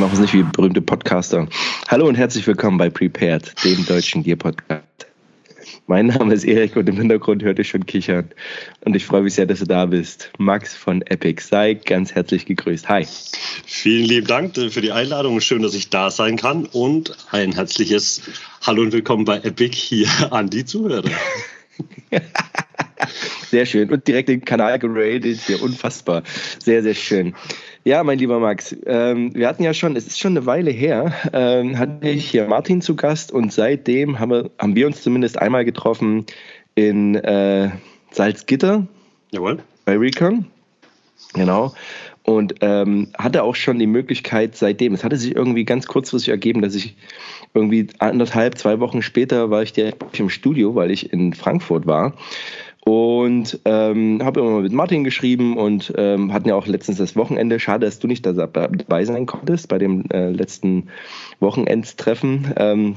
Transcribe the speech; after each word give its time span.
Wir 0.00 0.06
machen 0.06 0.14
es 0.14 0.32
nicht 0.32 0.32
wie 0.32 0.42
berühmte 0.44 0.80
Podcaster. 0.80 1.46
Hallo 1.88 2.08
und 2.08 2.14
herzlich 2.14 2.46
willkommen 2.46 2.78
bei 2.78 2.88
Prepared, 2.88 3.52
dem 3.62 3.84
deutschen 3.84 4.22
Gear 4.22 4.38
Podcast. 4.38 5.06
Mein 5.88 6.06
Name 6.06 6.32
ist 6.32 6.44
Erik 6.44 6.74
und 6.76 6.88
im 6.88 6.96
Hintergrund 6.96 7.42
hört 7.42 7.58
ihr 7.58 7.66
schon 7.66 7.84
kichern. 7.84 8.30
Und 8.86 8.96
ich 8.96 9.04
freue 9.04 9.20
mich 9.20 9.34
sehr, 9.34 9.44
dass 9.44 9.58
du 9.58 9.66
da 9.66 9.84
bist. 9.84 10.32
Max 10.38 10.74
von 10.74 11.02
Epic, 11.02 11.42
sei 11.46 11.74
ganz 11.74 12.14
herzlich 12.14 12.46
gegrüßt. 12.46 12.88
Hi. 12.88 13.06
Vielen 13.66 14.06
lieben 14.06 14.26
Dank 14.26 14.56
für 14.56 14.80
die 14.80 14.90
Einladung. 14.90 15.38
Schön, 15.42 15.60
dass 15.60 15.74
ich 15.74 15.90
da 15.90 16.10
sein 16.10 16.38
kann. 16.38 16.64
Und 16.64 17.14
ein 17.30 17.52
herzliches 17.52 18.22
Hallo 18.62 18.80
und 18.80 18.92
willkommen 18.92 19.26
bei 19.26 19.36
Epic 19.36 19.76
hier 19.76 20.08
an 20.30 20.48
die 20.48 20.64
Zuhörer. 20.64 21.10
Sehr 23.50 23.66
schön. 23.66 23.90
Und 23.90 24.06
direkt 24.06 24.28
den 24.28 24.44
Kanal 24.44 24.78
geradet 24.78 25.40
hier. 25.46 25.60
Unfassbar. 25.62 26.22
Sehr, 26.58 26.82
sehr 26.82 26.94
schön. 26.94 27.34
Ja, 27.82 28.04
mein 28.04 28.18
lieber 28.18 28.40
Max, 28.40 28.76
ähm, 28.84 29.34
wir 29.34 29.48
hatten 29.48 29.62
ja 29.62 29.72
schon, 29.72 29.96
es 29.96 30.06
ist 30.06 30.20
schon 30.20 30.36
eine 30.36 30.44
Weile 30.44 30.70
her, 30.70 31.14
ähm, 31.32 31.78
hatte 31.78 32.10
ich 32.10 32.30
hier 32.30 32.46
Martin 32.46 32.82
zu 32.82 32.94
Gast 32.94 33.32
und 33.32 33.54
seitdem 33.54 34.18
haben 34.18 34.30
wir, 34.30 34.50
haben 34.58 34.76
wir 34.76 34.86
uns 34.86 35.02
zumindest 35.02 35.38
einmal 35.38 35.64
getroffen 35.64 36.26
in 36.74 37.14
äh, 37.14 37.70
Salzgitter. 38.10 38.86
Jawohl. 39.30 39.60
Bei 39.86 39.96
Recon. 39.96 40.44
Genau. 41.32 41.72
Und 42.22 42.56
ähm, 42.60 43.08
hatte 43.16 43.42
auch 43.44 43.54
schon 43.54 43.78
die 43.78 43.86
Möglichkeit 43.86 44.56
seitdem, 44.56 44.92
es 44.92 45.02
hatte 45.02 45.16
sich 45.16 45.34
irgendwie 45.34 45.64
ganz 45.64 45.86
kurzfristig 45.86 46.28
ergeben, 46.28 46.60
dass 46.60 46.74
ich 46.74 46.96
irgendwie 47.54 47.86
anderthalb, 47.98 48.58
zwei 48.58 48.78
Wochen 48.80 49.00
später 49.00 49.50
war 49.50 49.62
ich 49.62 49.72
direkt 49.72 50.20
im 50.20 50.28
Studio, 50.28 50.74
weil 50.74 50.90
ich 50.90 51.14
in 51.14 51.32
Frankfurt 51.32 51.86
war 51.86 52.12
und 52.84 53.60
ähm, 53.66 54.20
habe 54.24 54.40
immer 54.40 54.60
mit 54.60 54.72
Martin 54.72 55.04
geschrieben 55.04 55.56
und 55.56 55.92
ähm, 55.96 56.32
hatten 56.32 56.48
ja 56.48 56.54
auch 56.54 56.66
letztens 56.66 56.98
das 56.98 57.14
Wochenende. 57.14 57.60
Schade, 57.60 57.86
dass 57.86 57.98
du 57.98 58.06
nicht 58.06 58.24
dabei 58.24 59.04
sein 59.04 59.26
konntest 59.26 59.68
bei 59.68 59.78
dem 59.78 60.04
äh, 60.10 60.30
letzten 60.30 60.88
Wochenendstreffen. 61.40 62.54
Ähm, 62.56 62.96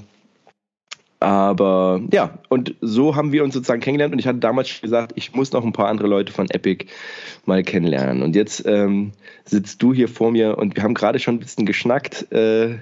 aber 1.20 2.02
ja, 2.12 2.40
und 2.50 2.76
so 2.82 3.16
haben 3.16 3.32
wir 3.32 3.46
uns 3.46 3.54
sozusagen 3.54 3.80
kennengelernt 3.80 4.14
und 4.14 4.20
ich 4.20 4.28
hatte 4.28 4.40
damals 4.40 4.82
gesagt, 4.82 5.14
ich 5.16 5.34
muss 5.34 5.54
noch 5.54 5.64
ein 5.64 5.72
paar 5.72 5.88
andere 5.88 6.10
Leute 6.10 6.34
von 6.34 6.50
Epic 6.50 6.88
mal 7.46 7.64
kennenlernen. 7.64 8.24
Und 8.24 8.36
jetzt 8.36 8.66
ähm, 8.66 9.14
sitzt 9.46 9.82
du 9.82 9.94
hier 9.94 10.10
vor 10.10 10.32
mir 10.32 10.58
und 10.58 10.76
wir 10.76 10.84
haben 10.84 10.94
gerade 10.94 11.20
schon 11.20 11.36
ein 11.36 11.40
bisschen 11.40 11.66
geschnackt 11.66 12.30
äh, 12.34 12.76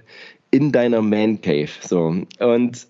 in 0.50 0.72
deiner 0.72 1.04
Man 1.04 1.42
Cave. 1.42 1.70
So. 1.82 2.16
Und 2.40 2.88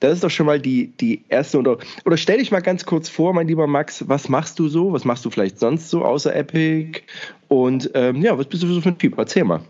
das 0.00 0.14
ist 0.14 0.24
doch 0.24 0.30
schon 0.30 0.46
mal 0.46 0.60
die, 0.60 0.88
die 1.00 1.24
erste. 1.28 1.58
Oder, 1.58 1.78
oder 2.04 2.16
stell 2.16 2.38
dich 2.38 2.50
mal 2.50 2.60
ganz 2.60 2.84
kurz 2.84 3.08
vor, 3.08 3.32
mein 3.32 3.48
lieber 3.48 3.66
Max, 3.66 4.08
was 4.08 4.28
machst 4.28 4.58
du 4.58 4.68
so? 4.68 4.92
Was 4.92 5.04
machst 5.04 5.24
du 5.24 5.30
vielleicht 5.30 5.58
sonst 5.58 5.90
so 5.90 6.04
außer 6.04 6.34
Epic? 6.34 7.02
Und 7.48 7.90
ähm, 7.94 8.22
ja, 8.22 8.36
was 8.36 8.46
bist 8.46 8.62
du 8.62 8.66
so 8.66 8.80
für 8.80 8.90
ein 8.90 8.98
Typ? 8.98 9.16
Erzähl 9.18 9.44
mal. 9.44 9.60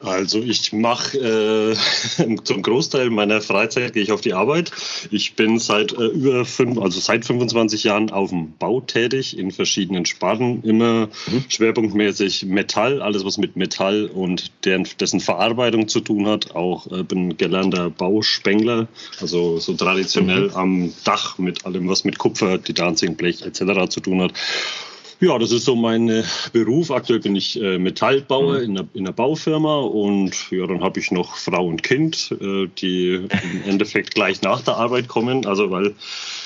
Also 0.00 0.38
ich 0.40 0.72
mache 0.72 1.18
äh, 1.18 2.36
zum 2.44 2.62
Großteil 2.62 3.10
meiner 3.10 3.40
Freizeit 3.40 3.94
gehe 3.94 4.02
ich 4.02 4.12
auf 4.12 4.20
die 4.20 4.32
Arbeit. 4.32 4.70
Ich 5.10 5.34
bin 5.34 5.58
seit 5.58 5.92
äh, 5.92 6.06
über 6.06 6.44
fünf, 6.44 6.78
also 6.78 7.00
seit 7.00 7.24
25 7.24 7.82
Jahren 7.84 8.10
auf 8.10 8.30
dem 8.30 8.52
Bau 8.58 8.80
tätig 8.80 9.36
in 9.36 9.50
verschiedenen 9.50 10.06
Sparten, 10.06 10.62
immer 10.62 11.08
mhm. 11.26 11.44
schwerpunktmäßig 11.48 12.44
Metall, 12.44 13.02
alles 13.02 13.24
was 13.24 13.38
mit 13.38 13.56
Metall 13.56 14.06
und 14.06 14.52
deren, 14.64 14.86
dessen 15.00 15.18
Verarbeitung 15.18 15.88
zu 15.88 16.00
tun 16.00 16.28
hat. 16.28 16.54
Auch 16.54 16.86
äh, 16.92 17.02
bin 17.02 17.36
gelernter 17.36 17.90
Bauspengler, 17.90 18.86
also 19.20 19.58
so 19.58 19.74
traditionell 19.74 20.48
mhm. 20.48 20.54
am 20.54 20.94
Dach 21.02 21.38
mit 21.38 21.66
allem 21.66 21.88
was 21.88 22.04
mit 22.04 22.18
Kupfer, 22.18 22.62
Titanzinkblech 22.62 23.42
etc. 23.42 23.88
zu 23.88 23.98
tun 24.00 24.22
hat. 24.22 24.32
Ja, 25.20 25.36
das 25.36 25.50
ist 25.50 25.64
so 25.64 25.74
mein 25.74 26.08
äh, 26.08 26.22
Beruf. 26.52 26.92
Aktuell 26.92 27.18
bin 27.18 27.34
ich 27.34 27.60
äh, 27.60 27.78
Metallbauer 27.78 28.58
mhm. 28.58 28.64
in, 28.64 28.78
einer, 28.78 28.88
in 28.94 29.06
einer 29.06 29.12
Baufirma 29.12 29.80
und 29.80 30.50
ja, 30.50 30.66
dann 30.66 30.80
habe 30.80 31.00
ich 31.00 31.10
noch 31.10 31.36
Frau 31.36 31.66
und 31.66 31.82
Kind, 31.82 32.32
äh, 32.40 32.68
die 32.78 33.14
im 33.14 33.62
Endeffekt 33.66 34.14
gleich 34.14 34.42
nach 34.42 34.60
der 34.60 34.76
Arbeit 34.76 35.08
kommen. 35.08 35.44
Also 35.44 35.70
weil 35.70 35.94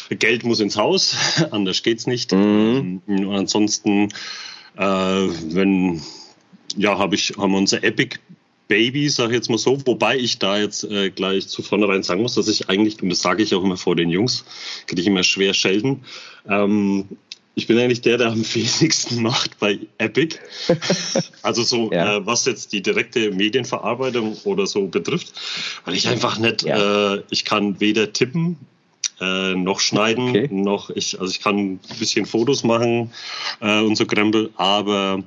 Geld 0.09 0.45
muss 0.45 0.61
ins 0.61 0.79
Haus, 0.79 1.17
anders 1.51 1.83
geht's 1.83 2.07
nicht. 2.07 2.33
Mhm. 2.33 3.03
Ähm, 3.07 3.29
und 3.29 3.35
ansonsten, 3.35 4.09
wenn 4.75 6.01
ja, 6.79 6.97
habe 6.97 7.15
ich 7.15 7.35
haben 7.37 7.53
wir 7.53 7.59
unser 7.59 7.85
Epic 7.85 8.19
Baby, 8.69 9.11
sag 9.11 9.29
ich 9.29 9.35
jetzt 9.35 9.51
mal 9.51 9.59
so, 9.59 9.87
wobei 9.87 10.17
ich 10.17 10.39
da 10.39 10.59
jetzt 10.59 10.85
äh, 10.85 11.11
gleich 11.11 11.47
zu 11.47 11.63
vornherein 11.63 12.03
sagen 12.03 12.23
muss, 12.23 12.37
dass 12.37 12.49
ich 12.49 12.71
eigentlich, 12.71 13.03
und 13.03 13.11
das 13.11 13.21
sage 13.21 13.43
ich 13.43 13.55
auch 13.55 13.63
immer 13.63 13.77
vor 13.77 13.97
den 13.97 14.09
Jungs, 14.09 14.47
kriege 14.87 15.03
ich 15.03 15.07
immer 15.07 15.25
schwer 15.25 15.53
schelten, 15.53 16.05
ähm, 16.49 17.07
ich 17.55 17.67
bin 17.67 17.79
eigentlich 17.79 18.01
der, 18.01 18.19
der 18.19 18.29
am 18.29 18.45
wenigsten 18.55 19.23
macht 19.23 19.59
bei 19.59 19.79
Epic. 19.99 20.39
Also 21.45 21.65
so, 21.65 21.91
ja. 21.91 22.19
äh, 22.19 22.27
was 22.27 22.45
jetzt 22.45 22.73
die 22.73 22.83
direkte 22.83 23.33
Medienverarbeitung 23.33 24.37
oder 24.45 24.65
so 24.69 24.87
betrifft, 24.87 25.33
weil 25.85 25.95
ich 25.95 26.07
einfach 26.07 26.39
nicht, 26.39 26.63
ja. 26.63 27.15
äh, 27.15 27.23
ich 27.31 27.45
kann 27.45 27.81
weder 27.81 28.13
tippen, 28.13 28.59
äh, 29.21 29.55
noch 29.55 29.81
schneiden, 29.81 30.29
okay. 30.29 30.49
noch 30.53 30.91
ich, 30.91 31.21
also 31.21 31.33
ich 31.33 31.41
kann 31.41 31.57
ein 31.57 31.81
bisschen 31.99 32.27
Fotos 32.27 32.63
machen 32.63 33.13
äh, 33.61 33.81
und 33.81 33.97
so 33.97 34.07
Krempel, 34.07 34.51
aber 34.55 35.25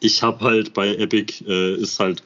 ich 0.00 0.22
habe 0.22 0.44
halt 0.44 0.72
bei 0.72 0.94
Epic 0.94 1.44
äh, 1.46 1.74
ist 1.76 2.00
halt 2.00 2.22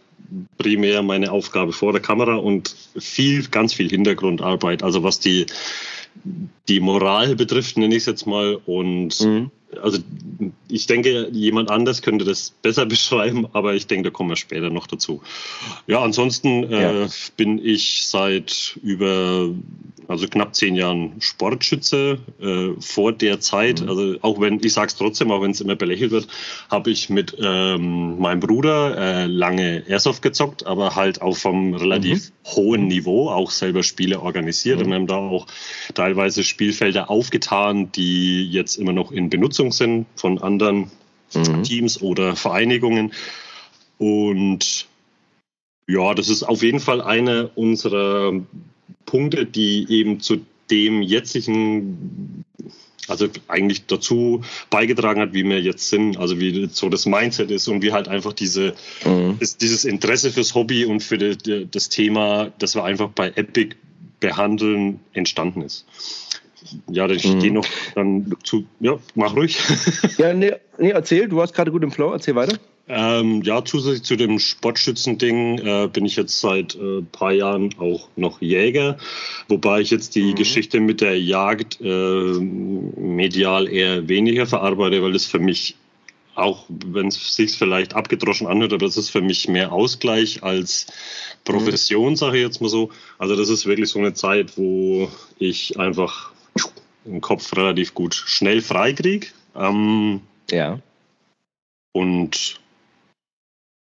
primär 0.58 1.02
meine 1.02 1.32
Aufgabe 1.32 1.72
vor 1.72 1.92
der 1.92 2.00
Kamera 2.00 2.36
und 2.36 2.74
viel, 2.96 3.46
ganz 3.48 3.74
viel 3.74 3.88
Hintergrundarbeit. 3.88 4.82
Also 4.82 5.02
was 5.02 5.18
die 5.18 5.46
die 6.68 6.80
Moral 6.80 7.36
betrifft, 7.36 7.76
nenne 7.76 7.94
ich 7.94 8.02
es 8.02 8.06
jetzt 8.06 8.26
mal. 8.26 8.60
Und 8.66 9.20
mhm. 9.20 9.50
also 9.82 9.98
ich 10.68 10.86
denke, 10.86 11.28
jemand 11.32 11.70
anders 11.70 12.02
könnte 12.02 12.24
das 12.24 12.50
besser 12.62 12.86
beschreiben, 12.86 13.46
aber 13.52 13.74
ich 13.74 13.86
denke, 13.86 14.10
da 14.10 14.12
kommen 14.12 14.30
wir 14.30 14.36
später 14.36 14.70
noch 14.70 14.86
dazu. 14.86 15.22
Ja, 15.86 16.02
ansonsten 16.02 16.64
äh, 16.64 17.02
ja. 17.02 17.08
bin 17.36 17.64
ich 17.64 18.06
seit 18.06 18.78
über 18.82 19.50
also 20.10 20.26
knapp 20.26 20.56
zehn 20.56 20.74
Jahren 20.74 21.12
Sportschütze. 21.20 22.18
Äh, 22.40 22.80
vor 22.80 23.12
der 23.12 23.38
Zeit, 23.38 23.80
mhm. 23.80 23.88
also 23.88 24.16
auch 24.22 24.40
wenn, 24.40 24.60
ich 24.62 24.72
sage 24.72 24.88
es 24.88 24.96
trotzdem, 24.96 25.30
auch 25.30 25.40
wenn 25.40 25.52
es 25.52 25.60
immer 25.60 25.76
belächelt 25.76 26.10
wird, 26.10 26.26
habe 26.68 26.90
ich 26.90 27.10
mit 27.10 27.36
ähm, 27.40 28.18
meinem 28.18 28.40
Bruder 28.40 28.96
äh, 28.96 29.26
lange 29.26 29.84
Airsoft 29.86 30.20
gezockt, 30.20 30.66
aber 30.66 30.96
halt 30.96 31.22
auch 31.22 31.36
vom 31.36 31.74
relativ 31.74 32.30
mhm. 32.30 32.50
hohen 32.50 32.86
Niveau, 32.88 33.30
auch 33.30 33.52
selber 33.52 33.84
Spiele 33.84 34.20
organisiert. 34.20 34.78
Mhm. 34.78 34.84
Und 34.84 34.90
wir 34.90 34.96
haben 34.96 35.06
da 35.06 35.16
auch 35.16 35.46
teilweise 35.94 36.42
Spielfelder 36.42 37.08
aufgetan, 37.08 37.92
die 37.92 38.50
jetzt 38.50 38.76
immer 38.76 38.92
noch 38.92 39.12
in 39.12 39.30
Benutzung 39.30 39.70
sind 39.70 40.06
von 40.16 40.42
anderen 40.42 40.90
mhm. 41.34 41.62
Teams 41.62 42.02
oder 42.02 42.34
Vereinigungen. 42.34 43.12
Und 43.98 44.88
ja, 45.86 46.14
das 46.14 46.28
ist 46.28 46.42
auf 46.42 46.62
jeden 46.62 46.80
Fall 46.80 47.00
eine 47.00 47.48
unserer 47.54 48.32
Punkte, 49.10 49.44
die 49.44 49.86
eben 49.90 50.20
zu 50.20 50.38
dem 50.70 51.02
jetzigen, 51.02 52.44
also 53.08 53.26
eigentlich 53.48 53.86
dazu 53.86 54.42
beigetragen 54.70 55.20
hat, 55.20 55.34
wie 55.34 55.42
wir 55.42 55.60
jetzt 55.60 55.90
sind, 55.90 56.16
also 56.16 56.38
wie 56.38 56.68
so 56.70 56.88
das 56.88 57.06
Mindset 57.06 57.50
ist 57.50 57.66
und 57.66 57.82
wie 57.82 57.92
halt 57.92 58.06
einfach 58.06 58.32
diese, 58.32 58.74
mhm. 59.04 59.36
ist, 59.40 59.62
dieses 59.62 59.84
Interesse 59.84 60.30
fürs 60.30 60.54
Hobby 60.54 60.84
und 60.84 61.02
für 61.02 61.18
die, 61.18 61.36
die, 61.36 61.68
das 61.68 61.88
Thema, 61.88 62.52
das 62.60 62.76
wir 62.76 62.84
einfach 62.84 63.08
bei 63.08 63.32
Epic 63.34 63.74
behandeln, 64.20 65.00
entstanden 65.12 65.62
ist. 65.62 65.86
Ja, 66.88 67.08
ich 67.08 67.26
mhm. 67.26 67.40
gehe 67.40 67.52
noch 67.52 67.66
dann 67.96 68.32
zu, 68.44 68.64
ja, 68.78 68.96
mach 69.16 69.34
ruhig. 69.34 69.58
ja, 70.18 70.32
nee, 70.32 70.52
nee, 70.78 70.90
erzähl, 70.90 71.26
du 71.26 71.36
warst 71.36 71.52
gerade 71.52 71.72
gut 71.72 71.82
im 71.82 71.90
Flow, 71.90 72.12
erzähl 72.12 72.36
weiter. 72.36 72.58
Ähm, 72.92 73.42
ja, 73.42 73.64
zusätzlich 73.64 74.02
zu 74.02 74.16
dem 74.16 74.40
Sportschützending 74.40 75.58
äh, 75.58 75.88
bin 75.92 76.04
ich 76.06 76.16
jetzt 76.16 76.40
seit 76.40 76.74
äh, 76.74 77.02
paar 77.02 77.30
Jahren 77.30 77.72
auch 77.78 78.08
noch 78.16 78.42
Jäger, 78.42 78.98
wobei 79.46 79.80
ich 79.80 79.90
jetzt 79.90 80.16
die 80.16 80.32
mhm. 80.32 80.34
Geschichte 80.34 80.80
mit 80.80 81.00
der 81.00 81.20
Jagd 81.20 81.80
äh, 81.80 81.84
medial 81.86 83.68
eher 83.68 84.08
weniger 84.08 84.44
verarbeite, 84.44 85.04
weil 85.04 85.12
das 85.12 85.24
für 85.24 85.38
mich 85.38 85.76
auch 86.34 86.64
wenn 86.68 87.08
es 87.08 87.36
sich 87.36 87.52
vielleicht 87.52 87.94
abgedroschen 87.94 88.48
anhört, 88.48 88.72
aber 88.72 88.86
das 88.86 88.96
ist 88.96 89.10
für 89.10 89.20
mich 89.20 89.46
mehr 89.46 89.72
Ausgleich 89.72 90.42
als 90.42 90.86
Profession, 91.44 92.10
mhm. 92.10 92.16
sage 92.16 92.38
ich 92.38 92.42
jetzt 92.42 92.60
mal 92.60 92.68
so. 92.68 92.90
Also 93.18 93.36
das 93.36 93.50
ist 93.50 93.66
wirklich 93.66 93.90
so 93.90 94.00
eine 94.00 94.14
Zeit, 94.14 94.56
wo 94.56 95.08
ich 95.38 95.78
einfach 95.78 96.32
den 97.04 97.20
Kopf 97.20 97.54
relativ 97.56 97.94
gut 97.94 98.14
schnell 98.14 98.62
freikriege. 98.62 99.28
Ähm, 99.54 100.22
ja. 100.50 100.80
Und 101.92 102.60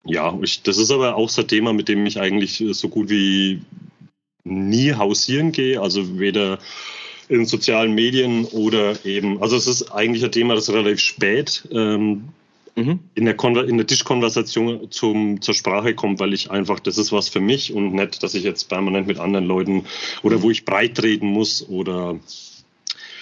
ja, 0.07 0.37
ich, 0.41 0.63
das 0.63 0.77
ist 0.77 0.91
aber 0.91 1.15
auch 1.15 1.29
so 1.29 1.41
ein 1.41 1.47
Thema, 1.47 1.73
mit 1.73 1.87
dem 1.87 2.05
ich 2.05 2.19
eigentlich 2.19 2.63
so 2.71 2.89
gut 2.89 3.09
wie 3.09 3.61
nie 4.43 4.93
hausieren 4.93 5.51
gehe. 5.51 5.81
Also 5.81 6.19
weder 6.19 6.59
in 7.29 7.45
sozialen 7.45 7.93
Medien 7.93 8.45
oder 8.45 9.05
eben, 9.05 9.41
also 9.41 9.55
es 9.57 9.67
ist 9.67 9.91
eigentlich 9.91 10.23
ein 10.23 10.31
Thema, 10.31 10.55
das 10.55 10.71
relativ 10.71 10.99
spät 11.01 11.67
ähm, 11.71 12.29
mhm. 12.75 12.99
in, 13.15 13.25
der 13.25 13.37
in 13.67 13.77
der 13.77 13.87
Tischkonversation 13.87 14.89
zum, 14.91 15.41
zur 15.41 15.53
Sprache 15.53 15.93
kommt, 15.93 16.19
weil 16.19 16.33
ich 16.33 16.49
einfach, 16.51 16.79
das 16.79 16.97
ist 16.97 17.11
was 17.11 17.27
für 17.27 17.41
mich 17.41 17.73
und 17.73 17.93
nicht, 17.93 18.23
dass 18.23 18.33
ich 18.33 18.43
jetzt 18.43 18.69
permanent 18.69 19.07
mit 19.07 19.19
anderen 19.19 19.45
Leuten 19.45 19.85
oder 20.23 20.37
mhm. 20.37 20.43
wo 20.43 20.51
ich 20.51 20.63
breit 20.63 20.95
treten 20.95 21.27
muss 21.27 21.67
oder 21.67 22.17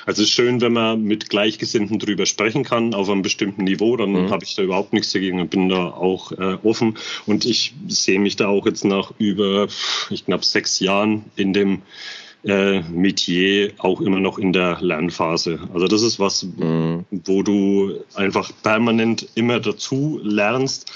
Also 0.06 0.22
es 0.22 0.30
ist 0.30 0.36
schön, 0.36 0.62
wenn 0.62 0.74
man 0.74 1.04
mit 1.04 1.30
Gleichgesinnten 1.30 2.00
drüber 2.00 2.26
sprechen 2.26 2.64
kann, 2.64 2.94
auf 2.94 3.10
einem 3.10 3.22
bestimmten 3.22 3.64
Niveau, 3.64 3.98
dann 3.98 4.12
mhm. 4.12 4.30
habe 4.30 4.44
ich 4.44 4.56
da 4.56 4.62
überhaupt 4.62 4.94
nichts 4.94 5.12
dagegen 5.12 5.40
und 5.40 5.50
bin 5.50 5.70
da 5.70 5.86
auch 5.90 6.32
äh, 6.32 6.58
offen. 6.64 6.98
Und 7.26 7.46
ich 7.46 7.74
sehe 7.88 8.20
mich 8.20 8.36
da 8.36 8.48
auch 8.48 8.66
jetzt 8.66 8.86
nach 8.86 9.12
über, 9.18 9.68
ich 10.10 10.26
glaube, 10.26 10.46
sechs 10.46 10.80
Jahren 10.80 11.26
in 11.36 11.54
dem 11.54 11.82
äh, 12.44 12.82
Metier 12.82 13.72
auch 13.80 14.02
immer 14.02 14.20
noch 14.20 14.38
in 14.38 14.54
der 14.54 14.78
Lernphase. 14.80 15.60
Also 15.74 15.88
das 15.88 16.04
ist 16.04 16.20
was, 16.20 16.44
mhm. 16.44 17.06
wo 17.10 17.42
du 17.42 18.00
einfach 18.14 18.52
permanent 18.62 19.28
immer 19.36 19.60
dazu 19.60 20.20
lernst 20.24 20.92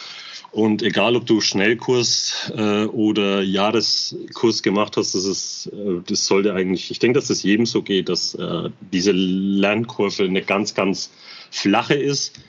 und 0.51 0.81
egal, 0.81 1.15
ob 1.15 1.25
du 1.25 1.41
Schnellkurs 1.41 2.51
äh, 2.55 2.85
oder 2.85 3.41
Jahreskurs 3.41 4.63
gemacht 4.63 4.97
hast, 4.97 5.13
das 5.13 5.25
ist, 5.25 5.67
äh, 5.67 6.01
das 6.05 6.25
sollte 6.25 6.53
eigentlich, 6.53 6.89
ich 6.89 6.99
denke, 6.99 7.19
dass 7.19 7.27
das 7.27 7.43
jedem 7.43 7.65
so 7.65 7.83
geht, 7.83 8.09
dass 8.09 8.33
äh, 8.35 8.69
diese 8.91 9.11
Lernkurve 9.11 10.23
eine 10.23 10.41
ganz, 10.41 10.73
ganz 10.73 11.11
flache 11.51 11.93
ist 11.93 12.39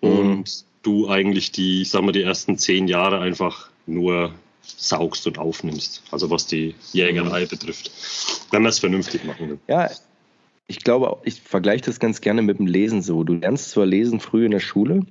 mhm. 0.00 0.08
und 0.10 0.64
du 0.82 1.08
eigentlich 1.08 1.52
die, 1.52 1.82
ich 1.82 1.90
sag 1.90 2.02
mal, 2.02 2.12
die 2.12 2.22
ersten 2.22 2.58
zehn 2.58 2.88
Jahre 2.88 3.20
einfach 3.20 3.68
nur 3.86 4.32
saugst 4.62 5.26
und 5.26 5.38
aufnimmst. 5.38 6.02
Also 6.10 6.30
was 6.30 6.46
die 6.46 6.74
Jägerei 6.92 7.44
mhm. 7.44 7.48
betrifft, 7.48 7.90
wenn 8.50 8.62
man 8.62 8.70
es 8.70 8.80
vernünftig 8.80 9.24
machen 9.24 9.50
will. 9.50 9.58
Ja, 9.68 9.90
ich 10.66 10.84
glaube, 10.84 11.18
ich 11.24 11.40
vergleiche 11.40 11.84
das 11.84 12.00
ganz 12.00 12.20
gerne 12.20 12.42
mit 12.42 12.58
dem 12.58 12.66
Lesen 12.66 13.02
so. 13.02 13.24
Du 13.24 13.34
lernst 13.34 13.70
zwar 13.70 13.86
lesen 13.86 14.20
früh 14.20 14.44
in 14.44 14.50
der 14.50 14.60
Schule, 14.60 15.06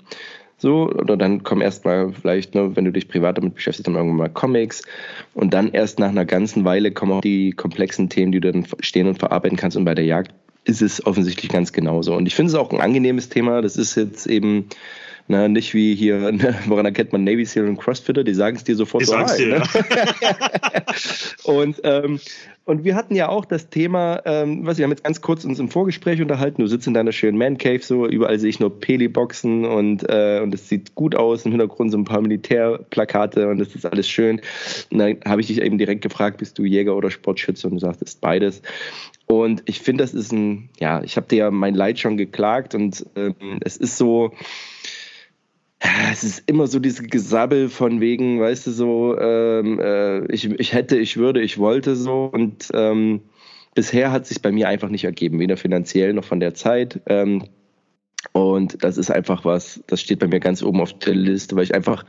so, 0.58 0.90
oder 0.90 1.18
dann 1.18 1.44
kommen 1.44 1.62
erstmal 1.62 2.12
vielleicht, 2.12 2.56
ne, 2.56 2.76
wenn 2.76 2.86
du 2.86 2.92
dich 2.92 3.08
privat 3.08 3.38
damit 3.38 3.54
beschäftigst, 3.54 3.88
dann 3.88 3.96
irgendwann 3.96 4.18
mal 4.18 4.30
Comics. 4.30 4.82
Und 5.36 5.54
dann 5.54 5.72
erst 5.72 6.00
nach 6.00 6.10
einer 6.10 6.26
ganzen 6.26 6.66
Weile 6.66 6.92
kommen 6.92 7.12
auch 7.12 7.22
die 7.22 7.52
komplexen 7.52 8.10
Themen, 8.10 8.32
die 8.32 8.40
du 8.40 8.52
dann 8.52 8.66
stehen 8.80 9.08
und 9.08 9.20
verarbeiten 9.20 9.58
kannst. 9.58 9.78
Und 9.78 9.86
bei 9.86 9.94
der 9.94 10.06
Jagd 10.06 10.34
ist 10.64 10.82
es 10.82 11.06
offensichtlich 11.06 11.52
ganz 11.52 11.74
genauso. 11.74 12.16
Und 12.16 12.26
ich 12.26 12.34
finde 12.34 12.50
es 12.50 12.56
auch 12.56 12.72
ein 12.72 12.82
angenehmes 12.82 13.30
Thema. 13.30 13.62
Das 13.62 13.78
ist 13.78 13.96
jetzt 13.96 14.26
eben 14.26 14.68
na, 15.28 15.48
nicht 15.48 15.74
wie 15.74 15.94
hier, 15.94 16.32
ne, 16.32 16.56
woran 16.66 16.86
erkennt 16.86 17.12
man 17.12 17.24
Navy 17.24 17.46
SEAL 17.46 17.68
und 17.68 17.78
Crossfitter, 17.78 18.24
die 18.24 18.34
sagen 18.34 18.56
es 18.56 18.64
dir 18.64 18.76
sofort 18.76 19.02
die 19.02 19.08
so 19.08 19.14
rein. 19.14 19.38
Dir, 19.38 19.60
ne? 19.60 19.64
und, 21.44 21.82
ähm, 21.84 22.20
und 22.68 22.84
wir 22.84 22.96
hatten 22.96 23.16
ja 23.16 23.30
auch 23.30 23.46
das 23.46 23.70
Thema, 23.70 24.22
ähm, 24.26 24.66
was 24.66 24.78
wir 24.78 24.84
haben 24.84 24.92
jetzt 24.92 25.06
ganz 25.06 25.22
kurz 25.22 25.46
uns 25.46 25.58
im 25.58 25.70
Vorgespräch 25.70 26.22
unterhalten, 26.22 26.62
du 26.62 26.68
sitzt 26.68 26.86
in 26.86 26.94
deiner 26.94 27.14
schönen 27.14 27.38
Man 27.38 27.58
Cave, 27.58 27.80
so 27.82 28.06
überall 28.06 28.38
sehe 28.40 28.50
ich 28.50 28.60
nur 28.60 28.78
Peli-Boxen 28.78 29.64
und, 29.64 30.04
äh, 30.10 30.42
und 30.44 30.54
es 30.54 30.68
sieht 30.68 30.94
gut 30.94 31.16
aus, 31.16 31.46
im 31.46 31.52
Hintergrund 31.52 31.92
so 31.92 31.98
ein 31.98 32.04
paar 32.04 32.20
Militärplakate 32.20 33.48
und 33.48 33.60
das 33.60 33.74
ist 33.74 33.86
alles 33.86 34.10
schön. 34.10 34.42
Und 34.92 34.98
dann 34.98 35.18
habe 35.26 35.40
ich 35.40 35.48
dich 35.48 35.62
eben 35.62 35.78
direkt 35.78 36.02
gefragt, 36.02 36.40
bist 36.40 36.60
du 36.60 36.66
Jäger 36.66 36.98
oder 36.98 37.10
Sportschütze? 37.10 37.68
Und 37.68 37.76
du 37.76 37.80
sagst, 37.80 38.02
ist 38.02 38.20
beides. 38.20 38.62
Und 39.28 39.64
ich 39.66 39.80
finde, 39.80 40.04
das 40.04 40.14
ist 40.14 40.34
ein, 40.34 40.68
ja, 40.78 41.02
ich 41.04 41.16
habe 41.16 41.28
dir 41.28 41.38
ja 41.38 41.52
mein 41.52 41.74
Leid 41.74 42.00
schon 42.00 42.18
geklagt 42.18 42.76
und 42.76 43.06
ähm, 43.16 43.36
es 43.62 43.78
ist 43.78 43.98
so, 43.98 44.34
es 45.80 46.24
ist 46.24 46.44
immer 46.48 46.68
so 46.68 46.80
dieses 46.80 47.04
Gesabbel 47.04 47.70
von 47.70 48.02
wegen, 48.02 48.40
weißt 48.40 48.68
du, 48.68 48.72
so, 48.72 49.18
ähm, 49.20 49.80
äh, 49.80 50.26
ich, 50.32 50.46
ich 50.46 50.74
hätte, 50.74 50.98
ich 50.98 51.18
würde, 51.18 51.42
ich 51.42 51.58
wollte 51.58 51.96
so. 51.96 52.30
Und 52.32 52.70
ähm, 52.74 53.22
bisher 53.76 54.12
hat 54.12 54.26
sich 54.26 54.42
bei 54.42 54.52
mir 54.52 54.68
einfach 54.68 54.90
nicht 54.90 55.04
ergeben, 55.04 55.40
weder 55.40 55.58
finanziell 55.58 56.14
noch 56.14 56.24
von 56.24 56.40
der 56.40 56.56
Zeit. 56.56 57.00
Ähm, 57.06 57.44
und 58.32 58.84
das 58.84 58.98
ist 58.98 59.12
einfach 59.12 59.46
was, 59.46 59.84
das 59.88 60.02
steht 60.02 60.20
bei 60.20 60.28
mir 60.28 60.40
ganz 60.40 60.64
oben 60.64 60.82
auf 60.82 60.98
der 60.98 61.14
Liste, 61.14 61.56
weil 61.56 61.64
ich 61.64 61.76
einfach, 61.76 62.04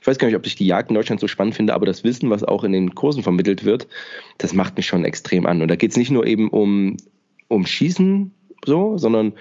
ich 0.00 0.06
weiß 0.06 0.18
gar 0.18 0.28
nicht, 0.28 0.36
ob 0.36 0.46
ich 0.46 0.56
die 0.56 0.66
Jagd 0.66 0.90
in 0.90 0.94
Deutschland 0.94 1.20
so 1.20 1.28
spannend 1.28 1.54
finde, 1.54 1.74
aber 1.74 1.84
das 1.84 2.04
Wissen, 2.04 2.30
was 2.30 2.42
auch 2.42 2.64
in 2.64 2.72
den 2.72 2.94
Kursen 2.94 3.22
vermittelt 3.22 3.64
wird, 3.64 3.86
das 4.38 4.54
macht 4.54 4.76
mich 4.76 4.86
schon 4.86 5.04
extrem 5.04 5.44
an. 5.46 5.60
Und 5.60 5.68
da 5.68 5.76
geht 5.76 5.90
es 5.90 5.96
nicht 5.98 6.10
nur 6.10 6.26
eben 6.26 6.48
um, 6.48 6.96
um 7.48 7.66
Schießen, 7.66 8.32
so, 8.64 8.96
sondern 8.96 9.34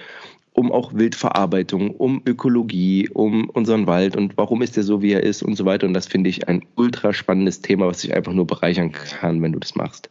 um 0.56 0.72
auch 0.72 0.94
Wildverarbeitung, 0.94 1.92
um 1.92 2.22
Ökologie, 2.26 3.10
um 3.10 3.50
unseren 3.50 3.88
Wald 3.88 4.16
und 4.16 4.38
warum 4.38 4.62
ist 4.62 4.78
der 4.78 4.84
so, 4.84 5.02
wie 5.02 5.12
er 5.12 5.22
ist 5.22 5.44
und 5.44 5.56
so 5.56 5.66
weiter. 5.66 5.86
Und 5.86 5.94
das 5.94 6.08
finde 6.08 6.30
ich 6.30 6.48
ein 6.48 6.66
ultra 6.76 7.14
spannendes 7.14 7.62
Thema, 7.62 7.88
was 7.88 8.02
sich 8.02 8.14
einfach 8.14 8.32
nur 8.32 8.48
bereichern 8.48 8.94
kann, 8.94 9.42
wenn 9.42 9.52
du 9.52 9.60
das 9.60 9.76
machst. 9.76 10.10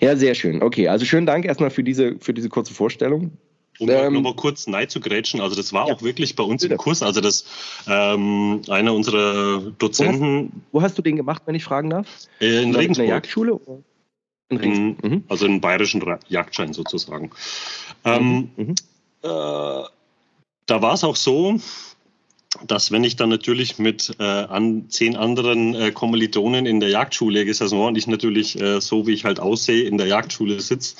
Ja, 0.00 0.16
sehr 0.16 0.34
schön. 0.34 0.62
Okay, 0.62 0.88
also 0.88 1.04
schönen 1.04 1.26
Dank 1.26 1.44
erstmal 1.44 1.70
für 1.70 1.84
diese, 1.84 2.16
für 2.18 2.34
diese 2.34 2.48
kurze 2.48 2.74
Vorstellung. 2.74 3.30
Um 3.78 3.88
ähm, 3.88 4.14
nochmal 4.14 4.34
kurz 4.34 4.66
nein 4.66 4.88
zu 4.88 4.98
grätschen, 4.98 5.40
also 5.40 5.54
das 5.54 5.72
war 5.72 5.86
ja, 5.86 5.94
auch 5.94 6.02
wirklich 6.02 6.34
bei 6.34 6.42
uns 6.42 6.62
bitte. 6.62 6.74
im 6.74 6.78
Kurs, 6.78 7.00
also 7.00 7.20
das 7.20 7.44
ähm, 7.86 8.62
einer 8.68 8.92
unserer 8.92 9.60
Dozenten. 9.78 10.18
Wo 10.18 10.42
hast, 10.42 10.72
wo 10.72 10.82
hast, 10.82 10.98
du 10.98 11.02
den 11.02 11.14
gemacht, 11.14 11.42
wenn 11.46 11.54
ich 11.54 11.62
fragen 11.62 11.90
darf? 11.90 12.08
Äh, 12.40 12.64
in 12.64 12.74
Regensburg. 12.74 12.88
In 12.88 12.94
der 12.94 13.04
Jagdschule? 13.06 13.60
In 14.48 14.56
Regensburg. 14.56 15.04
Mhm. 15.04 15.24
Also 15.28 15.44
einen 15.44 15.60
bayerischen 15.60 16.02
Jagdschein 16.26 16.72
sozusagen. 16.72 17.30
Ähm, 18.04 18.50
mhm. 18.56 18.74
Äh, 19.22 19.82
da 20.66 20.82
war 20.82 20.94
es 20.94 21.04
auch 21.04 21.16
so, 21.16 21.58
dass 22.66 22.90
wenn 22.90 23.04
ich 23.04 23.16
dann 23.16 23.28
natürlich 23.28 23.78
mit 23.78 24.14
äh, 24.18 24.22
an 24.22 24.88
zehn 24.88 25.16
anderen 25.16 25.74
äh, 25.74 25.90
Kommilitonen 25.92 26.66
in 26.66 26.80
der 26.80 26.88
Jagdschule 26.88 27.44
gesessen 27.44 27.78
war 27.78 27.88
und 27.88 27.98
ich 27.98 28.06
natürlich 28.06 28.60
äh, 28.60 28.80
so 28.80 29.06
wie 29.06 29.12
ich 29.12 29.24
halt 29.24 29.40
aussehe 29.40 29.84
in 29.84 29.98
der 29.98 30.06
Jagdschule 30.06 30.60
sitze, 30.60 30.96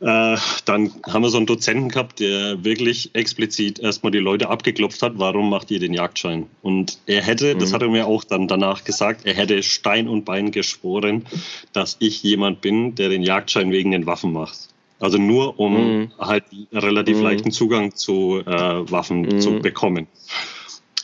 äh, 0.00 0.36
dann 0.66 0.92
haben 1.06 1.22
wir 1.22 1.30
so 1.30 1.38
einen 1.38 1.46
Dozenten 1.46 1.88
gehabt, 1.88 2.20
der 2.20 2.62
wirklich 2.64 3.10
explizit 3.14 3.78
erstmal 3.78 4.12
die 4.12 4.18
Leute 4.18 4.48
abgeklopft 4.50 5.02
hat, 5.02 5.14
warum 5.16 5.48
macht 5.48 5.70
ihr 5.70 5.80
den 5.80 5.94
Jagdschein? 5.94 6.46
Und 6.62 6.98
er 7.06 7.22
hätte, 7.22 7.54
mhm. 7.54 7.58
das 7.58 7.72
hat 7.72 7.82
er 7.82 7.88
mir 7.88 8.06
auch 8.06 8.24
dann 8.24 8.46
danach 8.46 8.84
gesagt, 8.84 9.24
er 9.24 9.34
hätte 9.34 9.62
Stein 9.62 10.08
und 10.08 10.24
Bein 10.24 10.50
geschworen, 10.50 11.24
dass 11.72 11.96
ich 11.98 12.22
jemand 12.22 12.60
bin, 12.60 12.94
der 12.94 13.08
den 13.08 13.22
Jagdschein 13.22 13.70
wegen 13.72 13.90
den 13.90 14.06
Waffen 14.06 14.32
macht. 14.32 14.68
Also 14.98 15.18
nur 15.18 15.58
um 15.58 16.00
mhm. 16.00 16.12
halt 16.18 16.44
relativ 16.72 17.18
mhm. 17.18 17.22
leichten 17.22 17.50
Zugang 17.50 17.94
zu 17.94 18.42
äh, 18.46 18.90
Waffen 18.90 19.22
mhm. 19.22 19.40
zu 19.40 19.58
bekommen. 19.60 20.06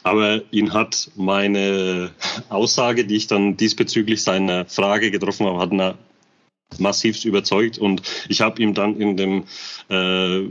Aber 0.03 0.43
ihn 0.51 0.73
hat 0.73 1.11
meine 1.15 2.11
Aussage, 2.49 3.05
die 3.05 3.17
ich 3.17 3.29
dann 3.29 3.57
diesbezüglich 3.57 4.23
seiner 4.23 4.65
Frage 4.67 5.11
getroffen 5.11 5.47
habe, 5.47 5.59
hat 5.59 5.73
er 5.73 5.97
massivst 6.79 7.25
überzeugt. 7.25 7.79
Und 7.79 8.03
ich 8.29 8.41
habe 8.41 8.61
ihm 8.63 8.75
dann 8.75 9.01
in 9.01 9.17
dem 9.17 9.45
äh, 9.89 10.43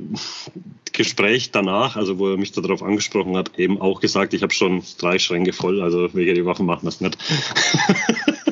Gespräch 0.93 1.51
danach, 1.51 1.95
also 1.95 2.19
wo 2.19 2.29
er 2.29 2.37
mich 2.37 2.51
darauf 2.51 2.83
angesprochen 2.83 3.35
hat, 3.35 3.57
eben 3.57 3.81
auch 3.81 3.99
gesagt, 3.99 4.33
ich 4.33 4.43
habe 4.43 4.53
schon 4.53 4.83
drei 4.99 5.19
Schränke 5.19 5.51
voll, 5.51 5.81
also 5.81 6.13
wegen 6.13 6.35
die 6.35 6.45
Waffen 6.45 6.65
machen 6.65 6.87
es 6.87 7.01
nicht. 7.01 7.17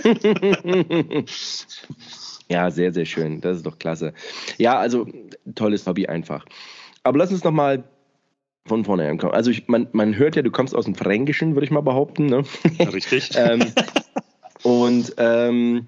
Ja, 2.52 2.72
sehr, 2.72 2.92
sehr 2.94 3.06
schön. 3.06 3.42
Das 3.42 3.58
ist 3.58 3.66
doch 3.66 3.78
klasse. 3.78 4.14
Ja, 4.58 4.78
also 4.80 5.08
tolles 5.56 5.86
Hobby 5.86 6.08
einfach. 6.08 6.46
Aber 7.04 7.18
lass 7.18 7.32
uns 7.32 7.44
noch 7.44 7.52
mal 7.52 7.84
von 8.66 8.86
vorne 8.86 9.08
ankommen. 9.08 9.34
Also 9.34 9.52
ich, 9.52 9.68
man, 9.68 9.88
man 9.92 10.18
hört 10.18 10.36
ja, 10.36 10.42
du 10.42 10.52
kommst 10.52 10.76
aus 10.76 10.86
dem 10.86 10.96
Fränkischen, 10.96 11.56
würde 11.56 11.66
ich 11.66 11.72
mal 11.72 11.82
behaupten. 11.82 12.26
Ne? 12.26 12.44
Richtig. 12.94 13.32
ähm, 13.36 13.66
und 14.64 15.14
ähm, 15.18 15.88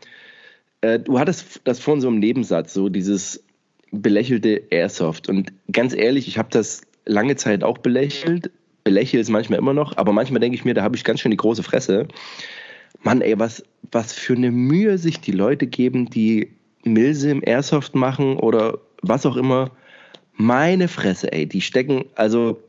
äh, 0.81 0.99
du 0.99 1.19
hattest 1.19 1.61
das 1.63 1.79
vorhin 1.79 2.01
so 2.01 2.07
im 2.09 2.19
Nebensatz, 2.19 2.73
so 2.73 2.89
dieses 2.89 3.43
belächelte 3.91 4.63
Airsoft. 4.69 5.29
Und 5.29 5.53
ganz 5.71 5.93
ehrlich, 5.93 6.27
ich 6.27 6.37
habe 6.37 6.49
das 6.51 6.81
lange 7.05 7.35
Zeit 7.35 7.63
auch 7.63 7.77
belächelt. 7.77 8.51
Belächle 8.83 9.19
es 9.19 9.29
manchmal 9.29 9.59
immer 9.59 9.73
noch, 9.73 9.97
aber 9.97 10.11
manchmal 10.11 10.39
denke 10.39 10.55
ich 10.55 10.65
mir, 10.65 10.73
da 10.73 10.81
habe 10.81 10.95
ich 10.95 11.03
ganz 11.03 11.19
schön 11.19 11.29
die 11.29 11.37
große 11.37 11.61
Fresse. 11.61 12.07
Mann, 13.03 13.21
ey, 13.21 13.37
was, 13.39 13.63
was 13.91 14.13
für 14.13 14.33
eine 14.33 14.51
Mühe 14.51 14.97
sich 14.97 15.19
die 15.21 15.31
Leute 15.31 15.67
geben, 15.67 16.09
die 16.09 16.49
Milse 16.83 17.31
im 17.31 17.41
Airsoft 17.43 17.95
machen 17.95 18.37
oder 18.37 18.79
was 19.01 19.25
auch 19.25 19.37
immer. 19.37 19.71
Meine 20.33 20.87
Fresse, 20.87 21.31
ey, 21.31 21.45
die 21.45 21.61
stecken, 21.61 22.05
also, 22.15 22.61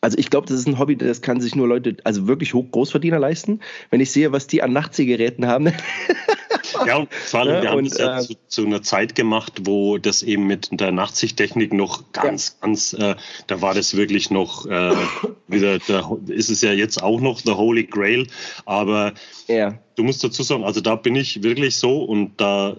also 0.00 0.18
ich 0.18 0.30
glaube, 0.30 0.46
das 0.46 0.58
ist 0.58 0.68
ein 0.68 0.78
Hobby, 0.78 0.96
das 0.96 1.22
kann 1.22 1.40
sich 1.40 1.54
nur 1.54 1.66
Leute, 1.66 1.96
also 2.04 2.28
wirklich 2.28 2.52
Großverdiener 2.52 3.18
leisten. 3.18 3.60
Wenn 3.90 4.00
ich 4.00 4.12
sehe, 4.12 4.32
was 4.32 4.46
die 4.46 4.62
an 4.62 4.72
Nachtzigaretten 4.72 5.46
haben. 5.46 5.72
Ja, 6.86 6.96
und 6.96 7.12
vor 7.12 7.40
allem, 7.40 7.62
wir 7.62 7.70
haben 7.70 7.86
es 7.86 7.98
ja 7.98 8.18
äh, 8.18 8.22
zu, 8.22 8.34
zu, 8.46 8.66
einer 8.66 8.82
Zeit 8.82 9.14
gemacht, 9.14 9.60
wo 9.64 9.98
das 9.98 10.22
eben 10.22 10.46
mit 10.46 10.68
der 10.72 10.92
Nachtsichttechnik 10.92 11.72
noch 11.72 12.12
ganz, 12.12 12.48
ja. 12.60 12.66
ganz, 12.66 12.92
äh, 12.92 13.16
da 13.46 13.60
war 13.62 13.74
das 13.74 13.96
wirklich 13.96 14.30
noch 14.30 14.66
äh, 14.66 14.94
wieder, 15.48 15.78
da 15.78 16.16
ist 16.26 16.50
es 16.50 16.62
ja 16.62 16.72
jetzt 16.72 17.02
auch 17.02 17.20
noch 17.20 17.40
der 17.40 17.56
Holy 17.56 17.84
Grail, 17.84 18.26
aber 18.64 19.14
ja. 19.46 19.78
du 19.96 20.02
musst 20.02 20.22
dazu 20.24 20.42
sagen, 20.42 20.64
also 20.64 20.80
da 20.80 20.96
bin 20.96 21.16
ich 21.16 21.42
wirklich 21.42 21.78
so 21.78 22.02
und 22.02 22.40
da 22.40 22.76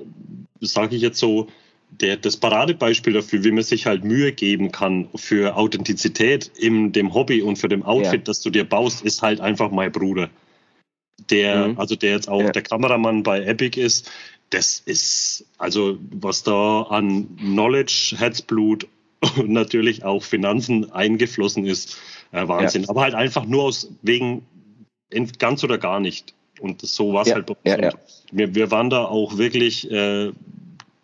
sage 0.61 0.95
ich 0.95 1.01
jetzt 1.01 1.19
so, 1.19 1.47
der, 1.91 2.17
das 2.17 2.37
Paradebeispiel 2.37 3.13
dafür, 3.13 3.43
wie 3.43 3.51
man 3.51 3.63
sich 3.63 3.87
halt 3.87 4.03
Mühe 4.03 4.31
geben 4.31 4.71
kann 4.71 5.09
für 5.15 5.55
Authentizität 5.55 6.51
in 6.55 6.91
dem 6.91 7.13
Hobby 7.15 7.41
und 7.41 7.57
für 7.57 7.67
dem 7.67 7.83
Outfit, 7.83 8.13
ja. 8.13 8.25
das 8.25 8.41
du 8.41 8.51
dir 8.51 8.63
baust, 8.63 9.01
ist 9.01 9.23
halt 9.23 9.41
einfach 9.41 9.71
mein 9.71 9.91
Bruder 9.91 10.29
der, 11.29 11.69
mhm. 11.69 11.79
also 11.79 11.95
der 11.95 12.11
jetzt 12.11 12.29
auch 12.29 12.41
ja. 12.41 12.51
der 12.51 12.61
Kameramann 12.61 13.23
bei 13.23 13.41
Epic 13.43 13.79
ist, 13.79 14.11
das 14.49 14.79
ist, 14.79 15.45
also 15.57 15.97
was 16.11 16.43
da 16.43 16.83
an 16.83 17.37
Knowledge, 17.37 18.15
Herzblut 18.17 18.87
und 19.37 19.49
natürlich 19.49 20.03
auch 20.03 20.23
Finanzen 20.23 20.91
eingeflossen 20.91 21.65
ist, 21.65 21.97
äh, 22.31 22.47
Wahnsinn. 22.47 22.83
Ja. 22.83 22.89
Aber 22.89 23.01
halt 23.01 23.15
einfach 23.15 23.45
nur 23.45 23.63
aus 23.63 23.91
wegen 24.01 24.45
ganz 25.39 25.63
oder 25.63 25.77
gar 25.77 25.99
nicht. 25.99 26.33
Und 26.59 26.81
so 26.81 27.13
war 27.13 27.23
es 27.23 27.29
ja. 27.29 27.35
halt 27.35 27.45
bei 27.63 27.77
uns. 27.77 27.97
Wir, 28.31 28.53
wir 28.53 28.71
waren 28.71 28.89
da 28.89 29.05
auch 29.05 29.37
wirklich, 29.37 29.89
äh, 29.89 30.31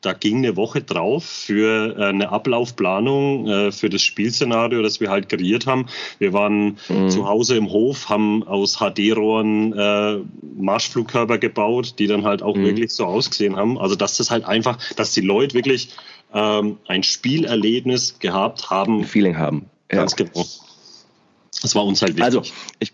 da 0.05 0.13
ging 0.13 0.37
eine 0.37 0.55
Woche 0.55 0.81
drauf 0.81 1.25
für 1.25 1.97
äh, 1.97 2.05
eine 2.05 2.29
Ablaufplanung 2.29 3.47
äh, 3.47 3.71
für 3.71 3.89
das 3.89 4.03
Spielszenario, 4.03 4.81
das 4.81 4.99
wir 4.99 5.09
halt 5.09 5.29
kreiert 5.29 5.65
haben. 5.65 5.87
Wir 6.19 6.33
waren 6.33 6.77
mhm. 6.89 7.09
zu 7.09 7.27
Hause 7.27 7.57
im 7.57 7.71
Hof, 7.71 8.09
haben 8.09 8.43
aus 8.43 8.77
HD-Rohren 8.77 9.73
äh, 9.73 10.19
Marschflugkörper 10.57 11.37
gebaut, 11.37 11.95
die 11.97 12.07
dann 12.07 12.23
halt 12.23 12.43
auch 12.43 12.55
mhm. 12.55 12.65
wirklich 12.65 12.91
so 12.91 13.05
ausgesehen 13.05 13.55
haben. 13.55 13.77
Also 13.77 13.95
dass 13.95 14.17
das 14.17 14.29
halt 14.29 14.45
einfach, 14.45 14.77
dass 14.95 15.13
die 15.13 15.21
Leute 15.21 15.55
wirklich 15.55 15.89
ähm, 16.33 16.77
ein 16.87 17.03
Spielerlebnis 17.03 18.19
gehabt 18.19 18.69
haben. 18.69 18.99
Ein 18.99 19.05
Feeling 19.05 19.37
haben. 19.37 19.65
Ja. 19.91 19.99
Ganz 19.99 20.15
genau. 20.15 20.45
Das 21.61 21.73
war 21.73 21.85
uns 21.85 22.01
halt 22.01 22.17
wichtig. 22.17 22.25
Also, 22.25 22.41
ich, 22.79 22.93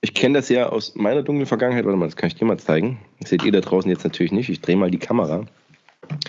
ich 0.00 0.14
kenne 0.14 0.38
das 0.38 0.48
ja 0.48 0.68
aus 0.68 0.94
meiner 0.96 1.22
dunklen 1.22 1.46
Vergangenheit. 1.46 1.84
Warte 1.84 1.96
mal, 1.96 2.06
das 2.06 2.16
kann 2.16 2.26
ich 2.26 2.34
dir 2.34 2.44
mal 2.44 2.58
zeigen. 2.58 2.98
Das 3.20 3.30
seht 3.30 3.44
ihr 3.44 3.52
da 3.52 3.60
draußen 3.60 3.90
jetzt 3.90 4.04
natürlich 4.04 4.32
nicht. 4.32 4.48
Ich 4.48 4.60
drehe 4.60 4.76
mal 4.76 4.90
die 4.90 4.98
Kamera. 4.98 5.46
Warte 6.08 6.20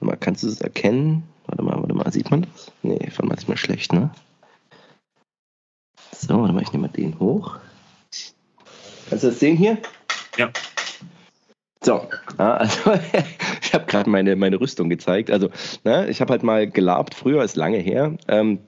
mal, 0.00 0.16
kannst 0.16 0.42
du 0.42 0.48
es 0.48 0.60
erkennen? 0.60 1.24
Warte 1.46 1.62
mal, 1.62 1.76
warte 1.76 1.94
mal, 1.94 2.10
sieht 2.12 2.30
man 2.30 2.42
das? 2.42 2.72
Nee, 2.82 2.98
warte 3.00 3.26
mal, 3.26 3.34
ist 3.34 3.48
mal 3.48 3.56
schlecht, 3.56 3.92
ne? 3.92 4.10
So, 6.12 6.40
warte 6.40 6.52
mal, 6.52 6.62
ich 6.62 6.72
nehme 6.72 6.86
mal 6.86 6.92
den 6.92 7.18
hoch. 7.18 7.58
Kannst 9.08 9.24
du 9.24 9.28
das 9.28 9.40
sehen 9.40 9.56
hier? 9.56 9.78
Ja. 10.36 10.50
So, 11.84 12.08
also 12.38 12.92
ich 13.60 13.74
habe 13.74 13.86
gerade 13.86 14.08
meine, 14.08 14.36
meine 14.36 14.60
Rüstung 14.60 14.88
gezeigt. 14.88 15.30
Also, 15.30 15.50
ne, 15.84 16.08
ich 16.08 16.20
habe 16.20 16.32
halt 16.32 16.42
mal 16.42 16.70
gelabt, 16.70 17.14
früher 17.14 17.42
ist 17.42 17.56
lange 17.56 17.78
her. 17.78 18.16
Ähm, 18.28 18.60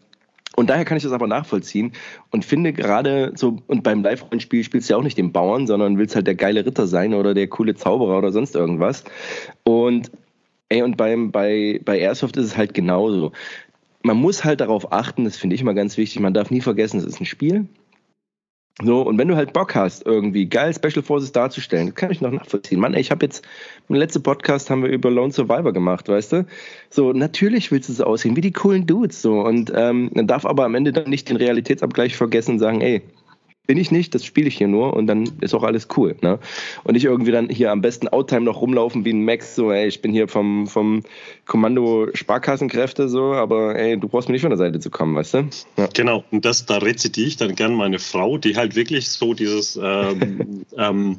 und 0.56 0.70
daher 0.70 0.84
kann 0.84 0.96
ich 0.96 1.02
das 1.02 1.12
aber 1.12 1.26
nachvollziehen 1.26 1.92
und 2.30 2.44
finde 2.44 2.72
gerade 2.72 3.32
so, 3.34 3.58
und 3.66 3.82
beim 3.82 4.02
Live-Rollenspiel 4.02 4.62
spielst 4.62 4.88
du 4.88 4.94
ja 4.94 4.98
auch 4.98 5.02
nicht 5.02 5.18
den 5.18 5.32
Bauern, 5.32 5.66
sondern 5.66 5.98
willst 5.98 6.14
halt 6.14 6.26
der 6.26 6.36
geile 6.36 6.64
Ritter 6.64 6.86
sein 6.86 7.14
oder 7.14 7.34
der 7.34 7.48
coole 7.48 7.74
Zauberer 7.74 8.18
oder 8.18 8.30
sonst 8.30 8.54
irgendwas. 8.54 9.04
Und 9.64 10.12
ey, 10.74 10.82
und 10.82 10.96
beim, 10.96 11.30
bei, 11.30 11.80
bei 11.84 11.98
Airsoft 11.98 12.36
ist 12.36 12.46
es 12.46 12.56
halt 12.56 12.74
genauso. 12.74 13.32
Man 14.02 14.16
muss 14.16 14.44
halt 14.44 14.60
darauf 14.60 14.92
achten, 14.92 15.24
das 15.24 15.36
finde 15.36 15.54
ich 15.54 15.62
immer 15.62 15.74
ganz 15.74 15.96
wichtig, 15.96 16.20
man 16.20 16.34
darf 16.34 16.50
nie 16.50 16.60
vergessen, 16.60 16.98
es 16.98 17.04
ist 17.04 17.20
ein 17.20 17.26
Spiel. 17.26 17.66
So, 18.82 19.02
und 19.02 19.18
wenn 19.18 19.28
du 19.28 19.36
halt 19.36 19.52
Bock 19.52 19.76
hast, 19.76 20.04
irgendwie 20.04 20.46
geil 20.46 20.74
Special 20.74 21.04
Forces 21.04 21.30
darzustellen, 21.30 21.86
das 21.86 21.94
kann 21.94 22.10
ich 22.10 22.20
noch 22.20 22.32
nachvollziehen. 22.32 22.80
Mann, 22.80 22.92
ey, 22.92 23.00
ich 23.00 23.12
habe 23.12 23.24
jetzt, 23.24 23.46
im 23.88 23.94
letzten 23.94 24.24
Podcast 24.24 24.68
haben 24.68 24.82
wir 24.82 24.90
über 24.90 25.12
Lone 25.12 25.32
Survivor 25.32 25.72
gemacht, 25.72 26.08
weißt 26.08 26.32
du? 26.32 26.46
So, 26.90 27.12
natürlich 27.12 27.70
willst 27.70 27.88
du 27.88 27.92
es 27.92 28.00
aussehen, 28.00 28.34
wie 28.34 28.40
die 28.40 28.50
coolen 28.50 28.84
Dudes, 28.84 29.22
so. 29.22 29.42
Und 29.42 29.72
ähm, 29.76 30.10
man 30.12 30.26
darf 30.26 30.44
aber 30.44 30.64
am 30.64 30.74
Ende 30.74 30.92
dann 30.92 31.08
nicht 31.08 31.28
den 31.28 31.36
Realitätsabgleich 31.36 32.16
vergessen 32.16 32.52
und 32.52 32.58
sagen, 32.58 32.80
ey, 32.80 33.00
bin 33.66 33.78
ich 33.78 33.90
nicht, 33.90 34.14
das 34.14 34.24
spiele 34.24 34.48
ich 34.48 34.56
hier 34.56 34.68
nur 34.68 34.94
und 34.94 35.06
dann 35.06 35.24
ist 35.40 35.54
auch 35.54 35.62
alles 35.62 35.88
cool. 35.96 36.16
Ne? 36.20 36.38
Und 36.84 36.94
nicht 36.94 37.04
irgendwie 37.04 37.30
dann 37.30 37.48
hier 37.48 37.72
am 37.72 37.80
besten 37.80 38.08
Outtime 38.08 38.42
noch 38.42 38.60
rumlaufen 38.60 39.04
wie 39.04 39.12
ein 39.12 39.24
Max, 39.24 39.54
so, 39.54 39.72
ey, 39.72 39.86
ich 39.86 40.02
bin 40.02 40.12
hier 40.12 40.28
vom, 40.28 40.66
vom 40.66 41.02
Kommando 41.46 42.08
Sparkassenkräfte, 42.12 43.08
so, 43.08 43.32
aber 43.32 43.76
ey, 43.76 43.98
du 43.98 44.08
brauchst 44.08 44.28
mir 44.28 44.34
nicht 44.34 44.42
von 44.42 44.50
der 44.50 44.58
Seite 44.58 44.80
zu 44.80 44.90
kommen, 44.90 45.14
weißt 45.14 45.34
du? 45.34 45.48
Ja. 45.76 45.88
Genau, 45.94 46.24
und 46.30 46.44
das, 46.44 46.66
da 46.66 46.78
rezitiere 46.78 47.26
ich 47.26 47.36
dann 47.36 47.54
gern 47.54 47.74
meine 47.74 47.98
Frau, 47.98 48.36
die 48.38 48.56
halt 48.56 48.76
wirklich 48.76 49.08
so 49.08 49.32
dieses, 49.32 49.78
ähm, 49.82 50.64
ähm, 50.76 51.18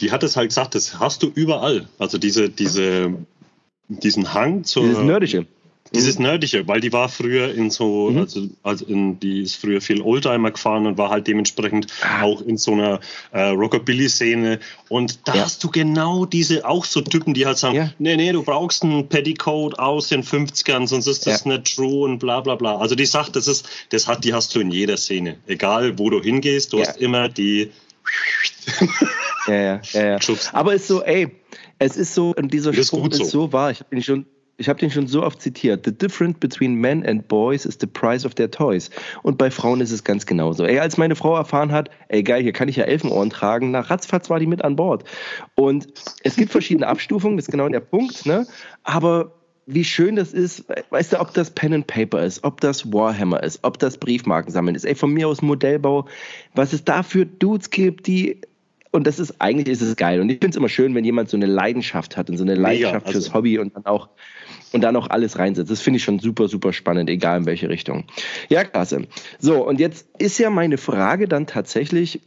die 0.00 0.12
hat 0.12 0.22
es 0.22 0.36
halt 0.36 0.50
gesagt, 0.50 0.74
das 0.74 1.00
hast 1.00 1.22
du 1.22 1.32
überall. 1.34 1.88
Also 1.98 2.18
diese, 2.18 2.48
diese, 2.48 3.14
diesen 3.88 4.32
Hang 4.32 4.62
zur. 4.64 4.84
Dieses 4.84 5.02
Nerdische. 5.02 5.46
Dieses 5.94 6.18
mhm. 6.18 6.26
Nerdische, 6.26 6.66
weil 6.68 6.80
die 6.80 6.92
war 6.92 7.08
früher 7.08 7.54
in 7.54 7.70
so, 7.70 8.10
mhm. 8.10 8.18
also, 8.18 8.48
also 8.62 8.84
in, 8.86 9.18
die 9.20 9.42
ist 9.42 9.56
früher 9.56 9.80
viel 9.80 10.02
Oldtimer 10.02 10.50
gefahren 10.50 10.86
und 10.86 10.98
war 10.98 11.10
halt 11.10 11.26
dementsprechend 11.26 11.86
ah. 12.02 12.22
auch 12.22 12.42
in 12.42 12.56
so 12.56 12.72
einer 12.72 13.00
äh, 13.32 13.48
Rockabilly-Szene. 13.48 14.60
Und 14.88 15.26
da 15.26 15.34
ja. 15.34 15.42
hast 15.42 15.62
du 15.64 15.70
genau 15.70 16.24
diese, 16.24 16.66
auch 16.66 16.84
so 16.84 17.00
Typen, 17.00 17.34
die 17.34 17.46
halt 17.46 17.58
sagen, 17.58 17.76
ja. 17.76 17.92
nee, 17.98 18.16
nee, 18.16 18.32
du 18.32 18.42
brauchst 18.42 18.82
einen 18.82 19.08
Petticoat 19.08 19.78
aus 19.78 20.08
den 20.08 20.22
50ern, 20.22 20.86
sonst 20.86 21.06
ist 21.06 21.26
das 21.26 21.44
ja. 21.44 21.52
nicht 21.52 21.76
true 21.76 22.04
und 22.04 22.18
bla 22.18 22.40
bla 22.40 22.54
bla. 22.54 22.76
Also 22.78 22.94
die 22.94 23.06
sagt, 23.06 23.36
das 23.36 23.48
ist, 23.48 23.68
das 23.90 24.06
hat, 24.06 24.24
die 24.24 24.34
hast 24.34 24.54
du 24.54 24.60
in 24.60 24.70
jeder 24.70 24.96
Szene. 24.96 25.36
Egal 25.46 25.98
wo 25.98 26.10
du 26.10 26.20
hingehst, 26.22 26.72
du 26.72 26.80
hast 26.80 26.98
immer 26.98 27.28
die 27.28 27.70
ja, 29.46 29.54
ja, 29.54 29.80
ja, 29.92 30.06
ja. 30.06 30.18
Aber 30.52 30.74
es 30.74 30.82
ist 30.82 30.88
so, 30.88 31.02
ey, 31.02 31.28
es 31.78 31.96
ist 31.96 32.14
so, 32.14 32.34
und 32.36 32.52
dieser 32.52 32.72
Spruch 32.72 33.08
ist, 33.08 33.20
ist 33.20 33.30
so 33.30 33.52
wahr. 33.52 33.70
Ich 33.70 33.80
habe 33.80 33.94
ihn 33.94 34.02
schon 34.02 34.26
ich 34.58 34.68
habe 34.68 34.78
den 34.78 34.90
schon 34.90 35.06
so 35.06 35.22
oft 35.22 35.40
zitiert. 35.40 35.84
The 35.84 35.92
difference 35.92 36.38
between 36.38 36.74
men 36.74 37.06
and 37.06 37.26
boys 37.28 37.64
is 37.64 37.78
the 37.80 37.86
price 37.86 38.26
of 38.26 38.34
their 38.34 38.50
toys. 38.50 38.90
Und 39.22 39.38
bei 39.38 39.50
Frauen 39.50 39.80
ist 39.80 39.92
es 39.92 40.02
ganz 40.02 40.26
genauso. 40.26 40.64
Ey, 40.64 40.80
als 40.80 40.98
meine 40.98 41.14
Frau 41.14 41.36
erfahren 41.36 41.70
hat, 41.70 41.90
ey 42.08 42.24
geil, 42.24 42.42
hier 42.42 42.52
kann 42.52 42.68
ich 42.68 42.76
ja 42.76 42.84
Elfenohren 42.84 43.30
tragen, 43.30 43.70
nach 43.70 43.88
ratzfatz 43.88 44.28
war 44.28 44.40
die 44.40 44.46
mit 44.46 44.62
an 44.62 44.74
Bord. 44.74 45.04
Und 45.54 45.86
es 46.24 46.36
gibt 46.36 46.50
verschiedene 46.50 46.86
Abstufungen, 46.88 47.36
das 47.36 47.46
ist 47.46 47.52
genau 47.52 47.68
der 47.68 47.80
Punkt, 47.80 48.26
ne? 48.26 48.46
Aber 48.82 49.32
wie 49.66 49.84
schön 49.84 50.16
das 50.16 50.32
ist, 50.32 50.64
weißt 50.90 51.12
du, 51.12 51.20
ob 51.20 51.34
das 51.34 51.50
Pen 51.50 51.74
and 51.74 51.86
Paper 51.86 52.24
ist, 52.24 52.42
ob 52.42 52.60
das 52.60 52.90
Warhammer 52.92 53.42
ist, 53.42 53.60
ob 53.62 53.78
das 53.78 53.98
Briefmarkensammeln 53.98 54.74
ist, 54.74 54.84
ey, 54.84 54.94
von 54.94 55.12
mir 55.12 55.28
aus 55.28 55.40
Modellbau, 55.40 56.06
was 56.54 56.72
es 56.72 56.84
da 56.84 57.02
für 57.02 57.26
Dudes 57.26 57.70
gibt, 57.70 58.06
die 58.06 58.40
und 58.90 59.06
das 59.06 59.18
ist 59.18 59.40
eigentlich 59.40 59.68
ist 59.68 59.82
es 59.82 59.96
geil. 59.96 60.20
Und 60.20 60.30
ich 60.30 60.38
finde 60.38 60.50
es 60.50 60.56
immer 60.56 60.68
schön, 60.68 60.94
wenn 60.94 61.04
jemand 61.04 61.28
so 61.28 61.36
eine 61.36 61.46
Leidenschaft 61.46 62.16
hat 62.16 62.30
und 62.30 62.36
so 62.36 62.44
eine 62.44 62.54
Leidenschaft 62.54 63.06
Mega, 63.06 63.06
also 63.06 63.20
fürs 63.20 63.34
Hobby 63.34 63.58
und 63.58 63.74
dann 63.76 63.86
auch 63.86 64.08
und 64.72 64.82
dann 64.82 64.96
auch 64.96 65.08
alles 65.08 65.38
reinsetzt. 65.38 65.70
Das 65.70 65.80
finde 65.80 65.98
ich 65.98 66.04
schon 66.04 66.18
super, 66.18 66.48
super 66.48 66.72
spannend, 66.72 67.08
egal 67.08 67.38
in 67.38 67.46
welche 67.46 67.68
Richtung. 67.68 68.04
Ja, 68.48 68.64
klasse. 68.64 69.06
So, 69.38 69.66
und 69.66 69.80
jetzt 69.80 70.06
ist 70.18 70.38
ja 70.38 70.50
meine 70.50 70.78
Frage 70.78 71.28
dann 71.28 71.46
tatsächlich, 71.46 72.20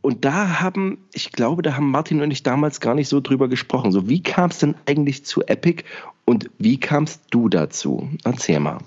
und 0.00 0.24
da 0.24 0.60
haben, 0.60 0.98
ich 1.12 1.32
glaube, 1.32 1.62
da 1.62 1.76
haben 1.76 1.90
Martin 1.90 2.22
und 2.22 2.30
ich 2.30 2.44
damals 2.44 2.80
gar 2.80 2.94
nicht 2.94 3.08
so 3.08 3.20
drüber 3.20 3.48
gesprochen. 3.48 3.90
So, 3.90 4.08
wie 4.08 4.22
kam 4.22 4.50
es 4.50 4.58
denn 4.58 4.76
eigentlich 4.86 5.24
zu 5.24 5.42
Epic 5.42 5.82
und 6.24 6.48
wie 6.58 6.78
kamst 6.78 7.22
du 7.30 7.48
dazu? 7.48 8.08
Erzähl 8.24 8.60
mal. 8.60 8.78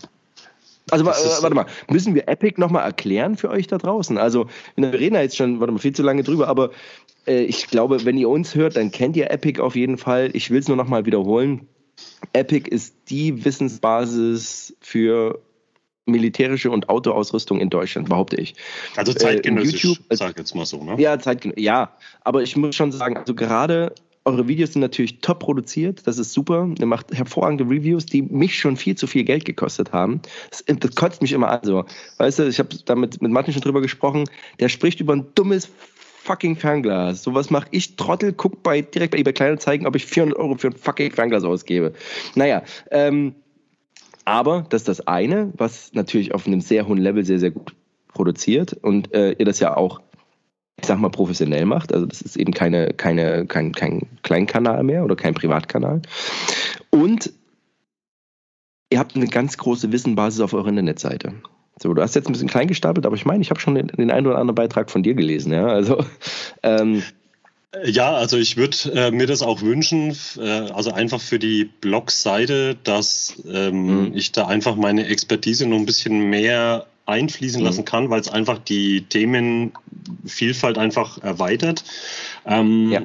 Also 0.91 1.05
äh, 1.05 1.41
warte 1.41 1.55
mal, 1.55 1.65
müssen 1.89 2.15
wir 2.15 2.27
Epic 2.27 2.59
nochmal 2.59 2.83
erklären 2.83 3.37
für 3.37 3.49
euch 3.49 3.67
da 3.67 3.77
draußen? 3.77 4.17
Also 4.17 4.47
wir 4.75 4.93
reden 4.93 5.15
da 5.15 5.21
jetzt 5.21 5.37
schon, 5.37 5.59
warte 5.59 5.73
mal, 5.73 5.79
viel 5.79 5.93
zu 5.93 6.03
lange 6.03 6.23
drüber, 6.23 6.47
aber 6.47 6.71
äh, 7.27 7.43
ich 7.43 7.67
glaube, 7.67 8.05
wenn 8.05 8.17
ihr 8.17 8.29
uns 8.29 8.55
hört, 8.55 8.75
dann 8.75 8.91
kennt 8.91 9.15
ihr 9.15 9.31
Epic 9.31 9.61
auf 9.61 9.75
jeden 9.75 9.97
Fall. 9.97 10.29
Ich 10.33 10.49
will 10.49 10.59
es 10.59 10.67
nur 10.67 10.77
nochmal 10.77 11.05
wiederholen. 11.05 11.67
Epic 12.33 12.69
ist 12.69 12.95
die 13.09 13.43
Wissensbasis 13.45 14.75
für 14.79 15.41
militärische 16.05 16.71
und 16.71 16.89
Autoausrüstung 16.89 17.59
in 17.59 17.69
Deutschland, 17.69 18.09
behaupte 18.09 18.37
ich. 18.37 18.55
Also 18.95 19.13
zeitgenössisch, 19.13 19.83
äh, 19.83 19.87
YouTube, 19.87 20.05
sag 20.09 20.37
jetzt 20.37 20.55
mal 20.55 20.65
so, 20.65 20.83
ne? 20.83 20.99
Ja, 20.99 21.19
zeitgenössisch. 21.19 21.63
Ja, 21.63 21.95
aber 22.21 22.41
ich 22.41 22.55
muss 22.55 22.75
schon 22.75 22.91
sagen, 22.91 23.17
also 23.17 23.35
gerade 23.35 23.93
eure 24.25 24.47
Videos 24.47 24.73
sind 24.73 24.81
natürlich 24.81 25.21
top 25.21 25.39
produziert, 25.39 26.05
das 26.05 26.17
ist 26.17 26.33
super. 26.33 26.69
Ihr 26.77 26.85
macht 26.85 27.11
hervorragende 27.13 27.63
Reviews, 27.63 28.05
die 28.05 28.21
mich 28.21 28.59
schon 28.59 28.77
viel 28.77 28.95
zu 28.95 29.07
viel 29.07 29.23
Geld 29.23 29.45
gekostet 29.45 29.91
haben. 29.93 30.21
Das, 30.49 30.63
das 30.65 30.95
kotzt 30.95 31.21
mich 31.21 31.31
immer 31.31 31.49
an. 31.49 31.61
So. 31.63 31.85
Weißt 32.17 32.39
du, 32.39 32.47
ich 32.47 32.59
habe 32.59 32.69
da 32.85 32.95
mit, 32.95 33.21
mit 33.21 33.31
Martin 33.31 33.53
schon 33.53 33.61
drüber 33.61 33.81
gesprochen, 33.81 34.25
der 34.59 34.69
spricht 34.69 34.99
über 34.99 35.13
ein 35.13 35.25
dummes 35.35 35.69
fucking 36.23 36.55
Fernglas. 36.55 37.23
Sowas 37.23 37.49
mache 37.49 37.67
ich, 37.71 37.95
Trottel, 37.95 38.33
guck 38.33 38.61
bei, 38.61 38.81
direkt 38.81 39.11
bei 39.11 39.19
eBay 39.19 39.33
Kleinanzeigen, 39.33 39.87
ob 39.87 39.95
ich 39.95 40.05
400 40.05 40.37
Euro 40.37 40.55
für 40.55 40.67
ein 40.67 40.73
fucking 40.73 41.11
Fernglas 41.11 41.43
ausgebe. 41.43 41.93
Naja, 42.35 42.63
ähm, 42.91 43.35
aber 44.25 44.65
das 44.69 44.81
ist 44.81 44.87
das 44.87 45.07
eine, 45.07 45.51
was 45.57 45.91
natürlich 45.93 46.35
auf 46.35 46.45
einem 46.45 46.61
sehr 46.61 46.87
hohen 46.87 46.99
Level 46.99 47.25
sehr, 47.25 47.39
sehr 47.39 47.51
gut 47.51 47.73
produziert 48.13 48.73
und 48.73 49.13
äh, 49.13 49.31
ihr 49.33 49.45
das 49.45 49.59
ja 49.59 49.75
auch, 49.75 50.01
ich 50.81 50.87
sag 50.87 50.99
mal, 50.99 51.09
professionell 51.09 51.65
macht. 51.65 51.93
Also 51.93 52.05
das 52.05 52.21
ist 52.21 52.37
eben 52.37 52.53
keine, 52.53 52.93
keine, 52.93 53.45
kein, 53.45 53.71
kein 53.73 54.07
Kleinkanal 54.23 54.83
mehr 54.83 55.03
oder 55.03 55.15
kein 55.15 55.33
Privatkanal. 55.33 56.01
Und 56.89 57.31
ihr 58.89 58.99
habt 58.99 59.15
eine 59.15 59.27
ganz 59.27 59.57
große 59.57 59.91
Wissenbasis 59.91 60.41
auf 60.41 60.53
eurer 60.53 60.67
Internetseite. 60.67 61.33
So, 61.81 61.93
du 61.93 62.01
hast 62.01 62.15
jetzt 62.15 62.27
ein 62.27 62.33
bisschen 62.33 62.49
klein 62.49 62.67
gestapelt, 62.67 63.05
aber 63.05 63.15
ich 63.15 63.25
meine, 63.25 63.41
ich 63.41 63.49
habe 63.49 63.59
schon 63.59 63.75
den, 63.75 63.87
den 63.87 64.11
einen 64.11 64.27
oder 64.27 64.37
anderen 64.37 64.55
Beitrag 64.55 64.91
von 64.91 65.03
dir 65.03 65.13
gelesen, 65.13 65.53
ja. 65.53 65.67
Also 65.67 66.03
ähm, 66.63 67.03
ja, 67.85 68.15
also 68.15 68.37
ich 68.37 68.57
würde 68.57 68.77
äh, 68.93 69.11
mir 69.11 69.27
das 69.27 69.43
auch 69.43 69.61
wünschen, 69.61 70.17
äh, 70.37 70.71
also 70.71 70.91
einfach 70.91 71.21
für 71.21 71.37
die 71.37 71.65
Blogseite, 71.65 72.75
dass 72.83 73.41
ähm, 73.47 74.07
mhm. 74.07 74.11
ich 74.15 74.31
da 74.31 74.47
einfach 74.47 74.75
meine 74.75 75.05
Expertise 75.05 75.67
noch 75.67 75.77
ein 75.77 75.85
bisschen 75.85 76.29
mehr 76.29 76.87
einfließen 77.09 77.61
mhm. 77.61 77.65
lassen 77.65 77.85
kann, 77.85 78.09
weil 78.09 78.21
es 78.21 78.29
einfach 78.29 78.59
die 78.59 79.01
Themenvielfalt 79.01 80.77
einfach 80.77 81.17
erweitert. 81.21 81.83
Ähm, 82.45 82.91
ja. 82.91 83.01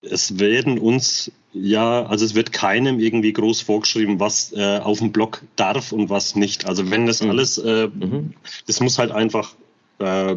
Es 0.00 0.38
werden 0.38 0.78
uns 0.78 1.32
ja, 1.52 2.04
also 2.06 2.24
es 2.24 2.34
wird 2.34 2.52
keinem 2.52 3.00
irgendwie 3.00 3.32
groß 3.32 3.62
vorgeschrieben, 3.62 4.20
was 4.20 4.52
äh, 4.52 4.78
auf 4.78 4.98
dem 4.98 5.12
Blog 5.12 5.42
darf 5.56 5.92
und 5.92 6.10
was 6.10 6.36
nicht. 6.36 6.66
Also 6.66 6.90
wenn 6.90 7.06
das 7.06 7.22
mhm. 7.22 7.30
alles, 7.30 7.58
äh, 7.58 7.88
mhm. 7.88 8.34
das 8.66 8.80
muss 8.80 8.98
halt 8.98 9.10
einfach 9.10 9.54
äh, 9.98 10.36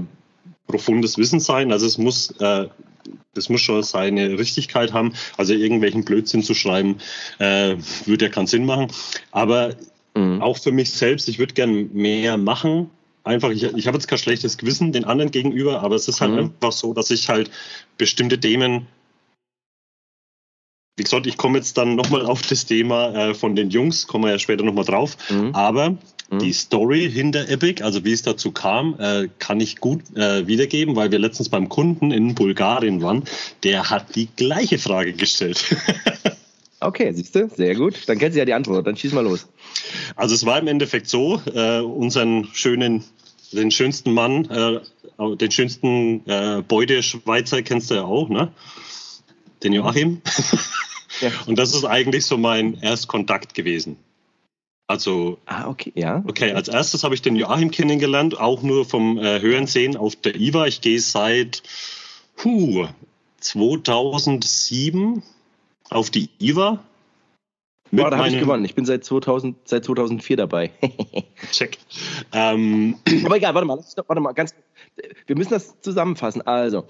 profundes 0.67 1.17
Wissen 1.17 1.39
sein. 1.39 1.71
Also 1.71 1.85
es 1.85 1.97
muss, 1.97 2.31
äh, 2.39 2.67
das 3.33 3.49
muss 3.49 3.61
schon 3.61 3.83
seine 3.83 4.39
Richtigkeit 4.39 4.93
haben. 4.93 5.13
Also 5.37 5.53
irgendwelchen 5.53 6.05
Blödsinn 6.05 6.43
zu 6.43 6.53
schreiben, 6.53 6.97
äh, 7.39 7.75
würde 8.05 8.25
ja 8.25 8.31
keinen 8.31 8.47
Sinn 8.47 8.65
machen. 8.65 8.87
Aber 9.31 9.75
mhm. 10.15 10.41
auch 10.41 10.57
für 10.57 10.71
mich 10.71 10.91
selbst, 10.91 11.27
ich 11.27 11.39
würde 11.39 11.53
gern 11.53 11.91
mehr 11.93 12.37
machen. 12.37 12.89
Einfach, 13.23 13.51
ich, 13.51 13.63
ich 13.63 13.87
habe 13.87 13.97
jetzt 13.97 14.07
kein 14.07 14.17
schlechtes 14.17 14.57
Gewissen 14.57 14.91
den 14.91 15.05
anderen 15.05 15.31
gegenüber, 15.31 15.81
aber 15.81 15.95
es 15.95 16.07
ist 16.07 16.21
halt 16.21 16.31
mhm. 16.31 16.39
einfach 16.39 16.71
so, 16.71 16.93
dass 16.93 17.11
ich 17.11 17.29
halt 17.29 17.51
bestimmte 17.97 18.39
Themen 18.39 18.87
wie 20.97 21.03
gesagt, 21.03 21.25
ich 21.25 21.37
komme 21.37 21.57
jetzt 21.57 21.77
dann 21.77 21.95
nochmal 21.95 22.25
auf 22.25 22.41
das 22.43 22.65
Thema 22.65 23.29
äh, 23.29 23.33
von 23.33 23.55
den 23.55 23.69
Jungs, 23.69 24.07
kommen 24.07 24.25
wir 24.25 24.31
ja 24.31 24.39
später 24.39 24.63
nochmal 24.63 24.85
drauf. 24.85 25.17
Mhm. 25.29 25.55
Aber 25.55 25.91
mhm. 26.29 26.39
die 26.39 26.53
Story 26.53 27.09
hinter 27.09 27.49
Epic, 27.49 27.83
also 27.83 28.03
wie 28.03 28.11
es 28.11 28.21
dazu 28.21 28.51
kam, 28.51 28.95
äh, 28.99 29.27
kann 29.39 29.59
ich 29.59 29.77
gut 29.77 30.15
äh, 30.15 30.45
wiedergeben, 30.45 30.95
weil 30.95 31.11
wir 31.11 31.19
letztens 31.19 31.49
beim 31.49 31.69
Kunden 31.69 32.11
in 32.11 32.35
Bulgarien 32.35 33.01
waren. 33.01 33.23
Der 33.63 33.89
hat 33.89 34.15
die 34.15 34.27
gleiche 34.35 34.77
Frage 34.77 35.13
gestellt. 35.13 35.75
Okay, 36.83 37.11
siehst 37.13 37.35
du, 37.35 37.47
sehr 37.47 37.75
gut. 37.75 38.07
Dann 38.07 38.17
kennt 38.17 38.33
sie 38.33 38.39
ja 38.39 38.45
die 38.45 38.53
Antwort. 38.53 38.87
Dann 38.87 38.97
schieß 38.97 39.13
mal 39.13 39.23
los. 39.23 39.47
Also 40.15 40.33
es 40.33 40.45
war 40.45 40.59
im 40.59 40.67
Endeffekt 40.67 41.07
so, 41.07 41.39
äh, 41.53 41.79
unseren 41.79 42.47
schönen, 42.53 43.03
den 43.51 43.69
schönsten 43.69 44.13
Mann, 44.13 44.45
äh, 44.49 44.79
den 45.35 45.51
schönsten 45.51 46.27
äh, 46.27 46.63
Beute-Schweizer 46.67 47.61
kennst 47.61 47.91
du 47.91 47.95
ja 47.95 48.03
auch, 48.03 48.29
ne? 48.29 48.51
Den 49.63 49.73
Joachim. 49.73 50.21
Ja. 51.19 51.29
Und 51.45 51.59
das 51.59 51.75
ist 51.75 51.85
eigentlich 51.85 52.25
so 52.25 52.37
mein 52.37 52.81
Erstkontakt 52.81 53.53
gewesen. 53.53 53.97
Also, 54.87 55.37
ah, 55.45 55.69
okay, 55.69 55.91
ja. 55.95 56.23
Okay, 56.27 56.51
als 56.53 56.67
erstes 56.67 57.03
habe 57.03 57.15
ich 57.15 57.21
den 57.21 57.35
Joachim 57.35 57.71
kennengelernt, 57.71 58.39
auch 58.39 58.61
nur 58.63 58.85
vom 58.85 59.17
äh, 59.17 59.39
Hören 59.39 59.97
auf 59.97 60.15
der 60.15 60.35
IWA. 60.35 60.67
Ich 60.67 60.81
gehe 60.81 60.99
seit 60.99 61.63
puh, 62.35 62.87
2007 63.39 65.21
auf 65.91 66.09
die 66.09 66.29
IWA. 66.39 66.79
Boah, 67.91 68.09
da 68.09 68.17
habe 68.17 68.29
ich 68.29 68.39
gewonnen. 68.39 68.63
Ich 68.63 68.73
bin 68.73 68.85
seit, 68.85 69.03
2000, 69.03 69.57
seit 69.67 69.83
2004 69.83 70.37
dabei. 70.37 70.71
Check. 71.51 71.77
Ähm. 72.31 72.95
Aber 73.25 73.35
egal, 73.35 73.53
warte 73.53 73.67
mal, 73.67 73.83
warte 74.07 74.21
mal, 74.21 74.31
ganz. 74.31 74.55
Wir 75.27 75.37
müssen 75.37 75.51
das 75.51 75.79
zusammenfassen. 75.81 76.41
Also, 76.41 76.85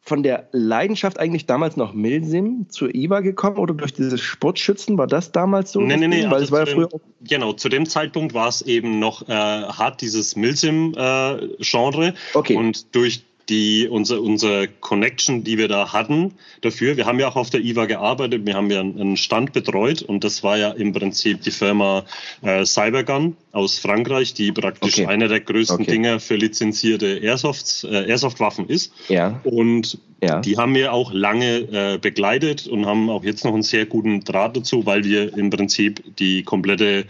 von 0.00 0.22
der 0.24 0.48
Leidenschaft 0.50 1.20
eigentlich 1.20 1.46
damals 1.46 1.76
noch 1.76 1.94
Milsim 1.94 2.66
zur 2.68 2.94
IWA 2.94 3.20
gekommen 3.20 3.58
oder 3.58 3.74
durch 3.74 3.94
dieses 3.94 4.20
Sportschützen? 4.20 4.98
War 4.98 5.06
das 5.06 5.30
damals 5.30 5.70
so? 5.70 5.80
Nee, 5.80 5.96
nee, 5.96 6.08
nee. 6.08 6.24
Weil 6.24 6.34
also 6.34 6.44
es 6.44 6.52
war 6.52 6.66
ja 6.66 6.66
früher 6.66 6.88
dem, 6.88 7.00
genau, 7.22 7.52
zu 7.52 7.68
dem 7.68 7.86
Zeitpunkt 7.86 8.34
war 8.34 8.48
es 8.48 8.60
eben 8.60 8.98
noch 8.98 9.28
äh, 9.28 9.32
hart 9.32 10.00
dieses 10.00 10.34
Milsim-Genre. 10.34 12.06
Äh, 12.08 12.12
okay. 12.34 12.56
Und 12.56 12.94
durch 12.94 13.24
die 13.48 13.88
unsere, 13.88 14.20
unsere 14.20 14.68
Connection, 14.68 15.44
die 15.44 15.58
wir 15.58 15.68
da 15.68 15.92
hatten 15.92 16.32
dafür. 16.62 16.96
Wir 16.96 17.06
haben 17.06 17.20
ja 17.20 17.28
auch 17.28 17.36
auf 17.36 17.50
der 17.50 17.60
IWA 17.60 17.86
gearbeitet, 17.86 18.46
wir 18.46 18.54
haben 18.54 18.70
ja 18.70 18.80
einen 18.80 19.16
Stand 19.16 19.52
betreut 19.52 20.02
und 20.02 20.24
das 20.24 20.42
war 20.42 20.56
ja 20.56 20.70
im 20.70 20.92
Prinzip 20.92 21.42
die 21.42 21.50
Firma 21.50 22.04
äh, 22.42 22.64
Cybergun 22.64 23.36
aus 23.52 23.78
Frankreich, 23.78 24.34
die 24.34 24.52
praktisch 24.52 24.98
okay. 24.98 25.06
einer 25.06 25.28
der 25.28 25.40
größten 25.40 25.82
okay. 25.82 25.90
Dinger 25.90 26.20
für 26.20 26.36
lizenzierte 26.36 27.18
Airsoft, 27.18 27.84
äh, 27.84 28.08
Airsoft-Waffen 28.08 28.68
ist. 28.68 28.92
Ja. 29.08 29.40
Und 29.44 29.98
ja. 30.22 30.40
die 30.40 30.56
haben 30.56 30.74
wir 30.74 30.92
auch 30.92 31.12
lange 31.12 31.58
äh, 31.58 31.98
begleitet 31.98 32.66
und 32.66 32.86
haben 32.86 33.10
auch 33.10 33.24
jetzt 33.24 33.44
noch 33.44 33.52
einen 33.52 33.62
sehr 33.62 33.86
guten 33.86 34.24
Draht 34.24 34.56
dazu, 34.56 34.86
weil 34.86 35.04
wir 35.04 35.36
im 35.36 35.50
Prinzip 35.50 36.02
die 36.18 36.42
komplette 36.42 37.04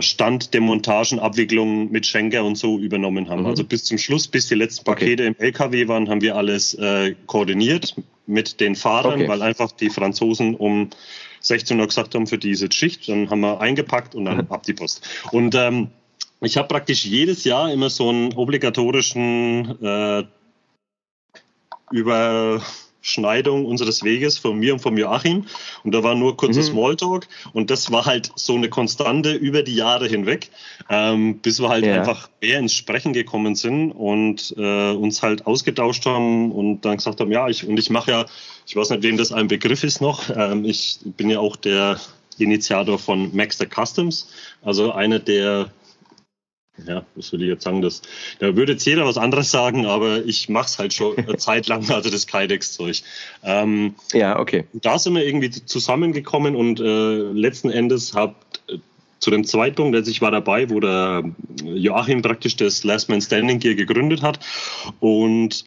Stand 0.00 0.54
der 0.54 0.60
Montagen, 0.60 1.18
Abwicklung 1.18 1.90
mit 1.90 2.06
Schenker 2.06 2.44
und 2.44 2.56
so 2.56 2.78
übernommen 2.78 3.28
haben. 3.28 3.42
Mhm. 3.42 3.46
Also 3.46 3.64
bis 3.64 3.84
zum 3.84 3.98
Schluss, 3.98 4.28
bis 4.28 4.48
die 4.48 4.54
letzten 4.54 4.84
Pakete 4.84 5.24
okay. 5.24 5.26
im 5.26 5.36
LKW 5.38 5.88
waren, 5.88 6.08
haben 6.08 6.20
wir 6.20 6.36
alles 6.36 6.74
äh, 6.74 7.14
koordiniert 7.26 7.94
mit 8.26 8.60
den 8.60 8.74
Fahrern, 8.74 9.20
okay. 9.20 9.28
weil 9.28 9.42
einfach 9.42 9.72
die 9.72 9.90
Franzosen 9.90 10.54
um 10.54 10.90
16 11.40 11.78
Uhr 11.78 11.86
gesagt 11.86 12.14
haben 12.14 12.26
für 12.26 12.38
diese 12.38 12.70
Schicht. 12.72 13.08
Dann 13.08 13.28
haben 13.30 13.40
wir 13.40 13.60
eingepackt 13.60 14.14
und 14.14 14.24
dann 14.24 14.38
mhm. 14.38 14.46
ab 14.48 14.62
die 14.62 14.72
Post. 14.72 15.06
Und 15.30 15.54
ähm, 15.54 15.88
ich 16.40 16.56
habe 16.56 16.68
praktisch 16.68 17.04
jedes 17.04 17.44
Jahr 17.44 17.72
immer 17.72 17.90
so 17.90 18.08
einen 18.08 18.32
obligatorischen 18.34 19.82
äh, 19.82 20.24
über 21.90 22.62
Schneidung 23.04 23.66
unseres 23.66 24.02
Weges 24.02 24.38
von 24.38 24.58
mir 24.58 24.72
und 24.72 24.80
von 24.80 24.96
Joachim. 24.96 25.44
Und 25.84 25.94
da 25.94 26.02
war 26.02 26.14
nur 26.14 26.38
kurzer 26.38 26.62
mhm. 26.62 26.64
Smalltalk. 26.64 27.28
Und 27.52 27.70
das 27.70 27.92
war 27.92 28.06
halt 28.06 28.32
so 28.34 28.54
eine 28.54 28.70
Konstante 28.70 29.32
über 29.34 29.62
die 29.62 29.74
Jahre 29.74 30.08
hinweg, 30.08 30.50
ähm, 30.88 31.38
bis 31.38 31.60
wir 31.60 31.68
halt 31.68 31.84
ja. 31.84 31.96
einfach 31.96 32.30
mehr 32.40 32.58
ins 32.58 32.72
Sprechen 32.72 33.12
gekommen 33.12 33.56
sind 33.56 33.92
und 33.92 34.54
äh, 34.56 34.92
uns 34.92 35.22
halt 35.22 35.46
ausgetauscht 35.46 36.06
haben 36.06 36.50
und 36.50 36.80
dann 36.86 36.96
gesagt 36.96 37.20
haben, 37.20 37.30
ja, 37.30 37.46
ich, 37.48 37.66
und 37.66 37.78
ich 37.78 37.90
mache 37.90 38.10
ja, 38.10 38.26
ich 38.66 38.74
weiß 38.74 38.88
nicht, 38.88 39.02
wem 39.02 39.18
das 39.18 39.32
ein 39.32 39.48
Begriff 39.48 39.84
ist 39.84 40.00
noch. 40.00 40.30
Ähm, 40.34 40.64
ich 40.64 40.98
bin 41.04 41.28
ja 41.28 41.40
auch 41.40 41.56
der 41.56 42.00
Initiator 42.38 42.98
von 42.98 43.36
Max 43.36 43.58
the 43.58 43.66
Customs, 43.66 44.28
also 44.62 44.92
einer 44.92 45.18
der 45.18 45.70
ja, 46.86 47.04
was 47.14 47.32
will 47.32 47.42
ich 47.42 47.48
jetzt 47.48 47.64
sagen? 47.64 47.82
Das, 47.82 48.02
da 48.40 48.56
würde 48.56 48.72
jetzt 48.72 48.84
jeder 48.84 49.04
was 49.04 49.16
anderes 49.16 49.50
sagen, 49.50 49.86
aber 49.86 50.24
ich 50.24 50.48
mache 50.48 50.66
es 50.66 50.78
halt 50.78 50.92
schon 50.92 51.16
eine 51.16 51.36
Zeit 51.38 51.68
lang, 51.68 51.88
also 51.90 52.10
das 52.10 52.26
Kydex-Zeug. 52.26 53.02
Ähm, 53.42 53.94
ja, 54.12 54.38
okay. 54.38 54.64
Da 54.72 54.98
sind 54.98 55.14
wir 55.14 55.24
irgendwie 55.24 55.50
zusammengekommen 55.50 56.56
und 56.56 56.80
äh, 56.80 57.32
letzten 57.32 57.70
Endes 57.70 58.14
habe 58.14 58.34
äh, 58.68 58.78
zu 59.20 59.30
dem 59.30 59.44
Zeitpunkt, 59.44 59.96
als 59.96 60.08
ich 60.08 60.20
war 60.20 60.30
dabei, 60.30 60.68
wo 60.68 60.80
der 60.80 61.24
Joachim 61.64 62.22
praktisch 62.22 62.56
das 62.56 62.84
Last 62.84 63.08
Man 63.08 63.22
Standing 63.22 63.58
Gear 63.58 63.74
gegründet 63.74 64.22
hat 64.22 64.40
und 65.00 65.64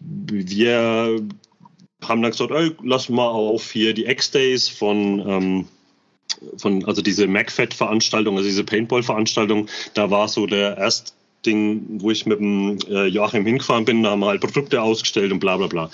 wir 0.00 1.20
haben 2.02 2.22
dann 2.22 2.30
gesagt, 2.30 2.50
ey, 2.50 2.72
lass 2.82 3.08
mal 3.08 3.28
auf 3.28 3.70
hier 3.70 3.94
die 3.94 4.06
X-Days 4.06 4.68
von 4.68 5.20
ähm, 5.26 5.68
von, 6.56 6.84
also 6.84 7.02
diese 7.02 7.26
MacFed-Veranstaltung, 7.26 8.36
also 8.36 8.48
diese 8.48 8.64
Paintball-Veranstaltung, 8.64 9.68
da 9.94 10.10
war 10.10 10.28
so 10.28 10.46
der 10.46 10.76
erst 10.78 11.14
Ding, 11.46 11.82
wo 12.00 12.10
ich 12.10 12.26
mit 12.26 12.38
dem 12.38 12.78
äh, 12.88 13.06
Joachim 13.06 13.44
hingefahren 13.44 13.84
bin, 13.84 14.02
da 14.02 14.10
haben 14.10 14.20
wir 14.20 14.26
halt 14.26 14.40
Produkte 14.40 14.82
ausgestellt 14.82 15.32
und 15.32 15.40
bla 15.40 15.56
bla 15.56 15.66
bla. 15.66 15.90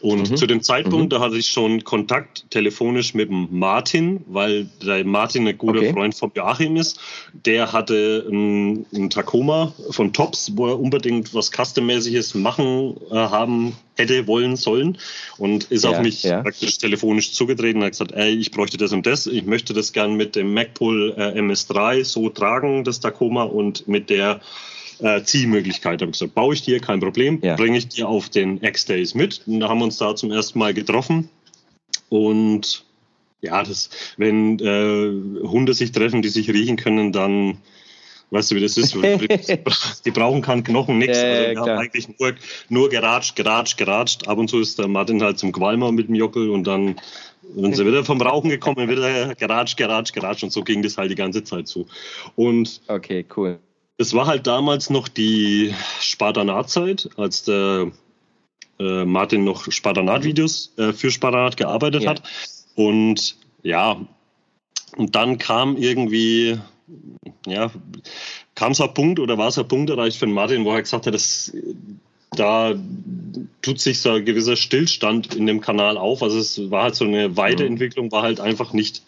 Und 0.00 0.30
mhm. 0.30 0.36
zu 0.36 0.46
dem 0.46 0.62
Zeitpunkt, 0.62 1.06
mhm. 1.06 1.08
da 1.10 1.20
hatte 1.20 1.36
ich 1.36 1.48
schon 1.48 1.84
Kontakt 1.84 2.50
telefonisch 2.50 3.14
mit 3.14 3.30
dem 3.30 3.48
Martin, 3.50 4.24
weil 4.26 4.68
der 4.82 5.04
Martin 5.04 5.46
ein 5.48 5.58
guter 5.58 5.78
okay. 5.78 5.92
Freund 5.92 6.14
von 6.14 6.30
Joachim 6.34 6.76
ist. 6.76 7.00
Der 7.32 7.72
hatte 7.72 8.26
einen, 8.28 8.86
einen 8.94 9.10
Tacoma 9.10 9.72
von 9.90 10.12
Tops, 10.12 10.52
wo 10.56 10.68
er 10.68 10.78
unbedingt 10.78 11.34
was 11.34 11.50
Custom-mäßiges 11.50 12.34
machen 12.34 12.96
äh, 13.10 13.14
haben 13.14 13.76
hätte 13.96 14.26
wollen 14.26 14.56
sollen 14.56 14.98
und 15.38 15.64
ist 15.64 15.84
ja, 15.84 15.90
auf 15.90 16.00
mich 16.00 16.22
ja. 16.24 16.42
praktisch 16.42 16.78
telefonisch 16.78 17.32
zugetreten 17.32 17.78
und 17.78 17.84
hat 17.84 17.92
gesagt, 17.92 18.12
ey, 18.12 18.34
ich 18.34 18.50
bräuchte 18.50 18.76
das 18.76 18.92
und 18.92 19.06
das, 19.06 19.26
ich 19.26 19.44
möchte 19.44 19.72
das 19.72 19.92
gern 19.92 20.14
mit 20.14 20.36
dem 20.36 20.52
MacPool 20.52 21.14
äh, 21.16 21.40
MS3 21.40 22.04
so 22.04 22.28
tragen, 22.28 22.84
das 22.84 23.00
Tacoma 23.00 23.44
und 23.44 23.86
mit 23.86 24.10
der 24.10 24.40
äh, 25.00 25.22
Ziehmöglichkeit. 25.22 26.00
Habe 26.00 26.12
gesagt, 26.12 26.34
baue 26.34 26.54
ich 26.54 26.62
dir, 26.62 26.80
kein 26.80 27.00
Problem, 27.00 27.38
ja. 27.42 27.56
bringe 27.56 27.78
ich 27.78 27.88
dir 27.88 28.08
auf 28.08 28.28
den 28.28 28.62
X-Days 28.62 29.14
mit. 29.14 29.42
Und 29.46 29.60
da 29.60 29.68
haben 29.68 29.78
wir 29.78 29.84
uns 29.84 29.98
da 29.98 30.14
zum 30.14 30.30
ersten 30.30 30.58
Mal 30.58 30.74
getroffen. 30.74 31.28
Und 32.08 32.84
ja, 33.40 33.62
das, 33.62 33.90
wenn 34.16 34.58
äh, 34.58 35.46
Hunde 35.46 35.74
sich 35.74 35.92
treffen, 35.92 36.22
die 36.22 36.28
sich 36.28 36.48
riechen 36.50 36.76
können, 36.76 37.12
dann 37.12 37.58
weißt 38.30 38.50
du, 38.50 38.56
wie 38.56 38.60
das 38.60 38.76
ist. 38.76 38.94
die 40.04 40.10
brauchen 40.10 40.42
keinen 40.42 40.64
Knochen, 40.64 40.98
nichts. 40.98 41.18
Ja, 41.18 41.24
also, 41.24 41.54
wir 41.54 41.60
haben 41.60 41.78
eigentlich 41.78 42.08
nur, 42.18 42.34
nur 42.68 42.88
geratscht, 42.88 43.36
geratscht, 43.36 43.76
geratscht. 43.76 44.28
Ab 44.28 44.38
und 44.38 44.48
zu 44.48 44.60
ist 44.60 44.78
der 44.78 44.88
Martin 44.88 45.22
halt 45.22 45.38
zum 45.38 45.52
Qualmer 45.52 45.92
mit 45.92 46.08
dem 46.08 46.14
Jockel 46.14 46.50
und 46.50 46.64
dann, 46.64 46.96
wenn 47.54 47.74
sie 47.74 47.86
wieder 47.86 48.04
vom 48.04 48.20
Rauchen 48.20 48.50
gekommen, 48.50 48.88
wieder 48.88 49.34
geratscht, 49.34 49.76
geratscht, 49.76 50.14
geratscht. 50.14 50.42
Und 50.42 50.50
so 50.50 50.62
ging 50.62 50.82
das 50.82 50.98
halt 50.98 51.10
die 51.10 51.16
ganze 51.16 51.44
Zeit 51.44 51.68
zu. 51.68 51.86
Und 52.34 52.80
okay, 52.88 53.24
cool. 53.36 53.58
Es 53.96 54.12
war 54.12 54.26
halt 54.26 54.46
damals 54.46 54.90
noch 54.90 55.08
die 55.08 55.72
Spartanatzeit, 56.00 57.08
als 57.16 57.44
der 57.44 57.92
äh, 58.80 59.04
Martin 59.04 59.44
noch 59.44 59.70
Spartanat-Videos 59.70 60.72
äh, 60.76 60.92
für 60.92 61.10
Spartanat 61.10 61.56
gearbeitet 61.56 62.02
ja. 62.02 62.10
hat. 62.10 62.22
Und 62.74 63.36
ja, 63.62 63.96
und 64.96 65.14
dann 65.14 65.38
kam 65.38 65.76
irgendwie, 65.76 66.58
ja, 67.46 67.70
kam 68.54 68.74
so 68.74 68.84
ein 68.84 68.94
Punkt 68.94 69.20
oder 69.20 69.38
war 69.38 69.50
so 69.50 69.62
ein 69.62 69.68
Punkt 69.68 69.90
erreicht 69.90 70.18
für 70.18 70.26
Martin, 70.26 70.64
wo 70.64 70.72
er 70.72 70.82
gesagt 70.82 71.06
hat, 71.06 71.14
dass 71.14 71.52
da 72.36 72.74
tut 73.62 73.80
sich 73.80 74.00
so 74.00 74.10
ein 74.10 74.24
gewisser 74.24 74.56
Stillstand 74.56 75.34
in 75.34 75.46
dem 75.46 75.60
Kanal 75.60 75.96
auf. 75.96 76.22
Also 76.22 76.38
es 76.38 76.70
war 76.70 76.84
halt 76.84 76.96
so 76.96 77.04
eine 77.04 77.36
Weiterentwicklung, 77.36 78.10
war 78.10 78.22
halt 78.22 78.40
einfach 78.40 78.72
nicht 78.72 79.02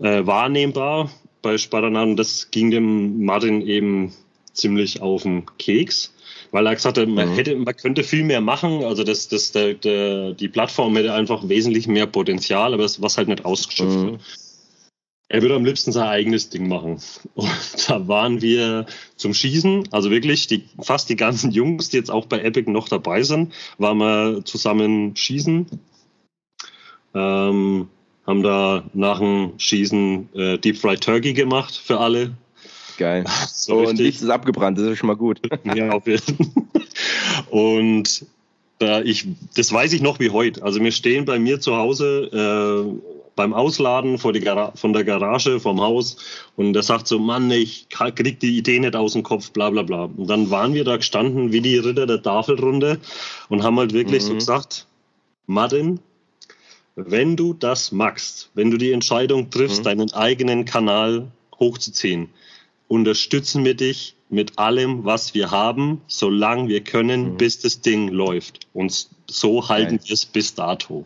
äh, 0.00 0.24
wahrnehmbar 0.26 1.10
bei 1.46 1.58
Spartanan. 1.58 2.10
Und 2.10 2.16
das 2.16 2.50
ging 2.50 2.70
dem 2.70 3.24
Martin 3.24 3.62
eben 3.62 4.12
ziemlich 4.52 5.00
auf 5.00 5.22
den 5.22 5.44
Keks, 5.58 6.12
weil 6.50 6.66
er 6.66 6.74
gesagt 6.74 6.98
hat, 6.98 7.08
man, 7.08 7.30
mhm. 7.30 7.34
hätte, 7.34 7.56
man 7.56 7.76
könnte 7.76 8.02
viel 8.02 8.24
mehr 8.24 8.40
machen. 8.40 8.82
Also 8.82 9.04
das, 9.04 9.28
das, 9.28 9.52
der, 9.52 9.74
der, 9.74 10.32
die 10.32 10.48
Plattform 10.48 10.96
hätte 10.96 11.14
einfach 11.14 11.48
wesentlich 11.48 11.86
mehr 11.86 12.06
Potenzial, 12.06 12.74
aber 12.74 12.84
es, 12.84 13.00
was 13.00 13.16
halt 13.16 13.28
nicht 13.28 13.44
ausgeschöpft 13.44 13.96
mhm. 13.96 14.06
wird. 14.06 14.20
Er 15.28 15.42
würde 15.42 15.56
am 15.56 15.64
liebsten 15.64 15.92
sein 15.92 16.08
eigenes 16.08 16.50
Ding 16.50 16.68
machen. 16.68 17.00
Und 17.34 17.88
da 17.88 18.08
waren 18.08 18.42
wir 18.42 18.86
zum 19.16 19.32
Schießen, 19.32 19.88
also 19.92 20.10
wirklich 20.10 20.48
die, 20.48 20.64
fast 20.82 21.08
die 21.08 21.16
ganzen 21.16 21.52
Jungs, 21.52 21.90
die 21.90 21.96
jetzt 21.96 22.10
auch 22.10 22.26
bei 22.26 22.40
Epic 22.40 22.70
noch 22.70 22.88
dabei 22.88 23.22
sind, 23.22 23.52
waren 23.78 23.98
wir 23.98 24.44
zusammen 24.44 25.14
schießen. 25.14 25.66
Ähm, 27.14 27.88
haben 28.26 28.42
da 28.42 28.84
nach 28.92 29.18
dem 29.18 29.52
Schießen 29.58 30.28
äh, 30.34 30.58
Deep 30.58 30.78
Fried 30.78 31.00
Turkey 31.00 31.32
gemacht 31.32 31.80
für 31.82 31.98
alle. 31.98 32.32
Geil. 32.98 33.24
So 33.48 33.78
und 33.78 33.98
nichts 33.98 34.22
ist 34.22 34.30
abgebrannt, 34.30 34.78
das 34.78 34.86
ist 34.86 34.98
schon 34.98 35.08
mal 35.08 35.16
gut. 35.16 35.40
ja, 35.74 35.90
auf 35.90 36.06
jeden 36.06 36.22
Fall. 36.22 36.62
Und 37.50 38.26
Da 38.78 39.00
ich, 39.00 39.26
das 39.56 39.72
weiß 39.72 39.92
ich 39.92 40.02
noch 40.02 40.20
wie 40.20 40.30
heute. 40.30 40.62
Also 40.62 40.80
wir 40.80 40.92
stehen 40.92 41.24
bei 41.24 41.38
mir 41.38 41.60
zu 41.60 41.76
Hause 41.76 42.30
äh, 42.32 43.10
beim 43.34 43.54
Ausladen 43.54 44.18
vor 44.18 44.32
die 44.32 44.44
von 44.74 44.92
der 44.92 45.04
Garage 45.04 45.60
vom 45.60 45.80
Haus 45.80 46.16
und 46.56 46.72
der 46.72 46.82
sagt 46.82 47.06
so, 47.06 47.18
Mann, 47.18 47.50
ich 47.50 47.88
krieg 47.90 48.40
die 48.40 48.56
Idee 48.56 48.80
nicht 48.80 48.96
aus 48.96 49.12
dem 49.12 49.22
Kopf, 49.22 49.50
bla 49.50 49.70
bla 49.70 49.82
bla. 49.82 50.04
Und 50.04 50.26
dann 50.28 50.50
waren 50.50 50.74
wir 50.74 50.84
da 50.84 50.96
gestanden 50.96 51.52
wie 51.52 51.60
die 51.60 51.76
Ritter 51.76 52.06
der 52.06 52.22
Tafelrunde 52.22 52.98
und 53.48 53.62
haben 53.62 53.78
halt 53.78 53.92
wirklich 53.92 54.22
mhm. 54.24 54.28
so 54.28 54.34
gesagt, 54.34 54.86
Martin, 55.46 56.00
wenn 56.96 57.36
du 57.36 57.52
das 57.52 57.92
magst, 57.92 58.50
wenn 58.54 58.70
du 58.70 58.78
die 58.78 58.90
Entscheidung 58.90 59.50
triffst, 59.50 59.80
mhm. 59.80 59.84
deinen 59.84 60.12
eigenen 60.14 60.64
Kanal 60.64 61.30
hochzuziehen, 61.60 62.30
unterstützen 62.88 63.64
wir 63.64 63.74
dich 63.74 64.16
mit 64.28 64.58
allem, 64.58 65.04
was 65.04 65.34
wir 65.34 65.50
haben, 65.50 66.00
solange 66.08 66.68
wir 66.68 66.82
können, 66.82 67.32
mhm. 67.32 67.36
bis 67.36 67.60
das 67.60 67.80
Ding 67.82 68.08
läuft. 68.08 68.66
Und 68.72 69.08
so 69.28 69.68
halten 69.68 70.00
wir 70.02 70.12
es 70.12 70.26
bis 70.26 70.54
dato. 70.54 71.04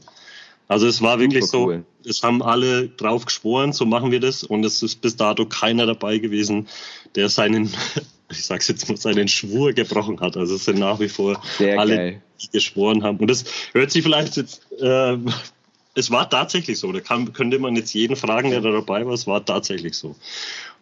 Also 0.68 0.87
es 0.87 1.03
war 1.03 1.18
wirklich 1.18 1.46
so, 1.46 1.66
cool. 1.66 1.85
es 2.05 2.22
haben 2.22 2.42
alle 2.42 2.88
drauf 2.88 3.26
geschworen, 3.26 3.72
so 3.72 3.85
machen 3.85 4.12
wir 4.12 4.20
das. 4.20 4.44
Und 4.44 4.64
es 4.64 4.83
ist 4.83 5.00
bis 5.00 5.16
dato 5.16 5.44
keiner 5.44 5.85
dabei 5.85 6.18
gewesen, 6.18 6.68
der 7.16 7.29
seinen, 7.29 7.74
ich 8.31 8.44
sag's 8.44 8.68
jetzt 8.68 8.88
mal, 8.88 8.96
seinen 8.96 9.26
Schwur 9.26 9.72
gebrochen 9.72 10.20
hat. 10.20 10.37
Also 10.37 10.55
es 10.55 10.64
sind 10.64 10.79
nach 10.79 11.00
wie 11.00 11.09
vor 11.09 11.42
Sehr 11.59 11.79
alle, 11.79 11.96
geil. 11.96 12.22
die 12.40 12.50
geschworen 12.53 13.03
haben. 13.03 13.18
Und 13.18 13.29
das 13.29 13.44
hört 13.72 13.90
sich 13.90 14.05
vielleicht 14.05 14.37
jetzt, 14.37 14.62
äh, 14.81 15.18
es 15.94 16.11
war 16.11 16.29
tatsächlich 16.31 16.79
so. 16.79 16.92
Da 16.92 17.00
kann, 17.00 17.33
könnte 17.33 17.59
man 17.59 17.76
jetzt 17.76 17.92
jeden 17.94 18.16
fragen, 18.16 18.50
der 18.50 18.61
da 18.61 18.70
dabei 18.70 19.05
war. 19.07 19.14
Es 19.14 19.26
war 19.26 19.44
tatsächlich 19.44 19.94
so. 19.94 20.14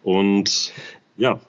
Und 0.03 0.71
ja, 1.17 1.39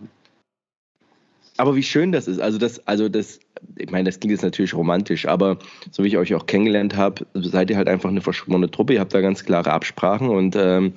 aber 1.60 1.76
wie 1.76 1.82
schön 1.82 2.10
das 2.10 2.26
ist. 2.26 2.40
Also 2.40 2.56
das, 2.56 2.86
also 2.86 3.10
das, 3.10 3.38
ich 3.76 3.90
meine, 3.90 4.08
das 4.08 4.18
klingt 4.18 4.32
jetzt 4.32 4.42
natürlich 4.42 4.72
romantisch, 4.72 5.26
aber 5.26 5.58
so 5.90 6.02
wie 6.02 6.08
ich 6.08 6.16
euch 6.16 6.34
auch 6.34 6.46
kennengelernt 6.46 6.96
habe, 6.96 7.26
seid 7.34 7.68
ihr 7.68 7.76
halt 7.76 7.86
einfach 7.86 8.08
eine 8.08 8.22
verschworene 8.22 8.70
Truppe. 8.70 8.94
Ihr 8.94 9.00
habt 9.00 9.12
da 9.12 9.20
ganz 9.20 9.44
klare 9.44 9.70
Absprachen 9.70 10.30
und 10.30 10.56
ähm, 10.56 10.94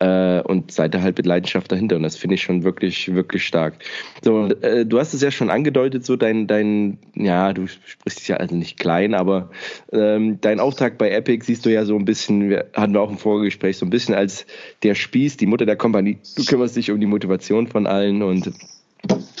äh, 0.00 0.40
und 0.40 0.72
seid 0.72 0.94
da 0.94 1.02
halt 1.02 1.16
mit 1.18 1.26
Leidenschaft 1.26 1.70
dahinter. 1.70 1.96
Und 1.96 2.02
das 2.02 2.16
finde 2.16 2.34
ich 2.34 2.42
schon 2.42 2.64
wirklich, 2.64 3.14
wirklich 3.14 3.46
stark. 3.46 3.74
So, 4.22 4.46
äh, 4.46 4.84
du 4.84 4.98
hast 4.98 5.14
es 5.14 5.22
ja 5.22 5.30
schon 5.30 5.50
angedeutet, 5.50 6.04
so 6.04 6.16
dein, 6.16 6.46
dein, 6.46 6.98
ja, 7.14 7.52
du 7.52 7.66
sprichst 7.66 8.26
ja 8.28 8.36
also 8.36 8.54
nicht 8.56 8.78
klein, 8.78 9.14
aber 9.14 9.50
ähm, 9.92 10.40
dein 10.40 10.58
Auftrag 10.58 10.98
bei 10.98 11.10
Epic 11.10 11.44
siehst 11.44 11.64
du 11.66 11.70
ja 11.70 11.84
so 11.84 11.96
ein 11.96 12.04
bisschen, 12.04 12.52
hatten 12.74 12.94
wir 12.94 13.02
auch 13.02 13.10
im 13.10 13.18
Vorgespräch, 13.18 13.76
so 13.76 13.86
ein 13.86 13.90
bisschen 13.90 14.14
als 14.14 14.46
der 14.82 14.94
Spieß, 14.94 15.36
die 15.36 15.46
Mutter 15.46 15.66
der 15.66 15.76
Kompanie. 15.76 16.18
Du 16.36 16.44
kümmerst 16.44 16.76
dich 16.76 16.90
um 16.90 17.00
die 17.00 17.06
Motivation 17.06 17.66
von 17.66 17.86
allen 17.86 18.22
und 18.22 18.52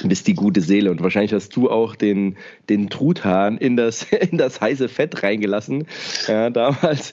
bist 0.04 0.26
die 0.26 0.34
gute 0.34 0.60
Seele. 0.60 0.90
Und 0.90 1.02
wahrscheinlich 1.02 1.32
hast 1.32 1.54
du 1.56 1.70
auch 1.70 1.94
den, 1.94 2.36
den 2.68 2.88
Truthahn 2.88 3.58
in 3.58 3.76
das, 3.76 4.02
in 4.30 4.38
das 4.38 4.60
heiße 4.60 4.88
Fett 4.88 5.22
reingelassen. 5.22 5.86
Ja, 6.26 6.50
damals. 6.50 7.12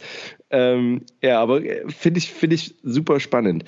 Ähm, 0.49 1.01
ja, 1.21 1.41
aber 1.41 1.63
äh, 1.63 1.89
finde 1.89 2.19
ich, 2.19 2.31
finde 2.31 2.55
ich 2.55 2.75
super 2.83 3.19
spannend. 3.19 3.65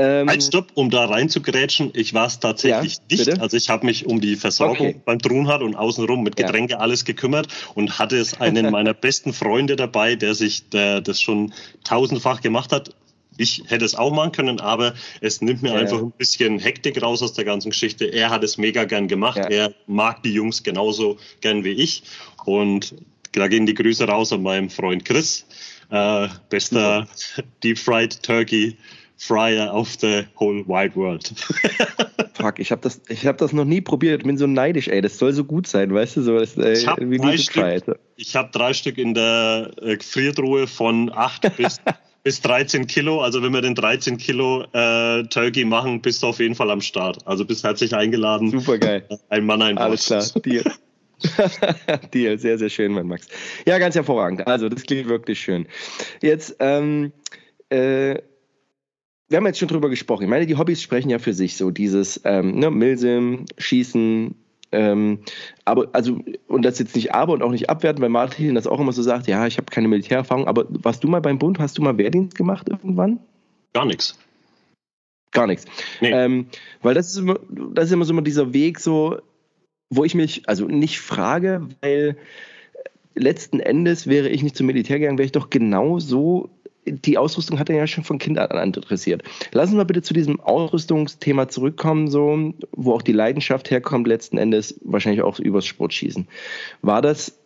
Ähm, 0.00 0.28
ein 0.28 0.40
Stopp, 0.40 0.68
um 0.74 0.88
da 0.88 1.04
reinzugrätschen. 1.04 1.90
Ich 1.94 2.14
war 2.14 2.26
es 2.26 2.40
tatsächlich 2.40 2.94
ja, 2.94 3.02
nicht. 3.10 3.26
Bitte? 3.26 3.40
Also 3.40 3.56
ich 3.56 3.68
habe 3.68 3.84
mich 3.84 4.06
um 4.06 4.20
die 4.20 4.36
Versorgung 4.36 4.88
okay. 4.88 5.00
beim 5.04 5.18
Truhenhardt 5.18 5.62
und 5.62 5.74
außenrum 5.74 6.22
mit 6.22 6.36
Getränke 6.36 6.74
ja. 6.74 6.78
alles 6.78 7.04
gekümmert 7.04 7.48
und 7.74 7.98
hatte 7.98 8.16
es 8.16 8.40
einen 8.40 8.70
meiner 8.72 8.94
besten 8.94 9.34
Freunde 9.34 9.76
dabei, 9.76 10.16
der 10.16 10.34
sich 10.34 10.68
der 10.70 11.02
das 11.02 11.20
schon 11.20 11.52
tausendfach 11.84 12.40
gemacht 12.40 12.72
hat. 12.72 12.94
Ich 13.36 13.64
hätte 13.68 13.84
es 13.84 13.94
auch 13.94 14.12
machen 14.12 14.32
können, 14.32 14.60
aber 14.60 14.94
es 15.20 15.42
nimmt 15.42 15.62
mir 15.62 15.72
ja. 15.72 15.78
einfach 15.78 15.98
ein 15.98 16.12
bisschen 16.12 16.58
Hektik 16.58 17.02
raus 17.02 17.22
aus 17.22 17.34
der 17.34 17.44
ganzen 17.44 17.70
Geschichte. 17.70 18.06
Er 18.06 18.30
hat 18.30 18.42
es 18.42 18.58
mega 18.58 18.84
gern 18.84 19.06
gemacht. 19.06 19.38
Er 19.38 19.72
mag 19.86 20.22
die 20.22 20.32
Jungs 20.32 20.62
genauso 20.62 21.18
gern 21.40 21.64
wie 21.64 21.72
ich. 21.72 22.02
Und 22.44 22.94
da 23.32 23.48
gehen 23.48 23.66
die 23.66 23.74
Grüße 23.74 24.04
raus 24.04 24.32
an 24.32 24.42
meinen 24.42 24.70
Freund 24.70 25.04
Chris. 25.04 25.46
Äh, 25.90 26.28
bester 26.48 27.06
Deep 27.62 27.78
Fried 27.78 28.22
Turkey 28.22 28.76
Fryer 29.16 29.74
of 29.74 29.96
the 30.00 30.24
whole 30.38 30.64
wide 30.66 30.96
world. 30.96 31.30
Fuck, 32.34 32.58
ich 32.58 32.72
habe 32.72 32.80
das, 32.80 33.02
hab 33.24 33.36
das 33.36 33.52
noch 33.52 33.66
nie 33.66 33.82
probiert. 33.82 34.24
Bin 34.24 34.38
so 34.38 34.46
neidisch, 34.46 34.88
ey. 34.88 35.02
Das 35.02 35.18
soll 35.18 35.34
so 35.34 35.44
gut 35.44 35.66
sein, 35.66 35.92
weißt 35.92 36.16
du? 36.16 36.22
So, 36.22 36.38
das, 36.38 36.56
ey, 36.56 36.72
ich 36.72 36.86
habe 36.86 37.06
drei, 37.18 37.36
Stück, 37.36 37.96
hab 38.34 38.52
drei 38.52 38.72
Stück 38.72 38.96
in 38.96 39.12
der 39.12 39.72
äh, 39.82 39.96
Gefriertruhe 39.98 40.66
von 40.66 41.12
acht 41.12 41.54
bis 41.56 41.80
bis 42.22 42.40
13 42.42 42.86
Kilo. 42.86 43.20
Also 43.20 43.42
wenn 43.42 43.52
wir 43.52 43.62
den 43.62 43.74
13 43.74 44.18
Kilo 44.18 44.64
äh, 44.72 45.24
Turkey 45.24 45.64
machen, 45.64 46.00
bist 46.00 46.22
du 46.22 46.28
auf 46.28 46.38
jeden 46.38 46.54
Fall 46.54 46.70
am 46.70 46.80
Start. 46.80 47.26
Also 47.26 47.44
bist 47.44 47.64
herzlich 47.64 47.94
eingeladen. 47.94 48.50
Super 48.50 48.78
geil. 48.78 49.04
Ein 49.28 49.46
Mann, 49.46 49.62
ein 49.62 49.78
Alles 49.78 50.06
klar, 50.06 50.24
Deal. 50.44 50.64
Deal, 52.14 52.38
sehr, 52.38 52.58
sehr 52.58 52.68
schön, 52.68 52.92
mein 52.92 53.06
Max. 53.06 53.28
Ja, 53.66 53.78
ganz 53.78 53.94
hervorragend. 53.94 54.46
Also 54.46 54.68
das 54.68 54.82
klingt 54.82 55.08
wirklich 55.08 55.40
schön. 55.40 55.66
Jetzt, 56.22 56.56
ähm, 56.60 57.12
äh, 57.68 58.16
wir 59.28 59.36
haben 59.36 59.46
jetzt 59.46 59.58
schon 59.58 59.68
drüber 59.68 59.88
gesprochen. 59.88 60.24
Ich 60.24 60.28
meine, 60.28 60.46
die 60.46 60.56
Hobbys 60.56 60.82
sprechen 60.82 61.10
ja 61.10 61.18
für 61.18 61.34
sich. 61.34 61.56
So 61.56 61.70
dieses 61.70 62.20
ähm, 62.24 62.58
ne, 62.58 62.70
Milsim, 62.70 63.44
Schießen, 63.58 64.34
ähm, 64.72 65.20
aber, 65.64 65.88
also, 65.92 66.18
und 66.46 66.62
das 66.64 66.78
jetzt 66.78 66.94
nicht 66.94 67.14
aber 67.14 67.32
und 67.32 67.42
auch 67.42 67.50
nicht 67.50 67.70
abwerten, 67.70 68.02
weil 68.02 68.08
Martin 68.08 68.54
das 68.54 68.66
auch 68.66 68.78
immer 68.78 68.92
so 68.92 69.02
sagt, 69.02 69.26
ja, 69.26 69.46
ich 69.46 69.56
habe 69.56 69.66
keine 69.66 69.88
Militärerfahrung, 69.88 70.46
aber 70.46 70.66
warst 70.68 71.02
du 71.02 71.08
mal 71.08 71.20
beim 71.20 71.38
Bund, 71.38 71.58
hast 71.58 71.78
du 71.78 71.82
mal 71.82 71.98
Wehrdienst 71.98 72.36
gemacht 72.36 72.68
irgendwann? 72.68 73.18
Gar 73.72 73.86
nichts. 73.86 74.18
Gar 75.32 75.46
nichts. 75.46 75.64
Nee. 76.00 76.10
Ähm, 76.10 76.46
weil 76.82 76.94
das 76.94 77.08
ist, 77.08 77.18
immer, 77.18 77.38
das 77.74 77.86
ist 77.86 77.92
immer 77.92 78.04
so 78.04 78.12
immer 78.12 78.22
dieser 78.22 78.52
Weg, 78.52 78.78
so, 78.78 79.18
wo 79.90 80.04
ich 80.04 80.14
mich, 80.14 80.48
also 80.48 80.66
nicht 80.66 81.00
frage, 81.00 81.68
weil 81.82 82.16
letzten 83.14 83.60
Endes 83.60 84.06
wäre 84.06 84.28
ich 84.28 84.42
nicht 84.42 84.56
zum 84.56 84.66
Militär 84.66 84.98
gegangen, 84.98 85.18
wäre 85.18 85.26
ich 85.26 85.32
doch 85.32 85.50
genau 85.50 85.98
so 85.98 86.48
die 86.86 87.18
Ausrüstung 87.18 87.58
hat 87.58 87.68
er 87.70 87.76
ja 87.76 87.86
schon 87.86 88.04
von 88.04 88.18
Kindern 88.18 88.50
an 88.50 88.68
interessiert. 88.68 89.22
Lassen 89.52 89.76
wir 89.76 89.84
bitte 89.84 90.02
zu 90.02 90.14
diesem 90.14 90.40
Ausrüstungsthema 90.40 91.48
zurückkommen, 91.48 92.08
so, 92.08 92.54
wo 92.72 92.94
auch 92.94 93.02
die 93.02 93.12
Leidenschaft 93.12 93.70
herkommt, 93.70 94.06
letzten 94.06 94.38
Endes 94.38 94.80
wahrscheinlich 94.82 95.22
auch 95.22 95.38
übers 95.38 95.66
Sportschießen. 95.66 96.26
War 96.82 97.02
das 97.02 97.39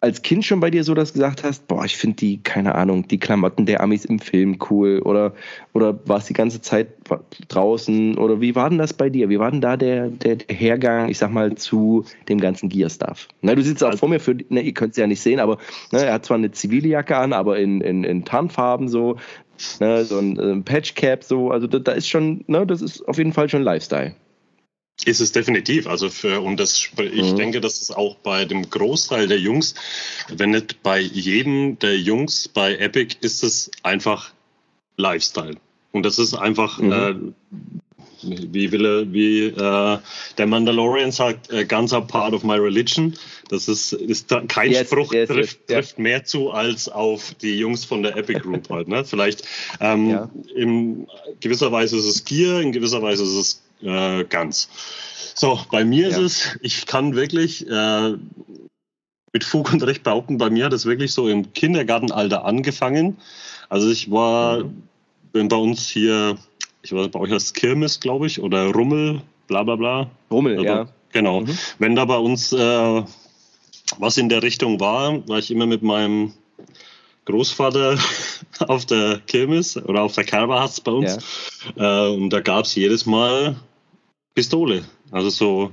als 0.00 0.20
Kind 0.22 0.44
schon 0.44 0.60
bei 0.60 0.70
dir 0.70 0.84
so, 0.84 0.94
dass 0.94 1.12
du 1.12 1.18
gesagt 1.18 1.42
hast, 1.42 1.66
boah, 1.68 1.84
ich 1.84 1.96
finde 1.96 2.16
die, 2.16 2.42
keine 2.42 2.74
Ahnung, 2.74 3.08
die 3.08 3.18
Klamotten 3.18 3.64
der 3.64 3.80
Amis 3.80 4.04
im 4.04 4.18
Film 4.18 4.58
cool 4.70 5.00
oder, 5.00 5.32
oder 5.72 5.98
warst 6.06 6.28
die 6.28 6.34
ganze 6.34 6.60
Zeit 6.60 6.88
draußen 7.48 8.18
oder 8.18 8.40
wie 8.40 8.54
war 8.54 8.68
denn 8.68 8.78
das 8.78 8.92
bei 8.92 9.08
dir? 9.08 9.30
Wie 9.30 9.38
war 9.38 9.50
denn 9.50 9.62
da 9.62 9.76
der, 9.76 10.08
der, 10.08 10.36
der 10.36 10.56
Hergang, 10.56 11.08
ich 11.08 11.18
sag 11.18 11.30
mal, 11.30 11.54
zu 11.54 12.04
dem 12.28 12.40
ganzen 12.40 12.68
Gear-Stuff? 12.68 13.28
du 13.42 13.62
sitzt 13.62 13.82
auch 13.82 13.96
vor 13.96 14.10
mir, 14.10 14.20
für, 14.20 14.36
ne, 14.50 14.60
ihr 14.60 14.74
könnt 14.74 14.90
es 14.92 14.98
ja 14.98 15.06
nicht 15.06 15.22
sehen, 15.22 15.40
aber 15.40 15.58
ne, 15.92 16.04
er 16.04 16.12
hat 16.12 16.26
zwar 16.26 16.36
eine 16.36 16.50
zivile 16.50 16.88
Jacke 16.88 17.16
an, 17.16 17.32
aber 17.32 17.58
in, 17.58 17.80
in, 17.80 18.04
in 18.04 18.24
Tarnfarben 18.24 18.88
so, 18.88 19.16
ne, 19.80 20.04
so 20.04 20.18
ein, 20.18 20.38
ein 20.38 20.64
Patchcap 20.64 21.24
so, 21.24 21.50
also 21.50 21.66
da, 21.66 21.78
da 21.78 21.92
ist 21.92 22.08
schon, 22.08 22.44
ne, 22.48 22.66
das 22.66 22.82
ist 22.82 23.08
auf 23.08 23.16
jeden 23.16 23.32
Fall 23.32 23.48
schon 23.48 23.62
Lifestyle. 23.62 24.14
Ist 25.04 25.20
es 25.20 25.32
definitiv. 25.32 25.86
Also 25.86 26.08
für, 26.08 26.40
und 26.40 26.58
das, 26.58 26.88
ich 26.98 27.32
mhm. 27.32 27.36
denke, 27.36 27.60
das 27.60 27.80
ist 27.80 27.94
auch 27.94 28.16
bei 28.16 28.44
dem 28.44 28.68
Großteil 28.68 29.28
der 29.28 29.38
Jungs, 29.38 29.74
wenn 30.28 30.50
nicht 30.50 30.82
bei 30.82 30.98
jedem 31.00 31.78
der 31.78 31.98
Jungs 31.98 32.48
bei 32.48 32.76
Epic, 32.76 33.16
ist 33.20 33.44
es 33.44 33.70
einfach 33.82 34.32
Lifestyle. 34.96 35.56
Und 35.92 36.04
das 36.04 36.18
ist 36.18 36.34
einfach, 36.34 36.78
mhm. 36.78 36.92
äh, 36.92 37.14
wie, 38.22 38.72
will, 38.72 39.06
wie 39.12 39.44
äh, 39.46 39.98
der 40.38 40.46
Mandalorian 40.46 41.12
sagt, 41.12 41.52
a 41.52 41.62
ganzer 41.64 42.00
part 42.00 42.32
of 42.32 42.42
my 42.42 42.56
religion. 42.56 43.14
Das 43.48 43.68
ist, 43.68 43.92
ist 43.92 44.28
kein 44.48 44.72
yes, 44.72 44.88
Spruch, 44.88 45.12
yes, 45.12 45.28
trifft, 45.28 45.58
yes, 45.68 45.76
trifft 45.76 45.98
mehr 45.98 46.24
zu 46.24 46.50
als 46.50 46.88
auf 46.88 47.34
die 47.34 47.58
Jungs 47.58 47.84
von 47.84 48.02
der 48.02 48.16
Epic 48.16 48.40
Group 48.40 48.68
halt. 48.70 48.88
Ne? 48.88 49.04
Vielleicht 49.04 49.44
ähm, 49.80 50.10
ja. 50.10 50.30
in 50.54 51.06
gewisser 51.40 51.70
Weise 51.70 51.96
ist 51.96 52.06
es 52.06 52.24
Gear, 52.24 52.60
in 52.60 52.72
gewisser 52.72 53.02
Weise 53.02 53.22
ist 53.22 53.34
es 53.34 53.62
äh, 53.82 54.24
ganz. 54.24 54.68
So, 55.34 55.60
bei 55.70 55.84
mir 55.84 56.08
ja. 56.08 56.16
ist 56.16 56.18
es, 56.18 56.58
ich 56.62 56.86
kann 56.86 57.14
wirklich 57.14 57.68
äh, 57.68 58.14
mit 59.32 59.44
Fug 59.44 59.72
und 59.72 59.82
Recht 59.82 60.02
behaupten, 60.02 60.38
bei 60.38 60.50
mir 60.50 60.64
hat 60.64 60.72
es 60.72 60.86
wirklich 60.86 61.12
so 61.12 61.28
im 61.28 61.52
Kindergartenalter 61.52 62.44
angefangen. 62.44 63.18
Also 63.68 63.90
ich 63.90 64.10
war, 64.10 64.64
mhm. 64.64 64.82
bin 65.32 65.48
bei 65.48 65.56
uns 65.56 65.88
hier, 65.88 66.36
ich 66.82 66.92
war 66.92 67.08
bei 67.08 67.20
euch 67.20 67.32
als 67.32 67.52
Kirmes, 67.52 68.00
glaube 68.00 68.26
ich, 68.26 68.40
oder 68.40 68.70
Rummel, 68.70 69.20
bla 69.46 69.62
bla 69.62 69.76
bla. 69.76 70.10
Rummel, 70.30 70.58
also, 70.58 70.64
ja. 70.64 70.88
Genau. 71.12 71.42
Mhm. 71.42 71.58
Wenn 71.78 71.96
da 71.96 72.04
bei 72.04 72.16
uns 72.16 72.52
äh, 72.52 73.02
was 73.98 74.16
in 74.16 74.28
der 74.28 74.42
Richtung 74.42 74.80
war, 74.80 75.26
war 75.28 75.38
ich 75.38 75.50
immer 75.50 75.66
mit 75.66 75.82
meinem 75.82 76.32
Großvater 77.26 77.98
auf 78.66 78.86
der 78.86 79.20
Kirmes 79.26 79.76
oder 79.76 80.02
auf 80.02 80.14
der 80.14 80.24
Kerberhatz 80.24 80.80
bei 80.80 80.92
uns. 80.92 81.18
Ja. 81.76 82.08
Äh, 82.08 82.14
und 82.14 82.30
da 82.30 82.40
gab 82.40 82.64
es 82.64 82.74
jedes 82.74 83.06
Mal 83.06 83.56
Pistole. 84.34 84.84
Also 85.10 85.30
so 85.30 85.72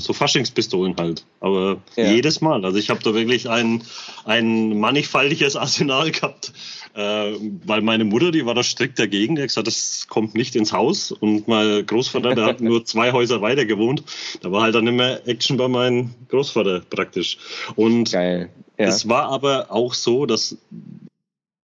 so 0.00 0.12
Faschingspistolen 0.12 0.94
halt. 0.96 1.24
Aber 1.40 1.78
ja. 1.96 2.10
jedes 2.10 2.40
Mal. 2.40 2.64
Also 2.64 2.78
ich 2.78 2.90
habe 2.90 3.02
da 3.02 3.14
wirklich 3.14 3.48
ein, 3.48 3.82
ein 4.24 4.78
mannigfaltiges 4.78 5.56
Arsenal 5.56 6.10
gehabt. 6.10 6.52
Äh, 6.94 7.34
weil 7.64 7.82
meine 7.82 8.04
Mutter, 8.04 8.30
die 8.30 8.46
war 8.46 8.54
da 8.54 8.62
strikt 8.62 8.98
dagegen. 8.98 9.36
Die 9.36 9.42
hat 9.42 9.48
gesagt, 9.48 9.66
das 9.66 10.06
kommt 10.08 10.34
nicht 10.34 10.56
ins 10.56 10.72
Haus. 10.72 11.12
Und 11.12 11.48
mein 11.48 11.84
Großvater, 11.84 12.34
der 12.34 12.44
hat 12.46 12.60
nur 12.60 12.84
zwei 12.84 13.12
Häuser 13.12 13.42
weiter 13.42 13.64
gewohnt. 13.64 14.02
Da 14.40 14.50
war 14.52 14.62
halt 14.62 14.74
dann 14.74 14.86
immer 14.86 15.26
Action 15.26 15.56
bei 15.56 15.68
meinem 15.68 16.14
Großvater 16.28 16.80
praktisch. 16.88 17.38
Und 17.74 18.12
Geil. 18.12 18.50
Ja. 18.78 18.86
es 18.86 19.08
war 19.08 19.28
aber 19.28 19.70
auch 19.70 19.94
so, 19.94 20.26
dass 20.26 20.58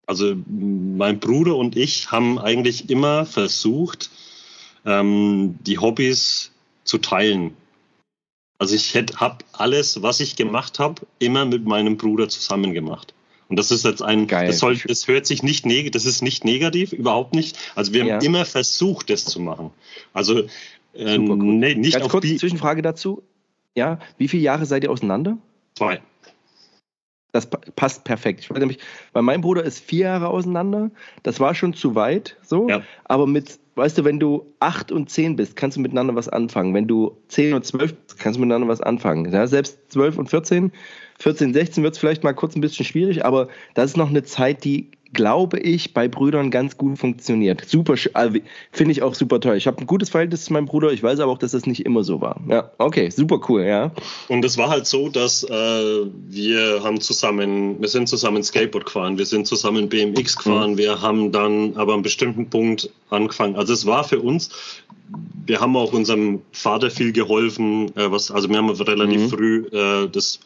also 0.06 0.34
mein 0.46 1.20
Bruder 1.20 1.56
und 1.56 1.76
ich 1.76 2.10
haben 2.10 2.38
eigentlich 2.38 2.90
immer 2.90 3.24
versucht, 3.24 4.10
ähm, 4.84 5.56
die 5.66 5.78
Hobbys 5.78 6.50
zu 6.84 6.98
teilen. 6.98 7.54
Also 8.58 8.74
ich 8.74 8.94
habe 8.94 9.38
alles, 9.52 10.02
was 10.02 10.20
ich 10.20 10.36
gemacht 10.36 10.78
habe, 10.78 11.02
immer 11.18 11.44
mit 11.44 11.64
meinem 11.66 11.96
Bruder 11.96 12.28
zusammen 12.28 12.72
gemacht. 12.72 13.14
Und 13.48 13.56
das 13.56 13.70
ist 13.70 13.84
jetzt 13.84 14.02
ein, 14.02 14.26
Geil. 14.26 14.46
das, 14.46 14.58
soll, 14.60 14.76
das 14.76 15.08
hört 15.08 15.26
sich 15.26 15.42
nicht 15.42 15.66
negativ, 15.66 15.90
das 15.92 16.06
ist 16.06 16.22
nicht 16.22 16.44
negativ, 16.44 16.92
überhaupt 16.92 17.34
nicht. 17.34 17.58
Also 17.74 17.92
wir 17.92 18.04
ja. 18.04 18.14
haben 18.14 18.24
immer 18.24 18.44
versucht, 18.44 19.10
das 19.10 19.24
zu 19.24 19.40
machen. 19.40 19.70
Also 20.12 20.44
äh, 20.94 21.18
nee, 21.18 21.74
nicht 21.74 21.94
Ganz 21.94 22.04
auf 22.06 22.12
kurz 22.12 22.24
Zwischenfrage 22.24 22.82
dazu. 22.82 23.22
Ja, 23.74 23.98
wie 24.16 24.28
viele 24.28 24.42
Jahre 24.42 24.66
seid 24.66 24.84
ihr 24.84 24.90
auseinander? 24.90 25.38
Zwei. 25.74 26.00
Das 27.32 27.48
passt 27.48 28.04
perfekt. 28.04 28.40
Ich 28.40 28.50
weiß 28.50 28.58
nämlich, 28.58 28.78
bei 29.12 29.22
meinem 29.22 29.40
Bruder 29.40 29.64
ist 29.64 29.82
vier 29.82 30.04
Jahre 30.04 30.28
auseinander. 30.28 30.90
Das 31.22 31.40
war 31.40 31.54
schon 31.54 31.72
zu 31.72 31.94
weit, 31.94 32.36
so. 32.42 32.68
Ja. 32.68 32.82
Aber 33.04 33.26
mit 33.26 33.58
weißt 33.74 33.98
du, 33.98 34.04
wenn 34.04 34.20
du 34.20 34.46
acht 34.60 34.92
und 34.92 35.08
zehn 35.10 35.36
bist, 35.36 35.56
kannst 35.56 35.76
du 35.76 35.80
miteinander 35.80 36.14
was 36.14 36.28
anfangen. 36.28 36.74
Wenn 36.74 36.86
du 36.86 37.16
zehn 37.28 37.54
und 37.54 37.64
zwölf 37.64 37.94
bist, 37.94 38.18
kannst 38.18 38.36
du 38.36 38.40
miteinander 38.40 38.68
was 38.68 38.80
anfangen. 38.80 39.32
Ja, 39.32 39.46
selbst 39.46 39.78
zwölf 39.88 40.18
und 40.18 40.28
vierzehn, 40.28 40.72
vierzehn, 41.18 41.54
sechzehn 41.54 41.82
wird 41.82 41.94
es 41.94 41.98
vielleicht 41.98 42.24
mal 42.24 42.34
kurz 42.34 42.54
ein 42.54 42.60
bisschen 42.60 42.84
schwierig, 42.84 43.24
aber 43.24 43.48
das 43.74 43.92
ist 43.92 43.96
noch 43.96 44.10
eine 44.10 44.22
Zeit, 44.24 44.64
die 44.64 44.90
glaube 45.12 45.58
ich, 45.58 45.94
bei 45.94 46.08
Brüdern 46.08 46.50
ganz 46.50 46.76
gut 46.76 46.98
funktioniert. 46.98 47.64
Super, 47.66 47.94
also, 48.14 48.38
finde 48.70 48.92
ich 48.92 49.02
auch 49.02 49.14
super 49.14 49.40
toll. 49.40 49.56
Ich 49.56 49.66
habe 49.66 49.78
ein 49.78 49.86
gutes 49.86 50.10
Verhältnis 50.10 50.44
zu 50.44 50.52
meinem 50.52 50.66
Bruder, 50.66 50.92
ich 50.92 51.02
weiß 51.02 51.20
aber 51.20 51.32
auch, 51.32 51.38
dass 51.38 51.52
das 51.52 51.66
nicht 51.66 51.84
immer 51.84 52.04
so 52.04 52.20
war. 52.20 52.40
Ja, 52.48 52.70
okay, 52.78 53.10
super 53.10 53.40
cool, 53.48 53.62
ja. 53.62 53.92
Und 54.28 54.44
es 54.44 54.56
war 54.56 54.70
halt 54.70 54.86
so, 54.86 55.08
dass 55.08 55.44
äh, 55.44 55.50
wir 55.50 56.82
haben 56.82 57.00
zusammen, 57.00 57.80
wir 57.80 57.88
sind 57.88 58.08
zusammen 58.08 58.42
Skateboard 58.42 58.86
gefahren, 58.86 59.18
wir 59.18 59.26
sind 59.26 59.46
zusammen 59.46 59.88
BMX 59.88 60.36
gefahren, 60.36 60.72
mhm. 60.72 60.78
wir 60.78 61.00
haben 61.00 61.32
dann 61.32 61.76
aber 61.76 61.94
an 61.94 62.02
bestimmten 62.02 62.48
Punkt 62.48 62.90
angefangen. 63.10 63.56
Also 63.56 63.72
es 63.72 63.86
war 63.86 64.04
für 64.04 64.20
uns, 64.20 64.50
wir 65.46 65.60
haben 65.60 65.76
auch 65.76 65.92
unserem 65.92 66.40
Vater 66.52 66.90
viel 66.90 67.12
geholfen, 67.12 67.94
äh, 67.96 68.10
was, 68.10 68.30
also 68.30 68.48
wir 68.48 68.56
haben 68.56 68.70
relativ 68.70 69.22
mhm. 69.22 69.28
früh 69.28 69.66
äh, 69.72 70.08
das 70.08 70.40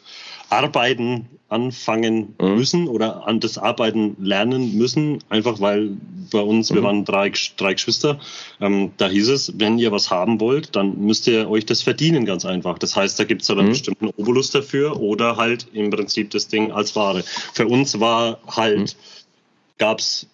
Arbeiten 0.49 1.27
anfangen 1.49 2.35
mhm. 2.39 2.55
müssen 2.55 2.87
oder 2.87 3.27
an 3.27 3.39
das 3.39 3.57
Arbeiten 3.57 4.17
lernen 4.19 4.77
müssen, 4.77 5.19
einfach 5.29 5.59
weil 5.59 5.97
bei 6.31 6.39
uns, 6.39 6.69
mhm. 6.69 6.75
wir 6.75 6.83
waren 6.83 7.05
drei, 7.05 7.31
drei 7.55 7.73
Geschwister, 7.73 8.19
ähm, 8.59 8.91
da 8.97 9.07
hieß 9.07 9.29
es, 9.29 9.53
wenn 9.57 9.79
ihr 9.79 9.91
was 9.91 10.11
haben 10.11 10.39
wollt, 10.41 10.75
dann 10.75 10.99
müsst 10.99 11.27
ihr 11.27 11.49
euch 11.49 11.65
das 11.65 11.81
verdienen, 11.81 12.25
ganz 12.25 12.45
einfach. 12.45 12.77
Das 12.79 12.95
heißt, 12.95 13.19
da 13.19 13.23
gibt 13.23 13.43
es 13.43 13.49
einen 13.49 13.65
mhm. 13.65 13.69
bestimmten 13.69 14.07
Obolus 14.07 14.51
dafür 14.51 14.99
oder 14.99 15.37
halt 15.37 15.67
im 15.73 15.89
Prinzip 15.89 16.31
das 16.31 16.47
Ding 16.47 16.71
als 16.71 16.95
Ware. 16.95 17.23
Für 17.53 17.67
uns 17.67 17.99
war 17.99 18.39
halt, 18.47 18.79
mhm. 18.79 19.77
gab 19.77 19.99
es 19.99 20.27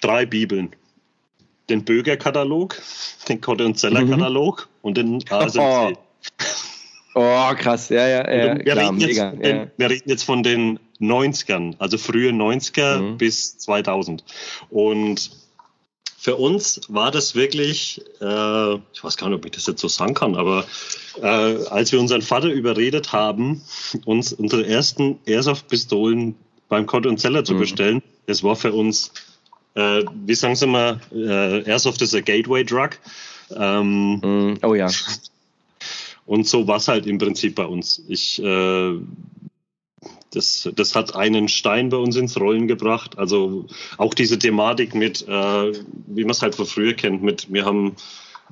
drei 0.00 0.24
Bibeln. 0.24 0.70
Den 1.68 1.84
Böger-Katalog, 1.84 2.80
den 3.28 3.40
Kotte- 3.40 3.64
und 3.64 3.78
Zeller-Katalog 3.78 4.68
mhm. 4.68 4.78
und 4.86 4.96
den 4.96 5.24
ASMC. 5.30 5.60
Oh. 5.62 5.92
Oh, 7.14 7.54
krass, 7.56 7.88
ja, 7.90 8.08
ja, 8.08 8.30
ja. 8.30 8.56
Wir, 8.56 8.64
klar, 8.64 8.84
reden 8.84 9.00
jetzt, 9.00 9.08
mega, 9.08 9.34
ja. 9.42 9.66
wir 9.76 9.90
reden 9.90 10.08
jetzt 10.08 10.24
von 10.24 10.42
den 10.42 10.78
90ern, 11.00 11.74
also 11.78 11.98
frühe 11.98 12.30
90er 12.30 13.00
mhm. 13.00 13.18
bis 13.18 13.58
2000. 13.58 14.24
Und 14.70 15.30
für 16.16 16.36
uns 16.36 16.80
war 16.88 17.10
das 17.10 17.34
wirklich, 17.34 18.00
äh, 18.20 18.74
ich 18.74 19.02
weiß 19.02 19.16
gar 19.16 19.28
nicht, 19.28 19.38
ob 19.38 19.44
ich 19.44 19.50
das 19.50 19.66
jetzt 19.66 19.80
so 19.80 19.88
sagen 19.88 20.14
kann, 20.14 20.36
aber 20.36 20.64
äh, 21.20 21.26
als 21.26 21.90
wir 21.90 22.00
unseren 22.00 22.22
Vater 22.22 22.48
überredet 22.48 23.12
haben, 23.12 23.60
uns 24.04 24.32
unsere 24.32 24.66
ersten 24.66 25.18
Airsoft-Pistolen 25.26 26.36
beim 26.68 26.86
Kott 26.86 27.06
und 27.06 27.18
Zeller 27.18 27.44
zu 27.44 27.54
mhm. 27.54 27.58
bestellen, 27.58 28.02
das 28.26 28.44
war 28.44 28.54
für 28.54 28.72
uns, 28.72 29.12
äh, 29.74 30.04
wie 30.24 30.34
sagen 30.34 30.54
Sie 30.54 30.66
mal, 30.66 31.00
äh, 31.12 31.68
Airsoft 31.68 32.00
ist 32.02 32.14
a 32.14 32.20
Gateway 32.20 32.64
Drug. 32.64 32.90
Ähm, 33.56 34.20
mhm. 34.22 34.58
Oh 34.62 34.74
ja. 34.74 34.88
Und 36.26 36.46
so 36.46 36.66
war 36.68 36.76
es 36.76 36.88
halt 36.88 37.06
im 37.06 37.18
Prinzip 37.18 37.54
bei 37.56 37.66
uns. 37.66 38.04
Ich, 38.08 38.42
äh, 38.42 38.98
das, 40.32 40.68
das 40.74 40.94
hat 40.94 41.14
einen 41.14 41.48
Stein 41.48 41.88
bei 41.88 41.96
uns 41.96 42.16
ins 42.16 42.38
Rollen 42.40 42.68
gebracht. 42.68 43.18
Also 43.18 43.66
auch 43.98 44.14
diese 44.14 44.38
Thematik 44.38 44.94
mit, 44.94 45.26
äh, 45.28 45.72
wie 46.06 46.24
man 46.24 46.30
es 46.30 46.42
halt 46.42 46.54
von 46.54 46.66
früher 46.66 46.94
kennt, 46.94 47.22
mit 47.22 47.52
wir 47.52 47.64
haben 47.64 47.96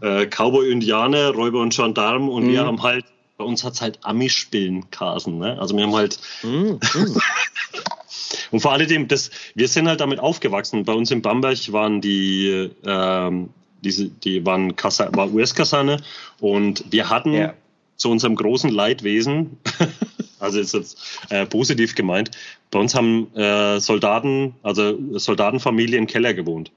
äh, 0.03 0.27
Cowboy, 0.27 0.71
Indianer, 0.71 1.31
Räuber 1.31 1.61
und 1.61 1.75
Gendarm 1.75 2.29
und 2.29 2.45
mhm. 2.45 2.53
wir 2.53 2.67
haben 2.67 2.83
halt, 2.83 3.05
bei 3.39 3.45
uns 3.45 3.65
hat 3.65 3.75
es 3.75 3.81
halt 3.81 3.99
Amish-Pillen, 4.05 4.91
Carsten. 4.91 5.39
Ne? 5.39 5.59
Also 5.59 5.77
wir 5.77 5.85
haben 5.85 5.95
halt. 5.95 6.19
Mhm. 6.43 6.79
und 8.51 8.61
vor 8.61 8.73
allem, 8.73 9.09
das, 9.09 9.31
wir 9.55 9.69
sind 9.69 9.89
halt 9.89 10.01
damit 10.01 10.21
aufgewachsen. 10.21 10.85
Bei 10.85 10.93
uns 10.93 11.11
in 11.11 11.23
Bamberg 11.23 11.73
waren 11.73 12.01
die, 12.01 12.71
ähm, 12.85 13.51
diese, 13.83 14.09
die 14.09 14.45
waren 14.45 14.75
war 14.77 15.33
US-Kaserne 15.33 16.03
und 16.39 16.85
wir 16.91 17.09
hatten 17.09 17.33
ja. 17.33 17.55
Zu 18.01 18.11
unserem 18.11 18.35
großen 18.35 18.71
Leidwesen, 18.71 19.59
also 20.39 20.59
ist 20.59 20.75
jetzt 20.75 20.99
äh, 21.29 21.47
positiv 21.47 21.95
gemeint, 21.95 22.31
bei 22.71 22.79
uns 22.79 22.95
haben 22.95 23.35
äh, 23.35 23.79
Soldaten, 23.79 24.55
also 24.63 25.19
Soldatenfamilien 25.19 26.05
im 26.05 26.07
Keller 26.07 26.35
gewohnt. 26.35 26.73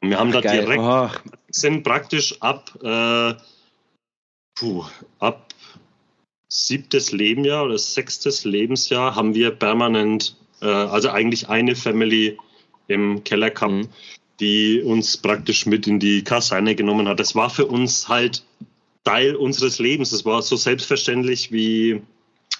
Und 0.00 0.10
wir 0.10 0.18
haben 0.18 0.30
Ach, 0.30 0.34
da 0.34 0.40
geil. 0.40 0.60
direkt, 0.62 0.82
oh. 0.82 1.08
sind 1.50 1.84
praktisch 1.84 2.40
ab, 2.40 2.72
äh, 2.82 3.34
puh, 4.54 4.84
ab 5.18 5.54
siebtes 6.48 7.12
Lebensjahr 7.12 7.64
oder 7.64 7.78
sechstes 7.78 8.44
Lebensjahr 8.44 9.14
haben 9.14 9.34
wir 9.34 9.50
permanent, 9.50 10.36
äh, 10.60 10.66
also 10.66 11.10
eigentlich 11.10 11.48
eine 11.48 11.76
Family 11.76 12.38
im 12.88 13.22
Keller 13.22 13.50
gehabt. 13.50 13.72
Mhm 13.72 13.88
die 14.40 14.82
uns 14.82 15.16
praktisch 15.18 15.66
mit 15.66 15.86
in 15.86 16.00
die 16.00 16.24
Kaserne 16.24 16.74
genommen 16.74 17.06
hat. 17.06 17.20
Das 17.20 17.36
war 17.36 17.48
für 17.48 17.66
uns 17.66 18.08
halt 18.08 18.42
Teil 19.04 19.34
unseres 19.34 19.78
Lebens. 19.78 20.10
Das 20.10 20.24
war 20.24 20.42
so 20.42 20.56
selbstverständlich 20.56 21.52
wie, 21.52 22.02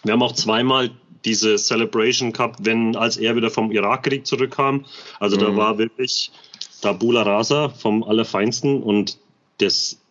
wir 0.02 0.12
haben 0.12 0.22
auch 0.22 0.32
zweimal 0.32 0.90
diese 1.24 1.56
Celebration 1.56 2.32
gehabt, 2.32 2.60
wenn, 2.64 2.96
als 2.96 3.16
er 3.16 3.36
wieder 3.36 3.50
vom 3.50 3.70
Irakkrieg 3.70 4.26
zurückkam. 4.26 4.84
Also 5.20 5.36
mhm. 5.36 5.40
da 5.40 5.56
war 5.56 5.78
wirklich 5.78 6.32
Tabula 6.80 7.22
Rasa 7.22 7.68
vom 7.68 8.02
Allerfeinsten 8.02 8.82
und 8.82 9.18
das 9.58 10.01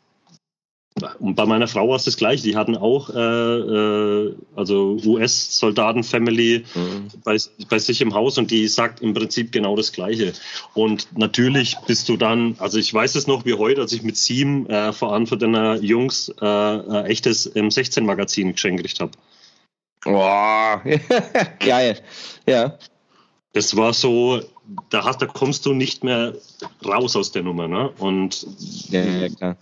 und 1.19 1.35
bei 1.35 1.45
meiner 1.45 1.67
Frau 1.67 1.87
war 1.89 1.95
es 1.95 2.03
das 2.03 2.17
gleiche. 2.17 2.43
Die 2.43 2.55
hatten 2.55 2.75
auch 2.75 3.09
äh, 3.09 3.19
äh, 3.19 4.35
also 4.55 4.97
US-Soldaten-Family 5.03 6.65
mhm. 6.75 7.07
bei, 7.23 7.37
bei 7.69 7.79
sich 7.79 8.01
im 8.01 8.13
Haus 8.13 8.37
und 8.37 8.51
die 8.51 8.67
sagt 8.67 9.01
im 9.01 9.13
Prinzip 9.13 9.51
genau 9.51 9.75
das 9.75 9.93
Gleiche. 9.93 10.33
Und 10.73 11.07
natürlich 11.17 11.77
bist 11.87 12.09
du 12.09 12.17
dann, 12.17 12.55
also 12.59 12.77
ich 12.77 12.93
weiß 12.93 13.15
es 13.15 13.25
noch 13.25 13.45
wie 13.45 13.53
heute, 13.53 13.81
als 13.81 13.93
ich 13.93 14.03
mit 14.03 14.17
sieben 14.17 14.69
äh, 14.69 14.91
deine 15.37 15.77
Jungs 15.77 16.33
äh, 16.41 16.45
äh 16.45 17.03
echtes 17.05 17.55
M16-Magazin 17.55 18.51
geschenkt 18.51 18.83
gekriegt 18.83 18.99
habe. 18.99 19.11
Boah, 20.03 20.81
geil. 21.59 21.99
Ja. 22.45 22.77
Das 23.53 23.75
war 23.75 23.93
so, 23.93 24.41
da, 24.89 25.03
hast, 25.03 25.21
da 25.21 25.25
kommst 25.25 25.65
du 25.65 25.73
nicht 25.73 26.03
mehr 26.03 26.35
raus 26.85 27.15
aus 27.15 27.31
der 27.31 27.43
Nummer. 27.43 27.67
Ne? 27.67 27.89
Und 27.97 28.45
ja, 28.89 29.03
ja, 29.03 29.29
klar. 29.29 29.57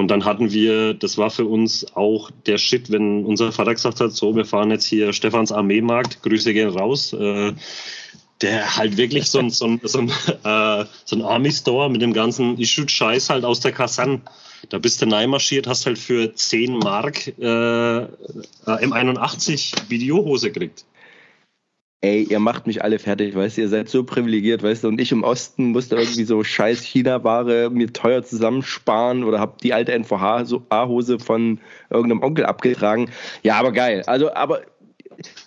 Und 0.00 0.08
dann 0.08 0.24
hatten 0.24 0.50
wir, 0.50 0.94
das 0.94 1.18
war 1.18 1.30
für 1.30 1.44
uns 1.44 1.94
auch 1.94 2.30
der 2.46 2.56
Shit, 2.56 2.90
wenn 2.90 3.26
unser 3.26 3.52
Vater 3.52 3.74
gesagt 3.74 4.00
hat, 4.00 4.12
so, 4.12 4.34
wir 4.34 4.46
fahren 4.46 4.70
jetzt 4.70 4.86
hier 4.86 5.12
Stefans 5.12 5.52
Armeemarkt, 5.52 6.22
Grüße 6.22 6.54
gehen 6.54 6.70
raus. 6.70 7.12
Äh, 7.12 7.52
der 8.40 8.78
halt 8.78 8.96
wirklich 8.96 9.28
so 9.28 9.38
ein, 9.38 9.50
so 9.50 9.66
ein, 9.66 9.80
so 9.84 9.98
ein, 9.98 10.08
äh, 10.44 10.86
so 11.04 11.16
ein 11.16 11.22
Army-Store 11.22 11.90
mit 11.90 12.00
dem 12.00 12.14
ganzen 12.14 12.56
Issue-Scheiß 12.56 13.28
halt 13.28 13.44
aus 13.44 13.60
der 13.60 13.72
Kassan. 13.72 14.22
Da 14.70 14.78
bist 14.78 15.02
du 15.02 15.06
neimarschiert, 15.06 15.66
hast 15.66 15.84
halt 15.84 15.98
für 15.98 16.34
10 16.34 16.78
Mark 16.78 17.28
äh, 17.38 18.06
M81 18.64 19.90
Videohose 19.90 20.50
gekriegt 20.50 20.86
ey, 22.02 22.22
ihr 22.22 22.40
macht 22.40 22.66
mich 22.66 22.82
alle 22.82 22.98
fertig, 22.98 23.34
weißt 23.34 23.58
du, 23.58 23.62
ihr 23.62 23.68
seid 23.68 23.88
so 23.88 24.04
privilegiert, 24.04 24.62
weißt 24.62 24.84
du, 24.84 24.88
und 24.88 25.00
ich 25.00 25.12
im 25.12 25.22
Osten 25.22 25.72
musste 25.72 25.96
irgendwie 25.96 26.24
so 26.24 26.42
scheiß 26.42 26.82
China-Ware 26.82 27.70
mir 27.70 27.92
teuer 27.92 28.22
zusammensparen 28.22 29.22
oder 29.24 29.38
hab 29.38 29.58
die 29.58 29.74
alte 29.74 29.92
NVH-Hose 29.92 31.18
von 31.18 31.58
irgendeinem 31.90 32.22
Onkel 32.22 32.46
abgetragen. 32.46 33.10
Ja, 33.42 33.58
aber 33.58 33.72
geil. 33.72 34.02
Also, 34.06 34.32
aber 34.32 34.62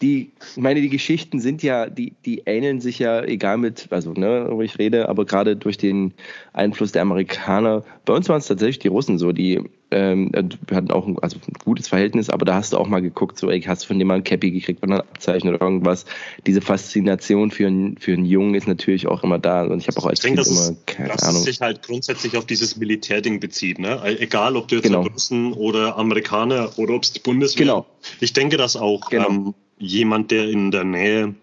die, 0.01 0.31
ich 0.55 0.61
meine, 0.61 0.81
die 0.81 0.89
Geschichten 0.89 1.39
sind 1.39 1.63
ja, 1.63 1.89
die, 1.89 2.13
die 2.25 2.43
ähneln 2.45 2.79
sich 2.79 2.99
ja, 2.99 3.23
egal 3.23 3.57
mit, 3.57 3.87
also, 3.89 4.13
ne, 4.13 4.47
wo 4.51 4.61
ich 4.61 4.77
rede, 4.77 5.09
aber 5.09 5.25
gerade 5.25 5.55
durch 5.55 5.77
den 5.77 6.13
Einfluss 6.53 6.91
der 6.91 7.01
Amerikaner. 7.01 7.83
Bei 8.05 8.13
uns 8.13 8.29
waren 8.29 8.37
es 8.37 8.47
tatsächlich 8.47 8.79
die 8.79 8.89
Russen 8.89 9.17
so, 9.17 9.31
die 9.31 9.61
ähm, 9.93 10.31
wir 10.67 10.77
hatten 10.77 10.91
auch 10.91 11.07
ein, 11.07 11.17
also 11.19 11.37
ein 11.37 11.53
gutes 11.63 11.87
Verhältnis, 11.87 12.29
aber 12.29 12.45
da 12.45 12.55
hast 12.55 12.73
du 12.73 12.77
auch 12.77 12.87
mal 12.87 13.01
geguckt, 13.01 13.37
so, 13.37 13.49
ey, 13.49 13.61
hast 13.61 13.83
du 13.83 13.87
von 13.87 13.97
jemandem 13.97 14.21
ein 14.21 14.23
Cappy 14.23 14.51
gekriegt 14.51 14.83
oder 14.83 14.95
ein 14.95 14.99
Abzeichen 15.01 15.49
oder 15.49 15.61
irgendwas. 15.61 16.05
Diese 16.45 16.61
Faszination 16.61 17.51
für, 17.51 17.67
einen 17.67 17.97
für 17.97 18.13
einen 18.13 18.25
Jungen 18.25 18.55
ist 18.55 18.67
natürlich 18.67 19.07
auch 19.07 19.23
immer 19.23 19.39
da. 19.39 19.63
Und 19.63 19.79
ich 19.79 19.87
habe 19.87 19.99
auch 19.99 20.05
als 20.05 20.19
ich 20.19 20.25
Kind 20.25 20.37
denke, 20.37 20.49
immer, 20.49 20.61
ist, 20.61 20.87
keine 20.87 21.09
dass 21.09 21.23
Ahnung. 21.23 21.41
sich 21.41 21.61
halt 21.61 21.83
grundsätzlich 21.83 22.35
auf 22.37 22.45
dieses 22.45 22.77
Militärding 22.77 23.39
bezieht, 23.39 23.79
ne? 23.79 24.01
Egal, 24.19 24.55
ob 24.55 24.67
du 24.67 24.75
jetzt 24.75 24.83
genau. 24.83 25.01
Russen 25.01 25.53
oder 25.53 25.97
Amerikaner 25.97 26.71
oder 26.77 26.95
ob 26.95 27.03
es 27.03 27.13
die 27.13 27.19
Bundeswehr. 27.19 27.65
Genau. 27.65 27.85
Ich 28.19 28.33
denke, 28.33 28.57
dass 28.57 28.75
auch 28.75 29.09
genau. 29.09 29.29
ähm, 29.29 29.53
jemand, 29.77 30.31
der 30.31 30.49
in 30.49 30.71
der 30.71 30.83
Nähe 30.83 31.35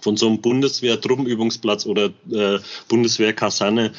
von 0.00 0.16
so 0.16 0.26
einem 0.26 0.40
Bundeswehr-Truppenübungsplatz 0.40 1.86
oder 1.86 2.10
äh, 2.30 2.58
Bundeswehr-Kaserne, 2.88 3.92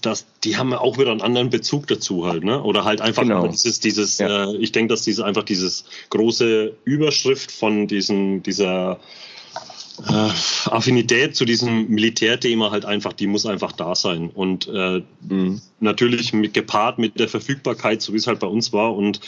das, 0.00 0.26
die 0.44 0.56
haben 0.56 0.72
auch 0.72 0.98
wieder 0.98 1.10
einen 1.10 1.20
anderen 1.20 1.50
Bezug 1.50 1.86
dazu 1.86 2.26
halt, 2.26 2.44
ne? 2.44 2.62
Oder 2.62 2.84
halt 2.84 3.00
einfach 3.00 3.22
genau. 3.22 3.46
dieses, 3.46 3.80
dieses, 3.80 4.18
ja. 4.18 4.50
äh, 4.50 4.56
ich 4.56 4.72
denke, 4.72 4.94
dass 4.94 5.02
diese 5.02 5.24
einfach 5.24 5.42
dieses 5.42 5.84
große 6.10 6.72
Überschrift 6.84 7.52
von 7.52 7.86
diesem, 7.86 8.42
dieser 8.42 8.98
äh, 10.08 10.30
Affinität 10.70 11.36
zu 11.36 11.44
diesem 11.44 11.88
Militärthema 11.88 12.70
halt 12.70 12.84
einfach, 12.84 13.12
die 13.12 13.26
muss 13.26 13.46
einfach 13.46 13.72
da 13.72 13.94
sein. 13.94 14.30
Und 14.30 14.68
äh, 14.68 15.02
mhm. 15.20 15.60
natürlich 15.80 16.32
mit, 16.32 16.54
gepaart 16.54 16.98
mit 16.98 17.20
der 17.20 17.28
Verfügbarkeit, 17.28 18.00
so 18.00 18.12
wie 18.12 18.16
es 18.16 18.26
halt 18.26 18.40
bei 18.40 18.46
uns 18.46 18.72
war. 18.72 18.94
Und 18.94 19.20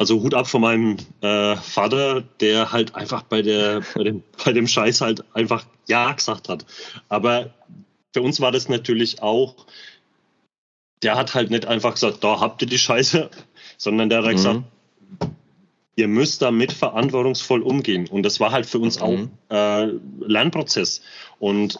also 0.00 0.22
Hut 0.22 0.32
ab 0.32 0.46
von 0.46 0.62
meinem 0.62 0.96
äh, 1.20 1.56
Vater, 1.56 2.22
der 2.40 2.72
halt 2.72 2.94
einfach 2.94 3.22
bei, 3.22 3.42
der, 3.42 3.82
bei, 3.94 4.02
dem, 4.02 4.22
bei 4.44 4.54
dem 4.54 4.66
Scheiß 4.66 5.02
halt 5.02 5.22
einfach 5.34 5.66
Ja 5.88 6.10
gesagt 6.10 6.48
hat. 6.48 6.64
Aber 7.10 7.50
für 8.14 8.22
uns 8.22 8.40
war 8.40 8.50
das 8.50 8.70
natürlich 8.70 9.20
auch, 9.20 9.66
der 11.02 11.16
hat 11.16 11.34
halt 11.34 11.50
nicht 11.50 11.66
einfach 11.66 11.92
gesagt, 11.92 12.24
da 12.24 12.40
habt 12.40 12.62
ihr 12.62 12.68
die 12.68 12.78
Scheiße, 12.78 13.28
sondern 13.76 14.08
der 14.08 14.20
hat 14.20 14.28
mhm. 14.28 14.30
gesagt, 14.30 14.62
ihr 15.96 16.08
müsst 16.08 16.40
damit 16.40 16.72
verantwortungsvoll 16.72 17.60
umgehen. 17.60 18.08
Und 18.08 18.22
das 18.22 18.40
war 18.40 18.52
halt 18.52 18.64
für 18.64 18.78
uns 18.78 19.00
mhm. 19.00 19.04
auch 19.04 19.54
äh, 19.54 19.92
Lernprozess. 20.20 21.02
Und 21.38 21.78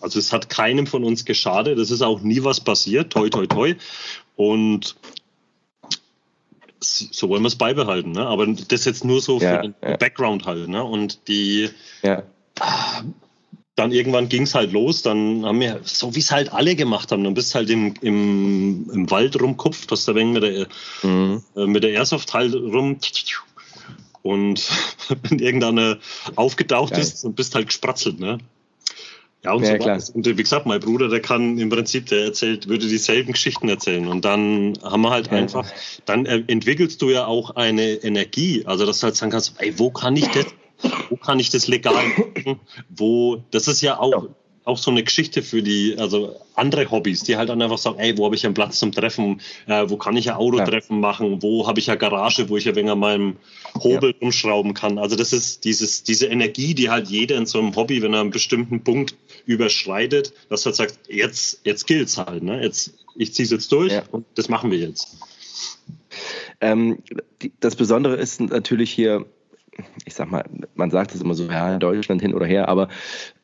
also 0.00 0.18
es 0.18 0.32
hat 0.32 0.48
keinem 0.48 0.86
von 0.86 1.04
uns 1.04 1.26
geschadet. 1.26 1.78
Es 1.78 1.90
ist 1.90 2.00
auch 2.00 2.22
nie 2.22 2.42
was 2.42 2.62
passiert. 2.62 3.12
Toi, 3.12 3.28
toi, 3.28 3.46
toi. 3.46 3.74
Und 4.34 4.96
so 6.82 7.28
wollen 7.28 7.42
wir 7.42 7.48
es 7.48 7.56
beibehalten, 7.56 8.12
ne? 8.12 8.26
Aber 8.26 8.46
das 8.46 8.84
jetzt 8.84 9.04
nur 9.04 9.20
so 9.20 9.38
ja, 9.38 9.56
für 9.56 9.62
den 9.62 9.74
ja. 9.82 9.96
Background 9.96 10.46
halt, 10.46 10.68
ne? 10.68 10.82
Und 10.82 11.28
die 11.28 11.68
ja. 12.02 12.22
dann 13.76 13.92
irgendwann 13.92 14.28
ging 14.28 14.42
es 14.42 14.54
halt 14.54 14.72
los, 14.72 15.02
dann 15.02 15.44
haben 15.44 15.60
wir, 15.60 15.80
so 15.84 16.14
wie 16.14 16.20
es 16.20 16.30
halt 16.30 16.52
alle 16.52 16.76
gemacht 16.76 17.12
haben, 17.12 17.24
dann 17.24 17.34
bist 17.34 17.54
halt 17.54 17.70
im, 17.70 17.94
im, 18.00 18.90
im 18.92 19.10
Wald 19.10 19.40
rumkupft, 19.40 19.90
hast 19.90 20.08
da 20.08 20.14
wenig 20.14 20.34
mit 20.34 20.42
der, 20.42 20.66
mhm. 21.02 21.42
äh, 21.56 21.66
mit 21.66 21.82
der 21.82 21.90
Airsoft 21.90 22.32
halt 22.34 22.54
rum 22.54 22.98
und 24.22 24.70
wenn 25.22 25.38
irgendeiner 25.38 25.98
aufgetaucht 26.36 26.92
Geil. 26.92 27.00
ist 27.00 27.24
und 27.24 27.36
bist 27.36 27.54
halt 27.54 27.68
gespratzelt, 27.68 28.20
ne? 28.20 28.38
Ja, 29.42 29.52
und 29.54 29.64
ja, 29.64 29.72
so 29.72 29.78
klar. 29.78 30.02
Und 30.14 30.26
wie 30.26 30.34
gesagt, 30.34 30.66
mein 30.66 30.80
Bruder, 30.80 31.08
der 31.08 31.20
kann 31.20 31.56
im 31.58 31.70
Prinzip, 31.70 32.06
der 32.06 32.24
erzählt, 32.24 32.68
würde 32.68 32.86
dieselben 32.86 33.32
Geschichten 33.32 33.68
erzählen. 33.68 34.06
Und 34.06 34.24
dann 34.24 34.78
haben 34.82 35.00
wir 35.00 35.10
halt 35.10 35.28
ja. 35.28 35.38
einfach, 35.38 35.66
dann 36.04 36.26
entwickelst 36.26 37.00
du 37.00 37.10
ja 37.10 37.26
auch 37.26 37.56
eine 37.56 37.92
Energie. 37.92 38.64
Also, 38.66 38.84
dass 38.84 39.00
du 39.00 39.04
halt 39.04 39.16
sagen 39.16 39.32
kannst, 39.32 39.54
ey, 39.58 39.78
wo 39.78 39.90
kann 39.90 40.16
ich 40.16 40.28
das, 40.28 40.46
wo 41.08 41.16
kann 41.16 41.40
ich 41.40 41.48
das 41.48 41.68
legal 41.68 41.94
machen? 41.94 42.60
Wo, 42.90 43.42
das 43.50 43.66
ist 43.66 43.80
ja 43.80 43.98
auch, 43.98 44.28
auch 44.64 44.76
so 44.76 44.90
eine 44.90 45.02
Geschichte 45.02 45.42
für 45.42 45.62
die, 45.62 45.96
also 45.98 46.36
andere 46.54 46.90
Hobbys, 46.90 47.22
die 47.22 47.36
halt 47.36 47.48
dann 47.48 47.62
einfach 47.62 47.78
sagen, 47.78 47.98
ey, 47.98 48.16
wo 48.18 48.26
habe 48.26 48.34
ich 48.34 48.44
einen 48.44 48.54
Platz 48.54 48.78
zum 48.78 48.92
Treffen, 48.92 49.40
äh, 49.66 49.84
wo 49.88 49.96
kann 49.96 50.16
ich 50.18 50.30
ein 50.30 50.36
Autotreffen 50.36 50.96
ja. 50.96 51.00
machen, 51.00 51.42
wo 51.42 51.66
habe 51.66 51.80
ich 51.80 51.90
eine 51.90 51.98
Garage, 51.98 52.48
wo 52.50 52.58
ich 52.58 52.68
ein 52.68 52.76
wenig 52.76 52.92
an 52.92 52.98
meinem 52.98 53.36
Hobel 53.82 54.10
ja. 54.10 54.16
umschrauben 54.20 54.74
kann. 54.74 54.98
Also 54.98 55.16
das 55.16 55.32
ist 55.32 55.64
dieses, 55.64 56.02
diese 56.02 56.26
Energie, 56.26 56.74
die 56.74 56.90
halt 56.90 57.08
jeder 57.08 57.36
in 57.36 57.46
so 57.46 57.58
einem 57.58 57.74
Hobby, 57.74 58.02
wenn 58.02 58.12
er 58.12 58.20
einen 58.20 58.30
bestimmten 58.30 58.84
Punkt 58.84 59.14
überschreitet, 59.46 60.32
dass 60.48 60.66
er 60.66 60.72
sagt, 60.72 60.98
jetzt, 61.08 61.60
jetzt 61.64 61.86
gilt's 61.86 62.18
halt, 62.18 62.42
ne? 62.42 62.62
Jetzt, 62.62 62.94
ich 63.16 63.34
ziehe 63.34 63.44
es 63.44 63.50
jetzt 63.50 63.72
durch 63.72 63.92
ja. 63.92 64.02
und 64.10 64.26
das 64.34 64.48
machen 64.48 64.70
wir 64.70 64.78
jetzt. 64.78 65.16
Ähm, 66.60 67.02
die, 67.42 67.52
das 67.60 67.76
Besondere 67.76 68.16
ist 68.16 68.40
natürlich 68.40 68.90
hier, 68.90 69.26
ich 70.04 70.14
sag 70.14 70.30
mal, 70.30 70.44
man 70.74 70.90
sagt 70.90 71.14
es 71.14 71.22
immer 71.22 71.34
so, 71.34 71.44
ja, 71.44 71.78
Deutschland 71.78 72.20
hin 72.20 72.34
oder 72.34 72.46
her, 72.46 72.68
aber 72.68 72.88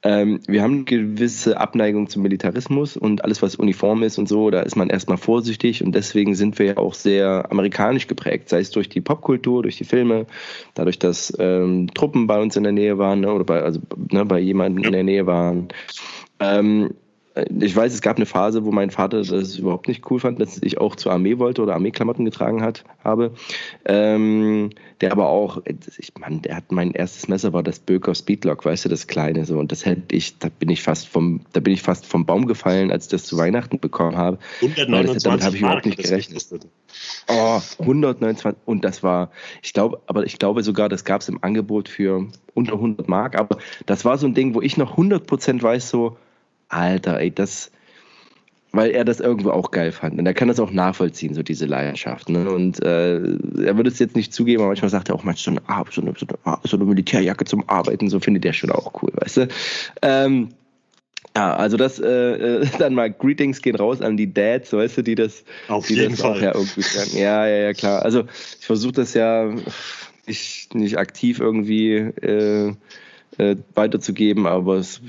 ähm, 0.03 0.41
wir 0.47 0.63
haben 0.63 0.75
eine 0.75 0.85
gewisse 0.85 1.59
Abneigung 1.59 2.09
zum 2.09 2.23
Militarismus 2.23 2.97
und 2.97 3.25
alles, 3.25 3.43
was 3.43 3.57
Uniform 3.57 4.03
ist 4.03 4.19
und 4.19 4.29
so, 4.29 4.51
da 4.51 4.61
ist 4.61 4.77
man 4.77 4.91
erstmal 4.91 5.19
vorsichtig 5.19 5.83
und 5.83 5.95
deswegen 5.95 6.35
sind 6.35 6.59
wir 6.59 6.67
ja 6.67 6.77
auch 6.77 6.95
sehr 6.95 7.51
amerikanisch 7.51 8.07
geprägt, 8.07 8.49
sei 8.49 8.61
es 8.61 8.71
durch 8.71 8.89
die 8.89 9.01
Popkultur, 9.01 9.63
durch 9.63 9.77
die 9.77 9.85
Filme, 9.85 10.27
dadurch, 10.75 10.99
dass 10.99 11.33
ähm, 11.39 11.89
Truppen 11.95 12.27
bei 12.27 12.41
uns 12.41 12.57
in 12.57 12.65
der 12.65 12.73
Nähe 12.73 12.99
waren 12.99 13.21
ne, 13.21 13.33
oder 13.33 13.45
bei, 13.45 13.63
also, 13.63 13.81
ne, 14.11 14.25
bei 14.25 14.39
jemandem 14.39 14.85
in 14.85 14.93
der 14.93 15.05
Nähe 15.05 15.27
waren. 15.27 15.69
Ähm, 16.41 16.95
ich 17.37 17.77
weiß, 17.77 17.93
es 17.93 18.01
gab 18.01 18.17
eine 18.17 18.25
Phase, 18.25 18.65
wo 18.65 18.73
mein 18.73 18.91
Vater 18.91 19.23
das 19.23 19.59
überhaupt 19.59 19.89
nicht 19.89 20.11
cool 20.11 20.19
fand, 20.19 20.41
dass 20.41 20.63
ich 20.63 20.79
auch 20.79 20.97
zur 20.97 21.13
Armee 21.13 21.39
wollte 21.39 21.63
oder 21.63 21.75
Armeeklamotten 21.75 22.25
getragen 22.25 22.63
hat, 22.63 22.85
habe. 23.05 23.33
Ähm, 23.85 24.71
der 25.03 25.13
aber 25.13 25.29
auch, 25.29 25.63
ich 25.67 26.13
Mann, 26.19 26.41
der 26.41 26.57
hat 26.57 26.73
mein 26.73 26.93
erstes 26.93 27.29
Messer 27.29 27.53
war 27.53 27.63
das 27.63 27.79
Böker 27.79 28.15
Speedlock, 28.15 28.65
weißt 28.65 28.87
du, 28.87 28.89
das 28.89 29.07
kleine 29.07 29.45
so. 29.45 29.59
Und 29.59 29.71
das 29.71 29.85
hätte 29.85 30.17
ich, 30.17 30.39
da 30.39 30.49
bin 30.49 30.71
ich 30.71 30.83
fast 30.83 31.09
vom, 31.09 31.43
da 31.53 31.61
bin 31.61 31.75
ich 31.75 31.83
fast 31.83 32.07
vom 32.07 32.25
Baum 32.25 32.47
gefallen, 32.47 32.91
als 32.91 33.05
ich 33.05 33.11
das 33.11 33.25
zu 33.25 33.37
Weihnachten 33.37 33.81
bekommen 33.81 34.17
habe. 34.17 34.39
129 34.63 35.23
damit 35.23 35.45
habe 35.45 35.57
ich 35.57 35.63
überhaupt 35.63 35.87
nicht 35.87 35.99
gerechnet. 35.99 36.47
Oh, 37.29 37.61
129 37.81 38.63
und 38.65 38.83
das 38.83 39.03
war, 39.03 39.31
ich 39.63 39.75
glaube, 39.75 40.01
aber 40.07 40.25
ich 40.25 40.39
glaube 40.39 40.63
sogar, 40.63 40.89
das 40.89 41.05
gab 41.05 41.21
es 41.21 41.29
im 41.29 41.45
Angebot 41.45 41.91
für 41.91 42.29
unter 42.55 42.73
100 42.75 43.07
Mark. 43.09 43.39
Aber 43.39 43.59
das 43.85 44.07
war 44.07 44.17
so 44.17 44.27
ein 44.27 44.33
Ding, 44.33 44.55
wo 44.55 44.63
ich 44.63 44.79
noch 44.79 44.93
100 44.93 45.27
Prozent 45.27 45.63
weiß 45.63 45.91
so 45.91 46.17
Alter, 46.69 47.21
ey, 47.21 47.31
das, 47.31 47.71
weil 48.73 48.91
er 48.91 49.05
das 49.05 49.21
irgendwo 49.21 49.51
auch 49.51 49.71
geil 49.71 49.93
fand. 49.93 50.19
Und 50.19 50.27
er 50.27 50.35
kann 50.35 50.49
das 50.49 50.61
auch 50.61 50.71
nachvollziehen, 50.71 51.35
so 51.35 51.43
diese 51.43 51.67
Leidenschaft. 51.67 52.29
Ne? 52.29 52.51
Und 52.51 52.83
äh, 52.83 53.17
er 53.17 53.77
würde 53.77 53.89
es 53.89 53.99
jetzt 53.99 54.17
nicht 54.17 54.33
zugeben, 54.33 54.61
aber 54.61 54.69
manchmal 54.69 54.91
sagt 54.91 55.09
er 55.09 55.15
auch 55.15 55.25
manchmal 55.25 55.61
so 55.91 56.01
eine, 56.01 56.15
so 56.17 56.27
so 56.65 56.77
eine, 56.77 56.85
Militärjacke 56.85 57.45
zum 57.45 57.69
Arbeiten, 57.69 58.11
so 58.11 58.21
findet 58.21 58.45
er 58.45 58.53
schon 58.53 58.71
auch 58.71 59.03
cool, 59.03 59.13
weißt 59.15 59.37
du? 59.39 59.49
Ähm, 60.03 60.51
ja, 61.37 61.55
also 61.55 61.77
das 61.77 61.99
äh, 61.99 62.07
äh 62.07 62.67
dann 62.79 62.95
mal 62.95 63.11
Greetings 63.11 63.61
gehen 63.61 63.77
raus 63.77 64.01
an 64.01 64.17
die 64.17 64.33
Dads, 64.33 64.73
weißt 64.73 64.99
du, 64.99 65.03
die 65.03 65.15
das, 65.15 65.45
Auf 65.69 65.87
die 65.87 65.95
jeden 65.95 66.13
das 66.13 66.21
Fall. 66.21 66.33
auch 66.33 66.41
ja 66.41 66.55
irgendwie 66.55 66.83
sagen. 66.83 67.11
Ja, 67.15 67.47
ja, 67.47 67.57
ja, 67.57 67.73
klar. 67.73 68.03
Also 68.03 68.25
ich 68.59 68.67
versuche 68.67 68.93
das 68.93 69.15
ja 69.15 69.53
nicht, 70.27 70.75
nicht 70.75 70.99
aktiv 70.99 71.41
irgendwie 71.41 71.95
äh, 71.95 72.75
äh, 73.39 73.57
weiterzugeben, 73.75 74.47
aber 74.47 74.77
es, 74.77 75.01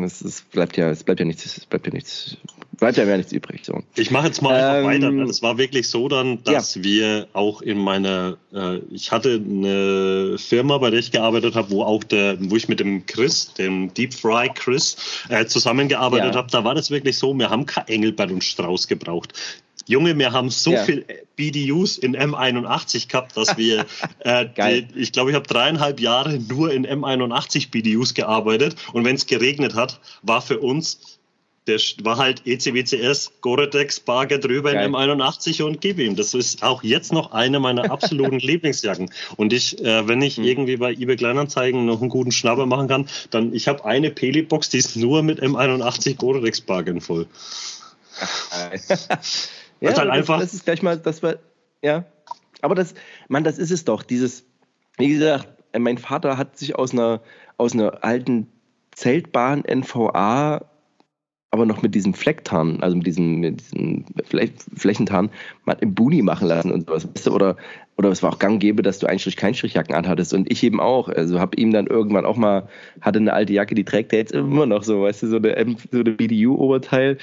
es, 0.00 0.20
es, 0.20 0.42
bleibt 0.42 0.76
ja, 0.76 0.90
es 0.90 1.04
bleibt 1.04 1.20
ja 1.20 1.26
nichts, 1.26 1.44
es 1.44 1.66
bleibt 1.66 1.86
ja 1.86 1.92
nichts, 1.92 2.36
bleibt 2.72 2.98
ja 2.98 3.04
mehr 3.04 3.16
nichts 3.16 3.32
übrig. 3.32 3.64
So. 3.64 3.82
Ich 3.96 4.10
mache 4.10 4.26
jetzt 4.26 4.42
mal 4.42 4.54
einfach 4.54 4.78
ähm, 4.78 4.84
weiter. 4.84 5.10
Ne? 5.10 5.26
Das 5.26 5.42
war 5.42 5.58
wirklich 5.58 5.88
so 5.88 6.08
dann, 6.08 6.42
dass 6.44 6.74
ja. 6.74 6.84
wir 6.84 7.28
auch 7.32 7.62
in 7.62 7.78
meiner, 7.78 8.38
äh, 8.52 8.78
ich 8.90 9.12
hatte 9.12 9.34
eine 9.44 10.36
Firma, 10.38 10.78
bei 10.78 10.90
der 10.90 11.00
ich 11.00 11.12
gearbeitet 11.12 11.54
habe, 11.54 11.70
wo 11.70 11.82
auch 11.82 12.04
der, 12.04 12.36
wo 12.40 12.56
ich 12.56 12.68
mit 12.68 12.80
dem 12.80 13.06
Chris, 13.06 13.52
dem 13.54 13.92
Deep 13.94 14.14
Fry 14.14 14.50
Chris, 14.54 14.96
äh, 15.28 15.46
zusammengearbeitet 15.46 16.34
ja. 16.34 16.38
habe. 16.40 16.50
Da 16.50 16.64
war 16.64 16.74
das 16.74 16.90
wirklich 16.90 17.16
so, 17.18 17.34
wir 17.34 17.50
haben 17.50 17.66
kein 17.66 17.86
Engelbert 17.88 18.30
und 18.30 18.42
Strauß 18.42 18.88
gebraucht. 18.88 19.32
Junge, 19.88 20.18
wir 20.18 20.32
haben 20.32 20.50
so 20.50 20.72
ja. 20.72 20.84
viel 20.84 21.04
BDUs 21.36 21.98
in 21.98 22.16
M81 22.16 23.08
gehabt, 23.08 23.36
dass 23.36 23.56
wir, 23.56 23.86
äh, 24.20 24.46
die, 24.46 25.00
ich 25.00 25.12
glaube, 25.12 25.30
ich 25.30 25.36
habe 25.36 25.46
dreieinhalb 25.46 26.00
Jahre 26.00 26.38
nur 26.38 26.72
in 26.72 26.86
M81 26.86 27.70
BDUs 27.70 28.14
gearbeitet 28.14 28.76
und 28.92 29.04
wenn 29.04 29.16
es 29.16 29.26
geregnet 29.26 29.74
hat, 29.74 30.00
war 30.22 30.42
für 30.42 30.58
uns 30.58 31.16
der 31.66 31.80
war 32.02 32.16
halt 32.16 32.42
ECWCS, 32.46 33.32
Gore-Tex, 33.40 34.00
Barger 34.00 34.38
drüber 34.38 34.72
Geil. 34.72 34.86
in 34.86 34.94
M81 34.94 35.62
und 35.64 35.80
gib 35.80 35.98
ihm. 35.98 36.14
Das 36.14 36.32
ist 36.32 36.62
auch 36.62 36.82
jetzt 36.84 37.12
noch 37.12 37.32
eine 37.32 37.58
meiner 37.58 37.90
absoluten 37.90 38.38
Lieblingsjacken. 38.40 39.10
Und 39.36 39.52
ich, 39.52 39.82
äh, 39.84 40.06
wenn 40.06 40.22
ich 40.22 40.36
hm. 40.36 40.44
irgendwie 40.44 40.76
bei 40.76 40.92
eBay 40.92 41.16
Kleinanzeigen 41.16 41.84
noch 41.84 42.00
einen 42.00 42.10
guten 42.10 42.30
Schnapper 42.30 42.66
machen 42.66 42.88
kann, 42.88 43.08
dann, 43.30 43.52
ich 43.52 43.66
habe 43.66 43.84
eine 43.84 44.10
Peli-Box, 44.10 44.70
die 44.70 44.78
ist 44.78 44.96
nur 44.96 45.22
mit 45.22 45.42
M81 45.42 46.16
Gore-Tex 46.16 46.60
Bargen 46.60 47.00
voll. 47.00 47.26
Ja, 49.80 49.96
halt 49.96 50.10
einfach 50.10 50.40
das, 50.40 50.54
ist 50.54 50.64
gleich 50.64 50.82
mal, 50.82 50.98
das 50.98 51.22
war, 51.22 51.36
ja. 51.82 52.04
Aber 52.62 52.74
das, 52.74 52.94
man, 53.28 53.44
das 53.44 53.58
ist 53.58 53.70
es 53.70 53.84
doch. 53.84 54.02
Dieses, 54.02 54.44
wie 54.96 55.08
gesagt, 55.08 55.48
mein 55.78 55.98
Vater 55.98 56.38
hat 56.38 56.56
sich 56.56 56.76
aus 56.76 56.92
einer, 56.92 57.20
aus 57.58 57.74
einer 57.74 58.02
alten 58.02 58.48
Zeltbahn 58.92 59.62
NVA 59.68 60.62
aber 61.56 61.64
noch 61.64 61.80
mit 61.80 61.94
diesem 61.94 62.12
Flecktarn, 62.12 62.82
also 62.82 62.96
mit 62.96 63.06
diesem, 63.06 63.40
mit 63.40 63.60
diesem 63.60 64.04
Flächentarn, 64.76 65.30
mal 65.64 65.76
im 65.80 65.94
Buni 65.94 66.20
machen 66.20 66.48
lassen 66.48 66.70
und 66.70 66.86
sowas. 66.86 67.08
Weißt 67.08 67.26
du, 67.28 67.34
oder, 67.34 67.56
oder 67.96 68.10
es 68.10 68.22
war 68.22 68.34
auch 68.34 68.38
gang 68.38 68.60
gäbe, 68.60 68.82
dass 68.82 68.98
du 68.98 69.06
Einstrich 69.06 69.36
Keinstrichjacken 69.36 69.94
anhattest 69.94 70.34
und 70.34 70.50
ich 70.52 70.62
eben 70.64 70.80
auch. 70.80 71.08
Also 71.08 71.40
habe 71.40 71.56
ihm 71.56 71.72
dann 71.72 71.86
irgendwann 71.86 72.26
auch 72.26 72.36
mal, 72.36 72.68
hatte 73.00 73.20
eine 73.20 73.32
alte 73.32 73.54
Jacke, 73.54 73.74
die 73.74 73.84
trägt 73.84 74.12
er 74.12 74.18
jetzt 74.18 74.32
immer 74.32 74.66
noch 74.66 74.82
so, 74.82 75.02
weißt 75.02 75.22
du, 75.22 75.28
so 75.28 75.36
eine, 75.36 75.76
so 75.90 76.00
eine 76.00 76.10
BDU-Oberteil. 76.10 77.16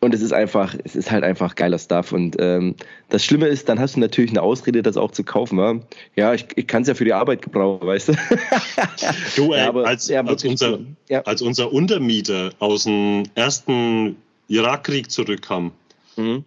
Und 0.00 0.12
es 0.12 0.20
ist 0.20 0.32
einfach, 0.32 0.74
es 0.84 0.94
ist 0.94 1.10
halt 1.10 1.24
einfach 1.24 1.54
geiler 1.54 1.78
Stuff. 1.78 2.12
Und 2.12 2.36
ähm, 2.38 2.74
das 3.08 3.24
Schlimme 3.24 3.46
ist, 3.46 3.68
dann 3.68 3.80
hast 3.80 3.96
du 3.96 4.00
natürlich 4.00 4.30
eine 4.30 4.42
Ausrede, 4.42 4.82
das 4.82 4.96
auch 4.96 5.10
zu 5.10 5.24
kaufen. 5.24 5.58
Ja, 5.58 5.80
ja 6.16 6.34
ich, 6.34 6.46
ich 6.54 6.66
kann 6.66 6.82
es 6.82 6.88
ja 6.88 6.94
für 6.94 7.04
die 7.04 7.14
Arbeit 7.14 7.42
gebrauchen, 7.42 7.86
weißt 7.86 8.08
du. 8.08 8.12
du, 9.36 9.52
ey, 9.52 9.60
ja, 9.60 9.68
aber, 9.68 9.86
als, 9.86 10.08
ja, 10.08 10.22
als, 10.22 10.44
unser, 10.44 10.80
ja. 11.08 11.22
als 11.22 11.40
unser 11.40 11.72
Untermieter 11.72 12.50
aus 12.58 12.84
dem 12.84 13.24
ersten 13.34 14.16
Irakkrieg 14.48 15.10
zurückkam, 15.10 15.72
mhm. 16.16 16.44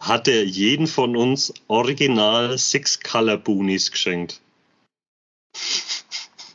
hat 0.00 0.26
er 0.26 0.44
jeden 0.44 0.88
von 0.88 1.16
uns 1.16 1.54
original 1.68 2.58
Six 2.58 3.00
Color 3.00 3.38
Boonies 3.38 3.92
geschenkt. 3.92 4.40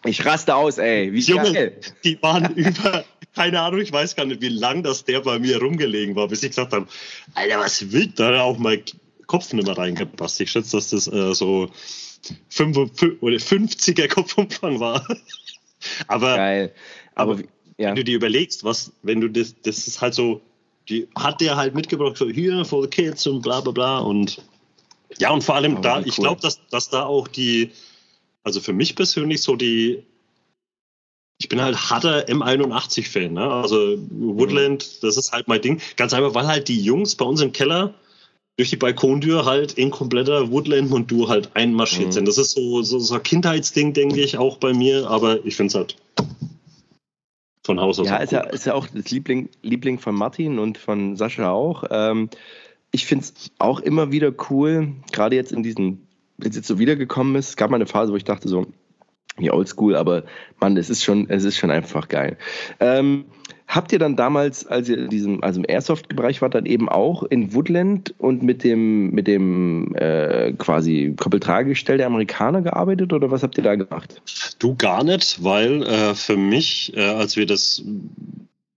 Ich 0.06 0.26
raste 0.26 0.56
aus, 0.56 0.78
ey. 0.78 1.14
Wie 1.14 1.22
Junge, 1.22 1.54
geil. 1.54 1.80
die 2.04 2.22
waren 2.22 2.54
über, 2.56 3.06
keine 3.36 3.61
Ahnung, 3.61 3.81
ich 3.81 3.91
weiß 3.91 4.15
gar 4.15 4.25
nicht, 4.25 4.41
wie 4.41 4.49
lang 4.49 4.84
das 4.84 5.05
der 5.05 5.21
bei 5.21 5.39
mir 5.39 5.59
rumgelegen 5.59 6.15
war, 6.15 6.27
bis 6.27 6.43
ich 6.43 6.49
gesagt 6.49 6.73
habe, 6.73 6.88
Alter, 7.34 7.59
was 7.59 7.91
wild, 7.91 8.19
da 8.19 8.27
hat 8.27 8.36
auch 8.36 8.57
mein 8.57 8.84
Kopf 9.27 9.51
nicht 9.53 9.65
mehr 9.65 9.77
reingepasst. 9.77 10.39
Ich 10.41 10.51
schätze, 10.51 10.77
dass 10.77 10.89
das 10.89 11.07
äh, 11.07 11.34
so 11.34 11.69
50er 12.51 14.07
Kopfumfang 14.07 14.79
war. 14.79 15.05
aber, 16.07 16.36
Geil. 16.36 16.73
aber, 17.15 17.34
aber 17.34 17.43
ja. 17.77 17.89
wenn 17.89 17.95
du 17.95 18.03
dir 18.03 18.15
überlegst, 18.15 18.63
was, 18.63 18.91
wenn 19.01 19.21
du 19.21 19.29
das, 19.29 19.55
das 19.63 19.88
ist 19.88 20.01
halt 20.01 20.13
so, 20.13 20.41
die 20.89 21.07
hat 21.15 21.41
der 21.41 21.55
halt 21.55 21.75
mitgebracht, 21.75 22.17
so 22.17 22.29
hier 22.29 22.63
for 22.65 22.84
the 22.84 22.89
kids 22.89 23.25
und 23.25 23.41
bla 23.41 23.61
bla 23.61 23.71
bla 23.71 23.99
und 23.99 24.41
ja, 25.19 25.31
und 25.31 25.43
vor 25.43 25.55
allem 25.55 25.73
aber 25.73 25.81
da, 25.81 25.97
cool. 25.97 26.07
ich 26.07 26.15
glaube, 26.15 26.41
dass, 26.41 26.59
dass 26.69 26.89
da 26.89 27.03
auch 27.03 27.27
die, 27.27 27.71
also 28.43 28.59
für 28.59 28.73
mich 28.73 28.95
persönlich 28.95 29.41
so 29.41 29.55
die 29.55 30.03
ich 31.44 31.50
bin 31.50 31.62
halt 31.62 31.89
harter 31.89 32.30
M81-Fan. 32.30 33.34
Ne? 33.34 33.52
Also 33.52 33.98
Woodland, 34.12 35.04
das 35.04 35.18
ist 35.18 35.34
halt 35.34 35.50
mein 35.50 35.62
Ding. 35.62 35.82
Ganz 35.98 36.14
einfach, 36.14 36.34
weil 36.34 36.48
halt 36.48 36.70
die 36.70 36.82
Jungs 36.82 37.16
bei 37.16 37.26
uns 37.26 37.41
im 37.41 37.52
Keller 37.52 37.94
durch 38.56 38.70
die 38.70 38.78
Balkontür 38.78 39.44
halt 39.44 39.74
in 39.74 39.91
kompletter 39.91 40.52
Woodland-Montur 40.52 41.28
halt 41.28 41.54
einmarschiert 41.54 42.08
mhm. 42.08 42.12
sind. 42.14 42.28
Das 42.30 42.38
ist 42.38 42.52
so, 42.52 42.82
so, 42.82 42.98
so 43.00 43.16
ein 43.16 43.24
Kindheitsding, 43.24 43.91
denke 43.91 44.22
ich, 44.22 44.38
auch 44.38 44.56
bei 44.56 44.74
mir, 44.74 45.10
aber 45.10 45.46
ich 45.46 45.58
finde 45.58 45.68
es 45.68 45.76
halt 45.76 45.98
von 47.66 47.82
Haus 47.82 48.00
aus. 48.00 48.08
Ja, 48.08 48.18
ist, 48.18 48.32
cool. 48.32 48.39
ja, 48.39 48.50
ist 48.50 48.66
ja 48.66 48.74
auch 48.74 48.88
das 48.88 49.12
Liebling, 49.12 49.50
Liebling 49.64 50.00
von 50.00 50.16
Martin 50.16 50.60
und 50.60 50.78
von 50.78 51.18
Sascha 51.18 51.52
auch. 51.52 51.84
Ähm, 51.91 52.30
ich 52.91 53.06
finde 53.06 53.26
es 53.26 53.52
auch 53.60 53.82
immer 53.82 54.14
wieder 54.14 54.32
cool, 54.50 54.94
gerade 55.12 55.36
jetzt 55.36 55.52
in 55.52 55.62
diesen, 55.62 56.08
wenn 56.38 56.52
es 56.52 56.56
jetzt 56.56 56.68
so 56.70 56.80
wiedergekommen 56.80 57.36
ist, 57.36 57.50
es 57.50 57.58
gab 57.58 57.70
mal 57.70 57.76
eine 57.76 57.86
Phase, 57.86 58.14
wo 58.14 58.16
ich 58.16 58.24
dachte 58.24 58.48
so, 58.48 58.68
wie 59.38 59.51
oldschool, 59.51 59.95
aber 59.95 60.24
Mann, 60.59 60.78
es 60.78 60.89
ist 60.89 61.03
schon, 61.03 61.30
es 61.30 61.43
ist 61.43 61.57
schon 61.57 61.71
einfach 61.71 62.07
geil. 62.07 62.38
Ähm, 62.80 63.26
habt 63.67 63.91
ihr 63.91 63.99
dann 63.99 64.15
damals, 64.15 64.67
als 64.67 64.89
ihr 64.89 64.97
in 64.97 65.09
diesem, 65.09 65.43
also 65.43 65.59
im 65.59 65.65
Airsoft-Bereich 65.67 66.41
wart, 66.41 66.53
dann 66.53 66.65
eben 66.65 66.88
auch 66.88 67.24
in 67.24 67.53
Woodland 67.53 68.13
und 68.19 68.43
mit 68.43 68.63
dem, 68.63 69.11
mit 69.11 69.28
dem 69.28 69.95
äh, 69.95 70.53
quasi 70.53 71.15
Koppeltragegestell 71.17 71.97
der 71.97 72.07
Amerikaner 72.07 72.61
gearbeitet 72.61 73.11
oder 73.11 73.32
was 73.32 73.41
habt 73.41 73.57
ihr 73.57 73.63
da 73.63 73.76
gemacht? 73.76 74.21
Du 74.59 74.76
gar 74.76 75.03
nicht, 75.03 75.43
weil 75.43 75.82
äh, 75.84 76.13
für 76.13 76.38
mich, 76.38 76.95
äh, 76.95 77.01
als 77.01 77.36
wir 77.36 77.47
das 77.47 77.84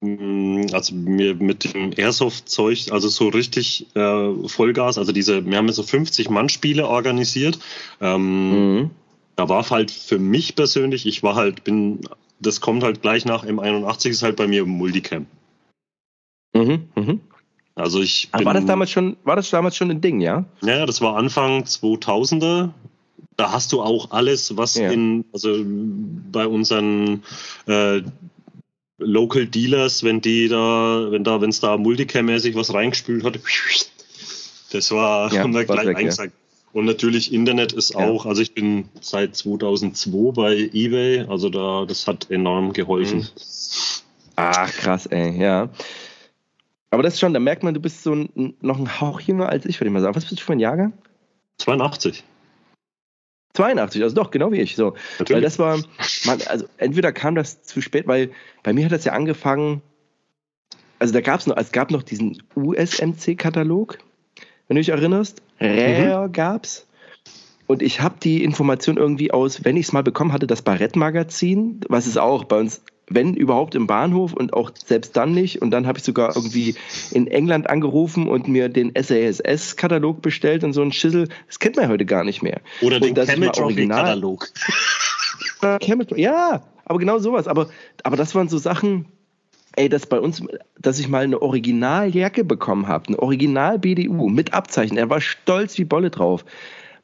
mm, 0.00 0.66
also 0.72 0.94
mir 0.94 1.34
mit 1.34 1.74
dem 1.74 1.92
Airsoft-Zeug, 1.94 2.92
also 2.92 3.08
so 3.08 3.28
richtig 3.28 3.88
äh, 3.94 4.48
Vollgas, 4.48 4.96
also 4.96 5.12
diese, 5.12 5.44
wir 5.44 5.58
haben 5.58 5.70
so 5.70 5.82
50 5.82 6.30
Mann-Spiele 6.30 6.88
organisiert. 6.88 7.58
Ähm, 8.00 8.78
mhm 8.78 8.90
da 9.36 9.48
war 9.48 9.68
halt 9.70 9.90
für 9.90 10.18
mich 10.18 10.56
persönlich, 10.56 11.06
ich 11.06 11.22
war 11.22 11.34
halt, 11.34 11.62
bin, 11.64 12.00
das 12.40 12.60
kommt 12.60 12.82
halt 12.82 13.02
gleich 13.02 13.24
nach 13.24 13.44
M81, 13.44 14.08
ist 14.08 14.22
halt 14.22 14.36
bei 14.36 14.48
mir 14.48 14.64
Multicam. 14.64 15.26
Mhm, 16.54 16.88
mhm. 16.94 17.20
Also 17.74 18.00
ich 18.00 18.30
bin, 18.32 18.46
war 18.46 18.54
das 18.54 18.64
damals 18.64 18.90
schon, 18.90 19.18
war 19.24 19.36
das 19.36 19.50
damals 19.50 19.76
schon 19.76 19.90
ein 19.90 20.00
Ding, 20.00 20.20
ja? 20.22 20.46
Ja, 20.62 20.86
das 20.86 21.02
war 21.02 21.16
Anfang 21.16 21.64
2000er. 21.64 22.70
Da 23.36 23.52
hast 23.52 23.72
du 23.72 23.82
auch 23.82 24.12
alles, 24.12 24.56
was 24.56 24.76
ja. 24.76 24.90
in, 24.90 25.26
also 25.34 25.62
bei 26.32 26.46
unseren 26.46 27.22
äh, 27.66 28.00
Local 28.96 29.46
Dealers, 29.46 30.02
wenn 30.04 30.22
die 30.22 30.48
da, 30.48 31.08
wenn 31.10 31.22
da, 31.22 31.42
wenn 31.42 31.50
es 31.50 31.60
da 31.60 31.76
Multicam-mäßig 31.76 32.54
was 32.54 32.72
reingespült 32.72 33.24
hat, 33.24 33.38
das 34.72 34.90
war, 34.90 35.30
ja, 35.30 35.40
haben 35.42 35.54
wir 35.54 35.66
gleich 35.66 35.86
weg, 35.86 35.96
eingesagt. 35.98 36.32
Ja. 36.32 36.45
Und 36.72 36.84
natürlich 36.84 37.32
Internet 37.32 37.72
ist 37.72 37.94
ja. 37.94 38.00
auch, 38.00 38.26
also 38.26 38.42
ich 38.42 38.52
bin 38.52 38.88
seit 39.00 39.34
2002 39.34 40.32
bei 40.32 40.70
eBay, 40.72 41.20
also 41.22 41.48
da, 41.48 41.86
das 41.86 42.06
hat 42.06 42.30
enorm 42.30 42.72
geholfen. 42.72 43.20
Mhm. 43.20 43.26
Ach, 44.36 44.70
krass, 44.72 45.06
ey, 45.06 45.40
ja. 45.40 45.70
Aber 46.90 47.02
das 47.02 47.14
ist 47.14 47.20
schon, 47.20 47.34
da 47.34 47.40
merkt 47.40 47.62
man, 47.62 47.74
du 47.74 47.80
bist 47.80 48.02
so 48.02 48.14
ein, 48.14 48.54
noch 48.60 48.78
ein 48.78 49.00
Hauch 49.00 49.20
jünger 49.20 49.48
als 49.48 49.64
ich, 49.66 49.80
würde 49.80 49.88
ich 49.88 49.92
mal 49.92 50.00
sagen. 50.00 50.14
Was 50.14 50.24
bist 50.24 50.40
du 50.40 50.44
für 50.44 50.52
ein 50.52 50.60
Jahrgang? 50.60 50.92
82. 51.58 52.22
82, 53.54 54.02
also 54.02 54.14
doch, 54.14 54.30
genau 54.30 54.52
wie 54.52 54.60
ich. 54.60 54.76
So. 54.76 54.94
Natürlich. 55.18 55.30
Weil 55.30 55.40
das 55.40 55.58
war, 55.58 55.78
man, 56.24 56.40
also 56.46 56.66
entweder 56.76 57.12
kam 57.12 57.34
das 57.34 57.62
zu 57.62 57.80
spät, 57.80 58.06
weil 58.06 58.30
bei 58.62 58.72
mir 58.72 58.84
hat 58.84 58.92
das 58.92 59.04
ja 59.04 59.12
angefangen, 59.12 59.82
also 60.98 61.12
da 61.12 61.20
gab 61.20 61.40
es 61.40 61.46
noch, 61.46 61.56
es 61.56 61.72
gab 61.72 61.90
noch 61.90 62.02
diesen 62.02 62.42
USMC-Katalog, 62.54 63.98
wenn 64.68 64.76
du 64.76 64.80
dich 64.80 64.90
erinnerst. 64.90 65.42
Rare 65.60 66.28
mhm. 66.28 66.32
gab's. 66.32 66.86
Und 67.66 67.82
ich 67.82 68.00
habe 68.00 68.16
die 68.22 68.44
Information 68.44 68.96
irgendwie 68.96 69.32
aus, 69.32 69.64
wenn 69.64 69.76
ich 69.76 69.86
es 69.86 69.92
mal 69.92 70.02
bekommen 70.02 70.32
hatte, 70.32 70.46
das 70.46 70.62
Barrett-Magazin, 70.62 71.80
was 71.88 72.06
ist 72.06 72.16
auch 72.16 72.44
bei 72.44 72.60
uns, 72.60 72.82
wenn 73.08 73.34
überhaupt 73.34 73.74
im 73.74 73.86
Bahnhof 73.86 74.32
und 74.32 74.52
auch 74.52 74.70
selbst 74.74 75.16
dann 75.16 75.32
nicht. 75.32 75.62
Und 75.62 75.70
dann 75.70 75.86
habe 75.86 75.98
ich 75.98 76.04
sogar 76.04 76.34
irgendwie 76.34 76.76
in 77.10 77.26
England 77.26 77.68
angerufen 77.68 78.28
und 78.28 78.48
mir 78.48 78.68
den 78.68 78.92
SASS-Katalog 78.94 80.22
bestellt 80.22 80.64
und 80.64 80.72
so 80.72 80.82
ein 80.82 80.92
Schissel. 80.92 81.28
Das 81.46 81.58
kennt 81.58 81.76
man 81.76 81.86
ja 81.86 81.90
heute 81.90 82.06
gar 82.06 82.24
nicht 82.24 82.42
mehr. 82.42 82.60
Oder 82.82 83.00
den 83.00 83.14
Camel-Katalog. 83.14 84.48
ja, 86.16 86.62
aber 86.84 86.98
genau 86.98 87.18
sowas. 87.18 87.48
Aber, 87.48 87.68
aber 88.02 88.16
das 88.16 88.34
waren 88.34 88.48
so 88.48 88.58
Sachen, 88.58 89.06
ey, 89.76 89.88
dass 89.88 90.06
bei 90.06 90.18
uns, 90.18 90.42
dass 90.78 90.98
ich 90.98 91.08
mal 91.08 91.24
eine 91.24 91.40
Originaljacke 91.40 92.44
bekommen 92.44 92.88
habe, 92.88 93.08
eine 93.08 93.18
Original 93.18 93.78
BDU 93.78 94.28
mit 94.28 94.54
Abzeichen. 94.54 94.96
Er 94.96 95.10
war 95.10 95.20
stolz 95.20 95.78
wie 95.78 95.84
Bolle 95.84 96.10
drauf. 96.10 96.44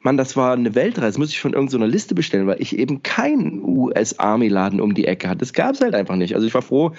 Mann, 0.01 0.17
das 0.17 0.37
war 0.37 0.55
eine 0.55 0.75
Weltreise, 0.75 1.19
muss 1.21 1.31
ich 1.31 1.41
von 1.41 1.53
irgendeiner 1.53 1.87
Liste 1.87 2.15
bestellen, 2.15 2.49
weil 2.49 2.61
ich 2.61 2.77
eben 2.77 3.05
keinen 3.05 3.63
US-Army-Laden 3.63 4.81
um 4.81 4.95
die 4.95 5.07
Ecke 5.07 5.29
hatte. 5.29 5.39
Das 5.39 5.53
gab 5.53 5.75
es 5.75 5.81
halt 5.81 5.95
einfach 5.95 6.17
nicht. 6.17 6.35
Also 6.35 6.47
ich 6.47 6.55
war 6.55 6.63
froh, 6.63 6.93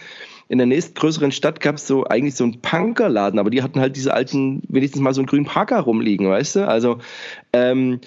in 0.47 0.57
der 0.57 0.67
nächstgrößeren 0.67 1.33
Stadt 1.33 1.59
gab 1.59 1.75
es 1.75 1.87
so 1.87 2.05
eigentlich 2.05 2.35
so 2.35 2.45
einen 2.45 2.61
Punkerladen, 2.61 3.39
aber 3.39 3.49
die 3.49 3.61
hatten 3.61 3.81
halt 3.81 3.97
diese 3.97 4.13
alten, 4.13 4.61
wenigstens 4.69 5.01
mal 5.01 5.13
so 5.13 5.21
einen 5.21 5.27
grünen 5.27 5.45
Parker 5.45 5.81
rumliegen, 5.81 6.29
weißt 6.29 6.57
du? 6.57 6.67
Also 6.67 6.99
ähm, 7.51 7.99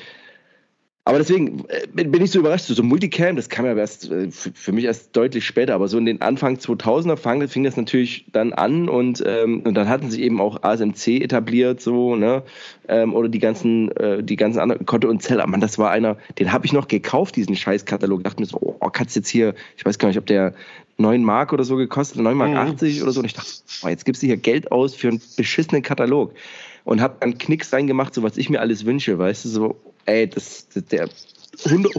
aber 1.07 1.19
deswegen 1.19 1.65
äh, 1.69 1.87
bin 1.87 2.21
ich 2.21 2.33
so 2.33 2.41
überrascht. 2.41 2.67
So 2.67 2.83
Multicam, 2.83 3.37
das 3.37 3.49
kam 3.49 3.65
ja 3.65 3.77
erst 3.77 4.11
äh, 4.11 4.29
für 4.33 4.73
mich 4.73 4.87
erst 4.87 5.17
deutlich 5.17 5.47
später, 5.47 5.77
aber 5.77 5.87
so 5.87 5.99
in 5.99 6.05
den 6.05 6.21
Anfang 6.21 6.57
2000er 6.57 7.47
fing 7.47 7.63
das 7.63 7.77
natürlich 7.77 8.27
dann 8.33 8.53
an 8.53 8.89
und, 8.89 9.23
ähm, 9.25 9.61
und 9.61 9.75
dann 9.75 9.89
hatten 9.89 10.11
sich 10.11 10.21
eben 10.21 10.41
auch 10.41 10.65
ASMC 10.65 11.23
etabliert, 11.23 11.81
so, 11.81 12.17
ne? 12.17 12.43
Ähm, 12.89 13.15
oder 13.15 13.29
die 13.29 13.39
ganzen, 13.39 13.97
äh, 13.97 14.21
die 14.21 14.35
ganzen 14.35 14.59
anderen, 14.59 14.85
Konto 14.85 15.09
und 15.09 15.23
Zeller. 15.23 15.47
Mann, 15.47 15.61
das 15.61 15.79
war 15.79 15.93
einer, 15.93 16.17
den 16.41 16.53
habe 16.53 16.67
ich 16.67 16.73
noch 16.73 16.89
gekauft, 16.89 17.37
diesen 17.37 17.55
Scheißkatalog. 17.55 18.25
Dachte 18.25 18.41
mir 18.41 18.47
so, 18.47 18.59
oh, 18.61 18.91
kannst 18.91 19.15
jetzt 19.15 19.29
hier, 19.29 19.55
ich 19.77 19.85
weiß 19.85 20.01
gar 20.01 20.09
nicht, 20.09 20.19
ob 20.19 20.27
der 20.27 20.55
9 20.99 21.23
Mark 21.23 21.53
oder 21.53 21.63
so 21.63 21.77
gekostet, 21.77 22.21
9 22.21 22.37
Mark 22.37 22.51
mhm. 22.51 22.57
80 22.57 23.05
oder 23.05 23.13
so. 23.13 23.21
Und 23.21 23.27
ich 23.27 23.35
dachte, 23.35 23.49
oh, 23.85 23.89
jetzt 23.89 24.07
gibst 24.07 24.25
du 24.25 24.27
hier 24.27 24.39
Geld 24.39 24.73
aus 24.73 24.97
für 24.97 25.07
einen 25.07 25.23
beschissenen 25.37 25.85
Katalog. 25.85 26.35
Und 26.83 27.01
habe 27.01 27.15
dann 27.21 27.39
Knicks 27.39 27.73
reingemacht, 27.73 28.13
so 28.13 28.25
was 28.25 28.37
ich 28.37 28.51
mir 28.51 28.61
alles 28.61 28.85
wünsche, 28.87 29.17
weißt 29.19 29.45
du, 29.45 29.49
so 29.49 29.77
ey, 30.07 30.29
das, 30.29 30.69
das 30.69 30.85
der 30.87 31.09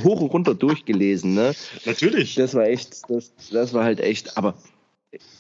hoch 0.04 0.22
und 0.22 0.34
runter 0.34 0.54
durchgelesen, 0.54 1.34
ne? 1.34 1.54
Natürlich. 1.86 2.36
Das 2.36 2.54
war 2.54 2.66
echt, 2.66 3.10
das, 3.10 3.34
das 3.52 3.74
war 3.74 3.84
halt 3.84 4.00
echt, 4.00 4.38
aber 4.38 4.56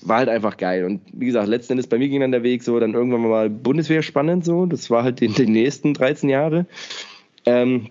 war 0.01 0.17
halt 0.17 0.29
einfach 0.29 0.57
geil. 0.57 0.85
Und 0.85 1.01
wie 1.13 1.25
gesagt, 1.25 1.47
letzten 1.47 1.73
Endes 1.73 1.87
bei 1.87 1.97
mir 1.97 2.09
ging 2.09 2.21
dann 2.21 2.31
der 2.31 2.43
Weg 2.43 2.63
so, 2.63 2.79
dann 2.79 2.93
irgendwann 2.93 3.21
mal 3.21 3.49
Bundeswehr 3.49 4.01
spannend 4.01 4.45
so. 4.45 4.65
Das 4.65 4.89
war 4.89 5.03
halt 5.03 5.21
in 5.21 5.33
den 5.33 5.51
nächsten 5.51 5.93
13 5.93 6.29
Jahre. 6.29 6.65
Ähm, 7.45 7.89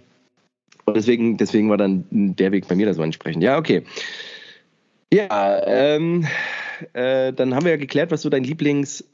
und 0.85 0.97
deswegen, 0.97 1.37
deswegen 1.37 1.69
war 1.69 1.77
dann 1.77 2.07
der 2.11 2.53
Weg 2.53 2.69
bei 2.69 2.75
mir 2.75 2.87
das 2.87 2.97
war 2.97 3.05
entsprechend. 3.05 3.43
Ja, 3.43 3.59
okay. 3.59 3.83
Ja, 5.13 5.65
ähm, 5.67 6.27
äh, 6.93 7.33
dann 7.33 7.55
haben 7.55 7.65
wir 7.65 7.73
ja 7.73 7.77
geklärt, 7.77 8.11
was 8.11 8.23
so 8.23 8.31
dein 8.31 8.45
Lieblings, 8.45 9.05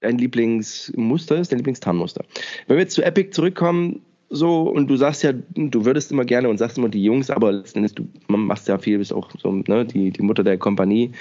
dein 0.00 0.18
Lieblingsmuster 0.18 1.38
ist, 1.38 1.52
dein 1.52 1.58
Lieblingstarnmuster. 1.58 2.24
Wenn 2.66 2.76
wir 2.76 2.82
jetzt 2.82 2.94
zu 2.94 3.02
Epic 3.02 3.30
zurückkommen, 3.32 4.02
so 4.30 4.62
und 4.62 4.88
du 4.88 4.96
sagst 4.96 5.22
ja, 5.22 5.32
du 5.32 5.84
würdest 5.84 6.10
immer 6.10 6.24
gerne 6.24 6.48
und 6.48 6.58
sagst 6.58 6.78
immer 6.78 6.88
die 6.88 7.02
Jungs, 7.02 7.30
aber 7.30 7.52
letztendlich 7.52 7.94
du 7.94 8.08
machst 8.28 8.68
ja 8.68 8.78
viel, 8.78 8.98
bist 8.98 9.12
auch 9.12 9.30
so 9.40 9.52
ne, 9.52 9.84
die, 9.84 10.10
die 10.10 10.22
Mutter 10.22 10.42
der 10.42 10.58
Kompanie. 10.58 11.12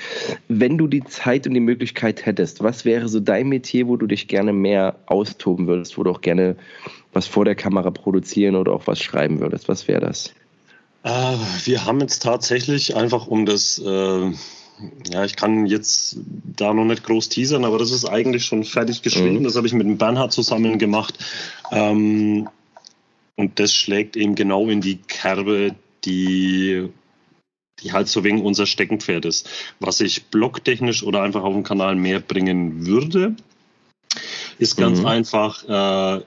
Wenn 0.48 0.78
du 0.78 0.88
die 0.88 1.04
Zeit 1.04 1.48
und 1.48 1.54
die 1.54 1.60
Möglichkeit 1.60 2.26
hättest, 2.26 2.64
was 2.64 2.86
wäre 2.86 3.08
so 3.08 3.20
dein 3.20 3.50
Metier, 3.50 3.88
wo 3.88 3.98
du 3.98 4.08
dich 4.08 4.28
gerne 4.28 4.54
mehr 4.54 4.96
austoben 5.06 5.68
würdest, 5.68 5.98
wo 5.98 6.04
du 6.04 6.12
auch 6.12 6.22
gerne 6.22 6.56
was 7.12 7.28
vor 7.28 7.46
der 7.46 7.56
Kamera 7.56 7.92
produzieren 7.92 8.56
oder 8.56 8.74
auch 8.74 8.88
was 8.88 9.00
schreiben 9.00 9.40
würdest? 9.40 9.68
Was 9.68 9.88
wäre 9.88 10.02
das? 10.02 10.34
Äh, 11.04 11.10
wir 11.66 11.86
haben 11.86 12.00
jetzt 12.00 12.24
tatsächlich 12.24 12.96
einfach 12.96 13.28
um 13.28 13.46
das 13.46 13.80
äh 13.80 14.32
ja, 15.12 15.24
ich 15.24 15.36
kann 15.36 15.66
jetzt 15.66 16.18
da 16.58 16.74
noch 16.74 16.86
nicht 16.86 17.04
groß 17.04 17.30
teasern, 17.30 17.66
aber 17.66 17.78
das 17.78 17.92
ist 17.92 18.06
eigentlich 18.06 18.46
schon 18.46 18.64
fertig 18.64 19.02
geschrieben. 19.02 19.40
Mhm. 19.40 19.44
Das 19.44 19.56
habe 19.56 19.68
ich 19.68 19.74
mit 19.74 19.86
dem 19.86 19.98
Bernhard 19.98 20.32
zusammen 20.32 20.78
gemacht. 20.80 21.18
Ähm, 21.72 22.50
und 23.36 23.60
das 23.60 23.74
schlägt 23.74 24.16
eben 24.16 24.36
genau 24.36 24.68
in 24.68 24.82
die 24.82 24.98
Kerbe, 24.98 25.76
die, 26.06 26.90
die 27.82 27.94
halt 27.94 28.08
so 28.08 28.24
wegen 28.24 28.42
unser 28.42 28.66
Steckenpferd 28.66 29.26
ist. 29.26 29.50
Was 29.80 30.02
ich 30.02 30.26
blogtechnisch 30.26 31.04
oder 31.04 31.24
einfach 31.24 31.44
auf 31.44 31.54
dem 31.54 31.64
Kanal 31.64 31.96
mehr 31.96 32.20
bringen 32.20 32.86
würde, 32.86 33.36
ist 34.60 34.78
ganz 34.78 35.00
mhm. 35.00 35.06
einfach 35.08 35.64
äh, 35.64 36.24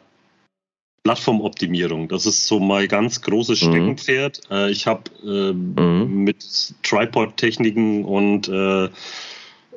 Plattformoptimierung. 1.05 2.09
Das 2.09 2.27
ist 2.27 2.49
so 2.49 2.59
mein 2.59 2.89
ganz 2.89 3.23
großes 3.23 3.63
mhm. 3.63 3.71
Steckenpferd. 3.71 4.41
Mhm. 4.51 4.57
Äh, 4.57 4.71
ich 4.71 4.87
habe 4.87 5.03
äh, 5.23 5.53
mhm. 5.53 6.25
mit 6.25 6.75
Tripod-Techniken 6.83 8.05
und 8.05 8.49
äh, 8.49 8.87
äh, 8.87 8.91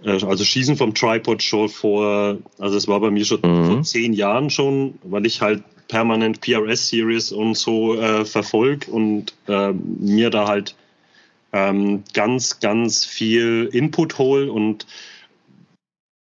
also 0.03 0.43
Schießen 0.43 0.77
vom 0.77 0.93
Tripod 0.93 1.43
schon 1.43 1.69
vor, 1.69 2.39
also 2.57 2.77
es 2.77 2.88
war 2.88 2.99
bei 2.99 3.11
mir 3.11 3.25
schon 3.25 3.41
mhm. 3.43 3.65
vor 3.65 3.84
zehn 3.84 4.13
Jahren 4.13 4.49
schon, 4.49 4.97
weil 5.03 5.25
ich 5.25 5.41
halt 5.41 5.63
permanent 5.89 6.39
PRS-Series 6.39 7.33
und 7.33 7.55
so 7.55 7.99
äh, 7.99 8.23
verfolge 8.23 8.89
und 8.89 9.33
äh, 9.47 9.73
mir 9.73 10.29
da 10.29 10.47
halt 10.47 10.75
ähm, 11.51 12.03
ganz, 12.13 12.61
ganz 12.61 13.03
viel 13.03 13.69
Input 13.73 14.17
hole 14.17 14.49
und 14.49 14.85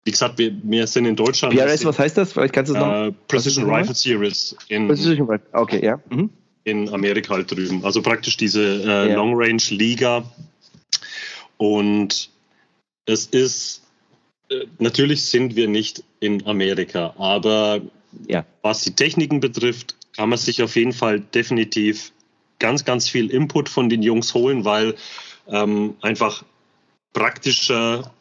wie 0.04 0.12
gesagt, 0.12 0.38
wir, 0.38 0.56
wir 0.62 0.86
sind 0.86 1.06
in 1.06 1.16
Deutschland. 1.16 1.56
PRS, 1.56 1.84
was 1.84 1.98
heißt 1.98 2.16
das? 2.16 2.34
Vielleicht 2.34 2.54
kannst 2.54 2.70
du 2.70 2.76
es 2.76 2.80
noch. 2.80 3.08
Äh, 3.08 3.12
Precision 3.28 3.68
Rifle 3.68 3.96
Series 3.96 4.56
in, 4.68 4.88
Precision 4.88 5.28
Rifle, 5.28 5.48
okay, 5.54 5.84
ja. 5.84 6.00
Mhm. 6.10 6.30
in 6.64 6.94
Amerika 6.94 7.34
halt 7.34 7.50
drüben. 7.50 7.84
Also 7.84 8.04
praktisch 8.04 8.38
diese 8.38 8.62
äh, 8.62 9.10
ja. 9.10 9.16
Long 9.16 9.34
Range 9.36 9.64
Liga. 9.70 10.24
Und 11.58 12.30
es 13.06 13.26
ist, 13.28 13.82
äh, 14.52 14.66
natürlich 14.78 15.24
sind 15.24 15.56
wir 15.56 15.68
nicht 15.68 16.04
in 16.20 16.46
Amerika, 16.46 17.16
aber 17.18 17.82
ja. 18.28 18.46
Was 18.62 18.84
die 18.84 18.96
Techniken 18.96 19.40
betrifft, 19.40 19.96
kann 20.16 20.30
man 20.30 20.38
sich 20.38 20.62
auf 20.64 20.76
jeden 20.76 20.94
Fall 20.94 21.20
definitiv 21.20 22.12
ganz, 22.60 22.86
ganz 22.86 23.10
viel 23.10 23.30
Input 23.32 23.70
von 23.70 23.90
den 23.90 24.02
Jungs 24.02 24.34
holen, 24.34 24.66
weil 24.66 24.96
ähm, 25.48 25.96
einfach 26.02 26.44
praktischer, 27.14 28.12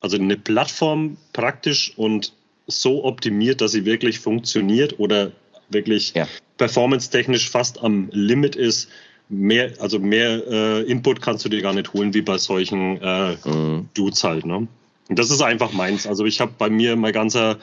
also 0.00 0.16
eine 0.16 0.36
Plattform 0.36 1.16
praktisch 1.32 1.92
und 1.96 2.32
so 2.66 3.04
optimiert, 3.04 3.60
dass 3.60 3.72
sie 3.72 3.84
wirklich 3.84 4.20
funktioniert 4.20 4.98
oder 4.98 5.32
wirklich 5.68 6.14
ja. 6.14 6.28
performance-technisch 6.58 7.50
fast 7.50 7.82
am 7.82 8.08
Limit 8.12 8.56
ist. 8.56 8.88
Mehr, 9.28 9.72
also 9.78 9.98
mehr 9.98 10.42
äh, 10.46 10.82
Input 10.82 11.22
kannst 11.22 11.44
du 11.44 11.48
dir 11.48 11.62
gar 11.62 11.72
nicht 11.72 11.92
holen 11.94 12.12
wie 12.12 12.22
bei 12.22 12.36
solchen 12.36 13.00
äh, 13.00 13.36
mhm. 13.48 13.88
Dudes 13.94 14.22
halt. 14.24 14.44
Ne? 14.44 14.68
Und 15.08 15.18
das 15.18 15.30
ist 15.30 15.40
einfach 15.40 15.72
meins. 15.72 16.06
Also 16.06 16.26
ich 16.26 16.40
habe 16.40 16.52
bei 16.58 16.68
mir 16.68 16.96
mein 16.96 17.12
ganzer 17.12 17.58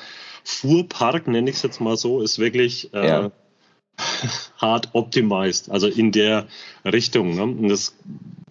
Fuhrpark, 0.49 1.27
nenne 1.27 1.49
ich 1.49 1.57
es 1.57 1.61
jetzt 1.61 1.79
mal 1.79 1.95
so, 1.95 2.21
ist 2.21 2.39
wirklich 2.39 2.93
äh, 2.93 3.07
ja. 3.07 3.31
hart 4.57 4.89
optimized, 4.93 5.69
also 5.69 5.87
in 5.87 6.11
der 6.11 6.47
Richtung. 6.83 7.35
Ne? 7.35 7.43
Und 7.43 7.69
das, 7.69 7.95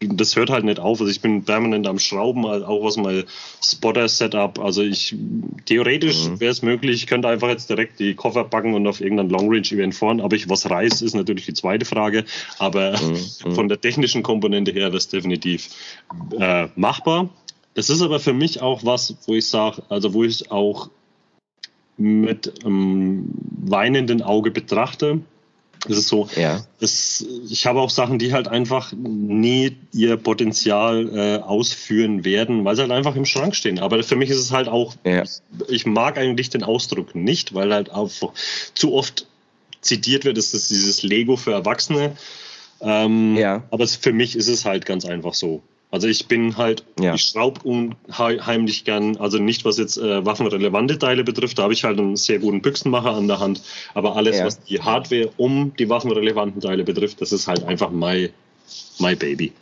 das 0.01 0.37
hört 0.37 0.51
halt 0.51 0.65
nicht 0.65 0.79
auf. 0.79 1.01
Also 1.01 1.11
ich 1.11 1.21
bin 1.21 1.45
permanent 1.45 1.87
am 1.87 1.99
Schrauben, 1.99 2.47
auch 2.47 2.85
aus 2.85 2.97
meinem 2.97 3.25
Spotter-Setup. 3.63 4.61
Also 4.61 4.83
ich 4.83 5.17
theoretisch 5.67 6.29
mhm. 6.29 6.41
wäre 6.41 6.53
es 6.53 6.63
möglich, 6.63 7.03
ich 7.03 7.07
könnte 7.09 7.29
einfach 7.29 7.49
jetzt 7.49 7.69
direkt 7.69 7.99
die 7.99 8.15
Koffer 8.15 8.45
packen 8.45 8.75
und 8.75 8.87
auf 8.87 9.01
irgendein 9.01 9.31
Long-Range-Event 9.31 9.95
fahren. 9.95 10.21
Aber 10.21 10.37
ich 10.37 10.49
was 10.49 10.71
reiß, 10.71 11.03
ist 11.03 11.15
natürlich 11.15 11.47
die 11.47 11.55
zweite 11.55 11.85
Frage. 11.85 12.25
Aber 12.59 12.93
mhm. 12.93 13.19
mhm. 13.45 13.55
von 13.55 13.69
der 13.69 13.81
technischen 13.81 14.23
Komponente 14.23 14.71
her 14.71 14.95
es 14.95 15.09
definitiv 15.09 15.69
äh, 16.39 16.69
machbar. 16.77 17.29
Es 17.75 17.91
ist 17.91 18.03
aber 18.03 18.21
für 18.21 18.33
mich 18.33 18.63
auch 18.63 18.85
was, 18.85 19.17
wo 19.27 19.35
ich 19.35 19.49
sage, 19.49 19.83
also 19.89 20.15
wo 20.15 20.25
ich 20.25 20.51
auch 20.51 20.91
mit 21.99 22.65
einem 22.65 23.29
weinenden 23.61 24.23
Auge 24.23 24.51
betrachte. 24.51 25.21
Es 25.89 25.97
ist 25.97 26.09
so, 26.09 26.29
ja. 26.35 26.65
das, 26.81 27.25
ich 27.49 27.67
habe 27.67 27.81
auch 27.81 27.91
Sachen, 27.91 28.19
die 28.19 28.33
halt 28.33 28.49
einfach 28.49 28.93
nie 28.93 29.77
ihr 29.93 30.17
Potenzial 30.17 31.09
äh, 31.15 31.43
ausführen 31.43 32.25
werden, 32.25 32.65
weil 32.65 32.75
sie 32.75 32.83
halt 32.83 32.91
einfach 32.91 33.15
im 33.15 33.25
Schrank 33.25 33.55
stehen. 33.55 33.79
Aber 33.79 34.03
für 34.03 34.17
mich 34.17 34.31
ist 34.31 34.39
es 34.39 34.51
halt 34.51 34.69
auch, 34.69 34.97
ja. 35.05 35.23
ich, 35.69 35.87
mag 35.87 36.19
eigentlich 36.19 36.51
den 36.51 36.65
Ausdruck 36.65 37.15
nicht, 37.15 37.55
weil 37.55 37.73
halt 37.73 37.93
auch 37.93 38.11
zu 38.75 38.95
oft 38.95 39.27
zitiert 39.81 40.25
wird, 40.25 40.37
dass 40.37 40.51
das 40.51 40.69
dieses 40.69 41.03
Lego 41.03 41.37
für 41.37 41.53
Erwachsene. 41.53 42.17
Ähm, 42.81 43.37
ja. 43.37 43.63
Aber 43.71 43.87
für 43.87 44.13
mich 44.13 44.35
ist 44.35 44.49
es 44.49 44.65
halt 44.65 44.85
ganz 44.85 45.05
einfach 45.05 45.35
so. 45.35 45.63
Also 45.91 46.07
ich 46.07 46.27
bin 46.27 46.57
halt, 46.59 46.85
ja. 47.01 47.15
ich 47.15 47.23
schraube 47.23 47.61
unheimlich 47.63 48.85
gern, 48.85 49.17
also 49.17 49.39
nicht 49.39 49.65
was 49.65 49.79
jetzt 49.79 49.97
äh, 49.97 50.25
waffenrelevante 50.25 50.99
Teile 50.99 51.25
betrifft, 51.25 51.59
da 51.59 51.63
habe 51.63 51.73
ich 51.73 51.85
halt 51.85 51.99
einen 51.99 52.17
sehr 52.17 52.39
guten 52.39 52.61
Büchsenmacher 52.61 53.15
an 53.15 53.27
der 53.27 53.41
Hand, 53.41 53.63
aber 53.95 54.15
alles, 54.17 54.39
ja. 54.39 54.45
was 54.45 54.63
die 54.65 54.83
Hardware 54.83 55.31
um 55.39 55.73
die 55.79 55.89
waffenrelevanten 55.89 56.61
Teile 56.61 56.85
betrifft, 56.85 57.23
das 57.23 57.33
ist 57.33 57.49
halt 57.49 57.65
einfach 57.65 57.91
my, 57.91 58.29
my 58.99 59.17
baby. 59.17 59.53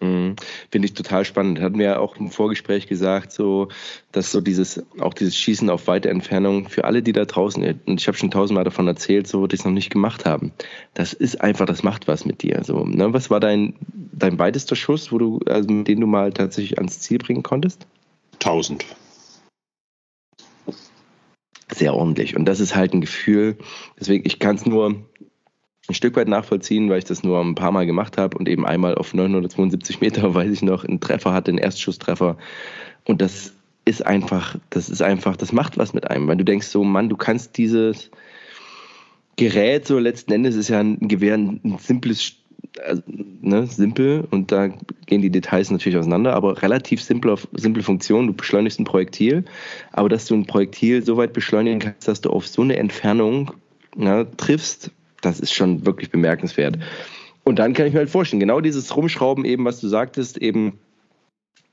Mhm. 0.00 0.36
Finde 0.70 0.86
ich 0.86 0.94
total 0.94 1.24
spannend. 1.24 1.60
Hatten 1.60 1.78
wir 1.78 1.86
ja 1.86 1.98
auch 1.98 2.16
im 2.16 2.30
Vorgespräch 2.30 2.86
gesagt, 2.86 3.32
so, 3.32 3.68
dass 4.12 4.32
so 4.32 4.40
dieses, 4.40 4.82
auch 4.98 5.12
dieses 5.12 5.36
Schießen 5.36 5.68
auf 5.68 5.86
weite 5.86 6.08
Entfernung 6.08 6.68
für 6.68 6.84
alle, 6.84 7.02
die 7.02 7.12
da 7.12 7.26
draußen, 7.26 7.80
und 7.86 8.00
ich 8.00 8.08
habe 8.08 8.16
schon 8.16 8.30
tausendmal 8.30 8.64
davon 8.64 8.86
erzählt, 8.86 9.26
so, 9.26 9.46
die 9.46 9.56
es 9.56 9.64
noch 9.64 9.72
nicht 9.72 9.90
gemacht 9.90 10.24
haben. 10.24 10.52
Das 10.94 11.12
ist 11.12 11.40
einfach, 11.40 11.66
das 11.66 11.82
macht 11.82 12.08
was 12.08 12.24
mit 12.24 12.42
dir. 12.42 12.62
So, 12.64 12.84
ne? 12.84 13.12
Was 13.12 13.30
war 13.30 13.40
dein, 13.40 13.74
dein 14.12 14.38
weitester 14.38 14.74
Schuss, 14.74 15.12
wo 15.12 15.18
du, 15.18 15.40
also 15.46 15.70
mit 15.70 15.88
dem 15.88 16.00
du 16.00 16.06
mal 16.06 16.32
tatsächlich 16.32 16.78
ans 16.78 17.00
Ziel 17.00 17.18
bringen 17.18 17.42
konntest? 17.42 17.86
Tausend. 18.38 18.86
Sehr 21.72 21.94
ordentlich. 21.94 22.36
Und 22.36 22.46
das 22.46 22.58
ist 22.58 22.74
halt 22.74 22.94
ein 22.94 23.00
Gefühl, 23.02 23.58
deswegen, 23.98 24.26
ich 24.26 24.38
kann 24.38 24.56
es 24.56 24.66
nur 24.66 24.96
ein 25.90 25.94
Stück 25.94 26.16
weit 26.16 26.28
nachvollziehen, 26.28 26.88
weil 26.88 26.98
ich 26.98 27.04
das 27.04 27.22
nur 27.22 27.40
ein 27.40 27.54
paar 27.54 27.72
Mal 27.72 27.86
gemacht 27.86 28.18
habe 28.18 28.38
und 28.38 28.48
eben 28.48 28.66
einmal 28.66 28.94
auf 28.94 29.14
972 29.14 30.00
Meter, 30.00 30.34
weiß 30.34 30.50
ich 30.50 30.62
noch, 30.62 30.84
einen 30.84 31.00
Treffer 31.00 31.32
hatte, 31.32 31.50
einen 31.50 31.58
Erstschusstreffer. 31.58 32.36
Und 33.06 33.20
das 33.20 33.52
ist 33.84 34.06
einfach, 34.06 34.56
das 34.70 34.88
ist 34.88 35.02
einfach, 35.02 35.36
das 35.36 35.52
macht 35.52 35.78
was 35.78 35.92
mit 35.92 36.10
einem, 36.10 36.28
weil 36.28 36.36
du 36.36 36.44
denkst 36.44 36.68
so, 36.68 36.84
Mann, 36.84 37.08
du 37.08 37.16
kannst 37.16 37.56
dieses 37.58 38.10
Gerät 39.36 39.86
so 39.86 39.98
letzten 39.98 40.32
Endes 40.32 40.54
ist 40.54 40.68
ja 40.68 40.80
ein 40.80 41.08
Gewehr 41.08 41.34
ein 41.34 41.78
simples, 41.78 42.34
also, 42.84 43.02
ne, 43.40 43.66
simpel 43.66 44.28
und 44.30 44.52
da 44.52 44.68
gehen 45.06 45.22
die 45.22 45.30
Details 45.30 45.70
natürlich 45.70 45.98
auseinander, 45.98 46.34
aber 46.34 46.60
relativ 46.60 47.02
simple, 47.02 47.36
simple 47.54 47.82
Funktion. 47.82 48.26
Du 48.26 48.34
beschleunigst 48.34 48.78
ein 48.78 48.84
Projektil, 48.84 49.44
aber 49.92 50.10
dass 50.10 50.26
du 50.26 50.34
ein 50.34 50.46
Projektil 50.46 51.02
so 51.02 51.16
weit 51.16 51.32
beschleunigen 51.32 51.78
kannst, 51.78 52.06
dass 52.06 52.20
du 52.20 52.30
auf 52.30 52.46
so 52.46 52.60
eine 52.62 52.76
Entfernung 52.76 53.52
na, 53.96 54.24
triffst, 54.24 54.90
das 55.20 55.40
ist 55.40 55.52
schon 55.52 55.86
wirklich 55.86 56.10
bemerkenswert. 56.10 56.78
Und 57.44 57.58
dann 57.58 57.72
kann 57.72 57.86
ich 57.86 57.92
mir 57.92 58.00
halt 58.00 58.10
vorstellen, 58.10 58.40
genau 58.40 58.60
dieses 58.60 58.94
Rumschrauben 58.94 59.44
eben, 59.44 59.64
was 59.64 59.80
du 59.80 59.88
sagtest, 59.88 60.38
eben 60.38 60.78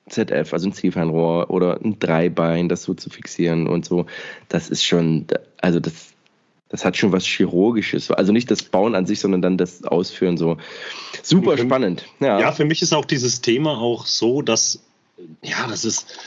ZF, 0.09 0.53
also 0.53 0.69
ein 0.69 0.73
Zielfernrohr 0.73 1.49
oder 1.49 1.79
ein 1.83 1.99
Dreibein, 1.99 2.69
das 2.69 2.83
so 2.83 2.93
zu 2.93 3.09
fixieren 3.09 3.67
und 3.67 3.85
so, 3.85 4.05
das 4.47 4.69
ist 4.69 4.83
schon, 4.85 5.25
also 5.61 5.79
das, 5.79 6.13
das 6.69 6.85
hat 6.85 6.97
schon 6.97 7.11
was 7.11 7.25
Chirurgisches. 7.25 8.11
Also 8.11 8.31
nicht 8.31 8.49
das 8.49 8.63
Bauen 8.63 8.95
an 8.95 9.05
sich, 9.05 9.19
sondern 9.19 9.41
dann 9.41 9.57
das 9.57 9.83
Ausführen 9.83 10.37
so. 10.37 10.57
Super 11.23 11.57
spannend. 11.57 12.05
Ja. 12.19 12.39
ja, 12.39 12.51
für 12.51 12.65
mich 12.65 12.81
ist 12.81 12.93
auch 12.93 13.05
dieses 13.05 13.41
Thema 13.41 13.77
auch 13.77 14.05
so, 14.05 14.41
dass, 14.41 14.83
ja, 15.41 15.67
das 15.67 15.85
ist, 15.85 16.17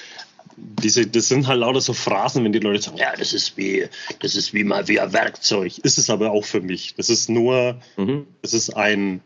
diese, 0.83 1.07
das 1.07 1.29
sind 1.29 1.47
halt 1.47 1.61
lauter 1.61 1.81
so 1.81 1.93
Phrasen, 1.93 2.45
wenn 2.45 2.53
die 2.53 2.59
Leute 2.59 2.83
sagen, 2.83 2.99
ja, 2.99 3.15
das 3.17 3.33
ist 3.33 3.57
wie, 3.57 3.87
das 4.21 4.37
ist 4.37 4.53
wie 4.53 4.65
mal 4.65 4.89
wie 4.89 5.01
ein 5.01 5.13
Werkzeug. 5.13 5.79
Ist 5.79 5.99
es 5.99 6.11
aber 6.11 6.31
auch 6.31 6.45
für 6.45 6.61
mich. 6.61 6.95
Das 6.97 7.11
ist 7.11 7.29
nur, 7.29 7.81
mhm. 7.97 8.27
es 8.43 8.55
ist 8.55 8.71
ein, 8.77 9.21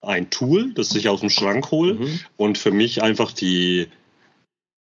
ein 0.00 0.30
Tool, 0.30 0.72
das 0.74 0.94
ich 0.94 1.08
aus 1.08 1.20
dem 1.20 1.30
Schrank 1.30 1.70
hole 1.70 1.94
mhm. 1.94 2.20
und 2.36 2.58
für 2.58 2.70
mich 2.70 3.02
einfach 3.02 3.32
die, 3.32 3.88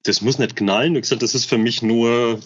das 0.05 0.23
muss 0.23 0.39
nicht 0.39 0.57
knallen. 0.57 0.95
Wie 0.95 1.01
gesagt, 1.01 1.23
das 1.23 1.35
ist 1.35 1.47
für 1.47 1.59
mich 1.59 1.83
nur 1.83 2.41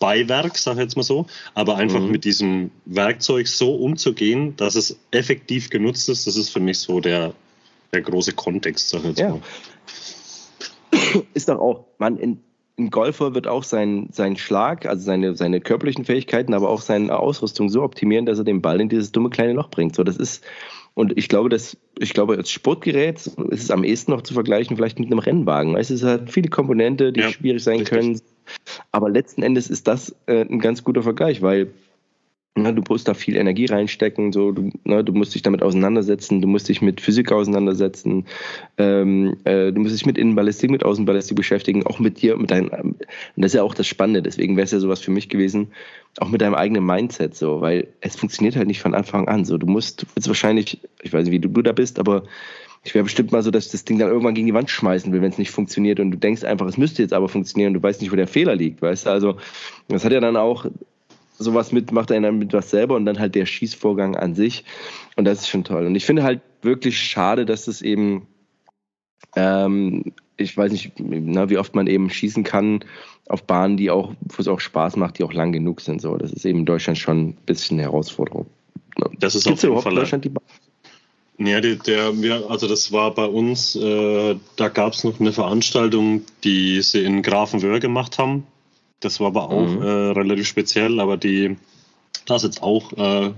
Beiwerk, 0.00 0.56
sag 0.56 0.74
ich 0.74 0.80
jetzt 0.80 0.96
mal 0.96 1.02
so, 1.02 1.26
aber 1.54 1.76
einfach 1.76 2.00
mhm. 2.00 2.10
mit 2.10 2.24
diesem 2.24 2.70
Werkzeug 2.84 3.48
so 3.48 3.74
umzugehen, 3.74 4.56
dass 4.56 4.74
es 4.74 4.98
effektiv 5.10 5.70
genutzt 5.70 6.08
ist, 6.08 6.26
das 6.26 6.36
ist 6.36 6.48
für 6.48 6.60
mich 6.60 6.78
so 6.78 7.00
der, 7.00 7.34
der 7.92 8.00
große 8.00 8.32
Kontext, 8.32 8.88
sag 8.88 9.00
ich 9.00 9.08
jetzt 9.08 9.18
ja. 9.20 9.30
mal 9.30 9.42
ist 11.34 11.48
doch 11.48 11.58
auch, 11.58 11.84
man, 11.98 12.18
in, 12.18 12.40
ein 12.78 12.90
Golfer 12.90 13.34
wird 13.34 13.46
auch 13.46 13.64
seinen 13.64 14.12
sein 14.12 14.36
Schlag, 14.36 14.86
also 14.86 15.02
seine, 15.02 15.34
seine 15.34 15.60
körperlichen 15.60 16.04
Fähigkeiten, 16.04 16.52
aber 16.52 16.68
auch 16.68 16.82
seine 16.82 17.18
Ausrüstung 17.18 17.68
so 17.70 17.82
optimieren, 17.82 18.26
dass 18.26 18.38
er 18.38 18.44
den 18.44 18.60
Ball 18.60 18.80
in 18.80 18.88
dieses 18.88 19.12
dumme 19.12 19.30
kleine 19.30 19.54
Loch 19.54 19.70
bringt. 19.70 19.96
So, 19.96 20.04
das 20.04 20.18
ist, 20.18 20.44
und 20.92 21.16
ich 21.16 21.28
glaube, 21.28 21.48
dass, 21.48 21.76
ich 21.98 22.12
glaube, 22.12 22.36
als 22.36 22.50
Sportgerät 22.50 23.16
ist 23.16 23.62
es 23.62 23.70
am 23.70 23.82
ehesten 23.82 24.12
noch 24.12 24.22
zu 24.22 24.34
vergleichen, 24.34 24.76
vielleicht 24.76 24.98
mit 24.98 25.10
einem 25.10 25.18
Rennwagen. 25.18 25.74
Weißt, 25.74 25.90
es 25.90 26.02
hat 26.02 26.30
viele 26.30 26.50
Komponente, 26.50 27.12
die 27.12 27.20
ja, 27.20 27.30
schwierig 27.30 27.64
sein 27.64 27.80
richtig. 27.80 27.98
können. 27.98 28.20
Aber 28.92 29.08
letzten 29.08 29.42
Endes 29.42 29.70
ist 29.70 29.88
das 29.88 30.14
äh, 30.26 30.42
ein 30.42 30.58
ganz 30.58 30.84
guter 30.84 31.02
Vergleich, 31.02 31.42
weil 31.42 31.72
na, 32.56 32.72
du 32.72 32.82
musst 32.88 33.06
da 33.06 33.14
viel 33.14 33.36
Energie 33.36 33.66
reinstecken, 33.66 34.32
so, 34.32 34.50
du, 34.50 34.70
na, 34.84 35.02
du 35.02 35.12
musst 35.12 35.34
dich 35.34 35.42
damit 35.42 35.62
auseinandersetzen, 35.62 36.40
du 36.40 36.48
musst 36.48 36.68
dich 36.68 36.80
mit 36.80 37.00
Physik 37.02 37.30
auseinandersetzen, 37.30 38.26
ähm, 38.78 39.36
äh, 39.44 39.72
du 39.72 39.80
musst 39.80 39.94
dich 39.94 40.06
mit 40.06 40.16
Innenballistik, 40.16 40.70
mit 40.70 40.84
Außenballistik 40.84 41.36
beschäftigen, 41.36 41.86
auch 41.86 41.98
mit 41.98 42.22
dir, 42.22 42.36
mit 42.36 42.50
deinem, 42.50 42.70
und 42.70 42.96
das 43.36 43.52
ist 43.52 43.56
ja 43.56 43.62
auch 43.62 43.74
das 43.74 43.86
Spannende, 43.86 44.22
deswegen 44.22 44.56
wäre 44.56 44.64
es 44.64 44.72
ja 44.72 44.80
sowas 44.80 45.00
für 45.00 45.10
mich 45.10 45.28
gewesen, 45.28 45.68
auch 46.18 46.30
mit 46.30 46.40
deinem 46.40 46.54
eigenen 46.54 46.84
Mindset, 46.84 47.34
so, 47.34 47.60
weil 47.60 47.88
es 48.00 48.16
funktioniert 48.16 48.56
halt 48.56 48.66
nicht 48.66 48.80
von 48.80 48.94
Anfang 48.94 49.28
an, 49.28 49.44
so, 49.44 49.58
du 49.58 49.66
musst, 49.66 50.02
du 50.02 50.06
willst 50.14 50.28
wahrscheinlich, 50.28 50.80
ich 51.02 51.12
weiß 51.12 51.24
nicht, 51.24 51.32
wie 51.32 51.40
du, 51.40 51.48
du 51.48 51.60
da 51.60 51.72
bist, 51.72 51.98
aber 51.98 52.24
ich 52.86 52.94
wäre 52.94 53.04
bestimmt 53.04 53.32
mal 53.32 53.42
so, 53.42 53.50
dass 53.50 53.66
ich 53.66 53.72
das 53.72 53.84
Ding 53.84 53.98
dann 53.98 54.08
irgendwann 54.08 54.34
gegen 54.34 54.46
die 54.46 54.54
Wand 54.54 54.70
schmeißen 54.70 55.12
will, 55.12 55.20
wenn 55.20 55.30
es 55.30 55.38
nicht 55.38 55.50
funktioniert 55.50 55.98
und 56.00 56.12
du 56.12 56.16
denkst 56.16 56.44
einfach, 56.44 56.66
es 56.66 56.78
müsste 56.78 57.02
jetzt 57.02 57.12
aber 57.12 57.28
funktionieren 57.28 57.74
und 57.74 57.82
du 57.82 57.82
weißt 57.82 58.00
nicht, 58.00 58.12
wo 58.12 58.16
der 58.16 58.28
Fehler 58.28 58.54
liegt, 58.54 58.80
weißt 58.80 59.06
du, 59.06 59.10
also, 59.10 59.36
das 59.88 60.04
hat 60.04 60.12
ja 60.12 60.20
dann 60.20 60.36
auch 60.36 60.66
sowas 61.38 61.72
mit, 61.72 61.92
macht 61.92 62.10
er 62.10 62.20
dann 62.20 62.38
mit 62.38 62.52
was 62.52 62.70
selber 62.70 62.96
und 62.96 63.06
dann 63.06 63.18
halt 63.18 63.34
der 63.34 63.46
Schießvorgang 63.46 64.16
an 64.16 64.34
sich. 64.34 64.64
Und 65.16 65.24
das 65.24 65.40
ist 65.40 65.48
schon 65.48 65.64
toll. 65.64 65.86
Und 65.86 65.94
ich 65.94 66.04
finde 66.04 66.22
halt 66.22 66.40
wirklich 66.62 66.98
schade, 66.98 67.46
dass 67.46 67.68
es 67.68 67.82
eben, 67.82 68.26
ähm, 69.34 70.12
ich 70.36 70.56
weiß 70.56 70.72
nicht, 70.72 70.92
na, 70.98 71.48
wie 71.50 71.58
oft 71.58 71.74
man 71.74 71.86
eben 71.86 72.10
schießen 72.10 72.44
kann 72.44 72.84
auf 73.28 73.44
Bahnen, 73.44 73.76
die 73.76 73.90
auch, 73.90 74.14
wo 74.20 74.40
es 74.40 74.48
auch 74.48 74.60
Spaß 74.60 74.96
macht, 74.96 75.18
die 75.18 75.24
auch 75.24 75.32
lang 75.32 75.52
genug 75.52 75.80
sind. 75.80 76.00
So, 76.00 76.16
das 76.16 76.32
ist 76.32 76.44
eben 76.44 76.60
in 76.60 76.66
Deutschland 76.66 76.98
schon 76.98 77.28
ein 77.28 77.36
bisschen 77.46 77.76
eine 77.76 77.84
Herausforderung. 77.84 78.46
Das 79.18 79.34
ist 79.34 79.44
Gibt's 79.44 79.64
auf 79.64 79.70
jeden 79.70 79.82
Fall 79.82 79.94
Deutschland 79.94 80.24
die 80.24 80.30
Bahn? 80.30 80.44
Ja, 81.38 81.60
der, 81.60 81.76
der, 81.76 82.12
also 82.48 82.66
das 82.66 82.92
war 82.92 83.14
bei 83.14 83.26
uns, 83.26 83.76
äh, 83.76 84.36
da 84.56 84.68
gab 84.68 84.94
es 84.94 85.04
noch 85.04 85.20
eine 85.20 85.32
Veranstaltung, 85.32 86.22
die 86.44 86.80
sie 86.80 87.04
in 87.04 87.20
Grafenwöhr 87.20 87.78
gemacht 87.78 88.18
haben. 88.18 88.46
Das 89.00 89.20
war 89.20 89.28
aber 89.28 89.50
auch 89.50 89.68
mhm. 89.68 89.82
äh, 89.82 89.88
relativ 90.12 90.46
speziell, 90.46 91.00
aber 91.00 91.16
die, 91.16 91.56
das 92.24 92.42
ist 92.42 92.56
jetzt 92.56 92.62
auch 92.62 92.92
äh, 92.92 93.32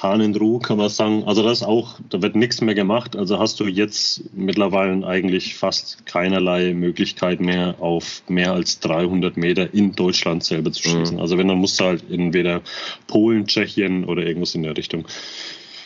Hahn 0.00 0.20
in 0.20 0.36
Ruhe, 0.36 0.60
kann 0.60 0.78
man 0.78 0.88
sagen. 0.88 1.24
Also 1.24 1.42
das 1.42 1.58
ist 1.58 1.66
auch, 1.66 1.98
da 2.08 2.22
wird 2.22 2.36
nichts 2.36 2.60
mehr 2.60 2.74
gemacht. 2.74 3.16
Also 3.16 3.38
hast 3.38 3.58
du 3.60 3.66
jetzt 3.66 4.22
mittlerweile 4.34 5.06
eigentlich 5.06 5.56
fast 5.56 6.06
keinerlei 6.06 6.74
Möglichkeit 6.74 7.40
mehr, 7.40 7.76
auf 7.80 8.22
mehr 8.28 8.52
als 8.52 8.80
300 8.80 9.36
Meter 9.36 9.72
in 9.72 9.92
Deutschland 9.92 10.44
selber 10.44 10.72
zu 10.72 10.82
schießen. 10.82 11.16
Mhm. 11.16 11.22
Also 11.22 11.38
wenn, 11.38 11.48
dann 11.48 11.58
musst 11.58 11.80
du 11.80 11.84
halt 11.84 12.04
entweder 12.10 12.62
Polen, 13.06 13.46
Tschechien 13.46 14.04
oder 14.04 14.24
irgendwas 14.24 14.54
in 14.54 14.62
der 14.62 14.76
Richtung. 14.76 15.06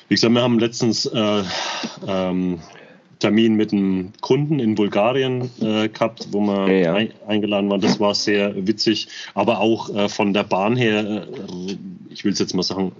Wie 0.08 0.14
gesagt, 0.14 0.32
wir 0.32 0.42
haben 0.42 0.58
letztens 0.58 1.06
äh, 1.06 1.42
ähm, 2.06 2.60
Termin 3.18 3.54
mit 3.54 3.72
einem 3.72 4.12
Kunden 4.20 4.60
in 4.60 4.74
Bulgarien 4.74 5.50
äh, 5.60 5.88
gehabt, 5.88 6.28
wo 6.30 6.40
wir 6.40 6.68
ja, 6.68 6.80
ja. 6.80 6.94
Ein, 6.94 7.12
eingeladen 7.26 7.68
waren. 7.70 7.80
Das 7.80 7.98
war 7.98 8.14
sehr 8.14 8.54
witzig, 8.66 9.08
aber 9.34 9.60
auch 9.60 9.94
äh, 9.94 10.08
von 10.08 10.32
der 10.32 10.44
Bahn 10.44 10.76
her, 10.76 11.26
äh, 11.26 11.76
ich 12.10 12.24
will 12.24 12.32
es 12.32 12.38
jetzt 12.38 12.54
mal 12.54 12.62
sagen, 12.62 12.92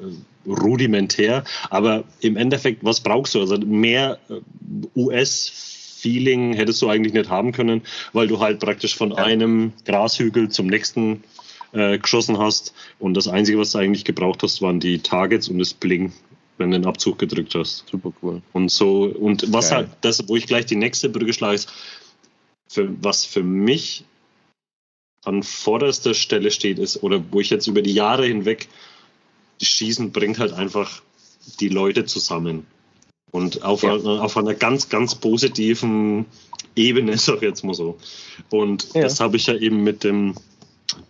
äh, 0.47 0.51
rudimentär. 0.51 1.45
Aber 1.71 2.05
im 2.21 2.37
Endeffekt, 2.37 2.85
was 2.85 3.01
brauchst 3.01 3.35
du? 3.35 3.41
Also 3.41 3.59
mehr 3.59 4.19
äh, 4.29 4.41
US-Feeling 4.97 6.55
hättest 6.55 6.83
du 6.83 6.89
eigentlich 6.89 7.15
nicht 7.15 7.31
haben 7.31 7.53
können, 7.53 7.83
weil 8.13 8.27
du 8.27 8.41
halt 8.41 8.59
praktisch 8.61 8.97
von 8.97 9.11
ja. 9.11 9.17
einem 9.19 9.73
Grashügel 9.85 10.49
zum 10.49 10.67
nächsten 10.67 11.23
äh, 11.73 11.99
geschossen 11.99 12.39
hast. 12.39 12.75
Und 12.99 13.15
das 13.15 13.29
Einzige, 13.29 13.59
was 13.59 13.73
du 13.73 13.79
eigentlich 13.79 14.05
gebraucht 14.05 14.43
hast, 14.43 14.63
waren 14.63 14.81
die 14.81 14.99
Targets 14.99 15.49
und 15.49 15.59
das 15.59 15.75
Bling 15.75 16.13
wenn 16.59 16.71
du 16.71 16.79
den 16.79 16.87
Abzug 16.87 17.19
gedrückt 17.19 17.55
hast. 17.55 17.85
Super 17.91 18.13
cool. 18.23 18.43
Und 18.53 18.71
so, 18.71 19.05
und 19.05 19.53
was 19.53 19.71
Geil. 19.71 19.79
halt, 19.79 19.91
das, 20.01 20.29
wo 20.29 20.37
ich 20.37 20.47
gleich 20.47 20.67
die 20.67 20.77
nächste 20.77 21.09
Brücke 21.09 21.33
schlage, 21.33 21.55
ist, 21.55 21.73
für, 22.69 22.89
was 23.03 23.25
für 23.25 23.43
mich 23.43 24.05
an 25.25 25.43
vorderster 25.43 26.15
Stelle 26.15 26.51
steht, 26.51 26.79
ist, 26.79 27.03
oder 27.03 27.23
wo 27.31 27.41
ich 27.41 27.51
jetzt 27.51 27.67
über 27.67 27.83
die 27.83 27.95
Jahre 27.95 28.27
hinweg, 28.27 28.69
Schießen 29.61 30.13
bringt 30.13 30.39
halt 30.39 30.53
einfach 30.53 31.03
die 31.61 31.69
Leute 31.69 32.05
zusammen. 32.05 32.67
Und 33.31 33.63
auf, 33.63 33.83
ja. 33.83 33.95
einer, 33.95 34.23
auf 34.23 34.37
einer 34.37 34.55
ganz, 34.55 34.89
ganz 34.89 35.15
positiven 35.15 36.27
Ebene, 36.77 37.17
sag 37.19 37.37
ich 37.37 37.43
jetzt 37.43 37.65
mal 37.65 37.75
so. 37.75 37.99
Und 38.51 38.95
ja. 38.95 39.03
das 39.03 39.21
habe 39.21 39.37
ich 39.37 39.47
ja 39.47 39.55
eben 39.55 39.83
mit 39.83 40.05
dem 40.05 40.35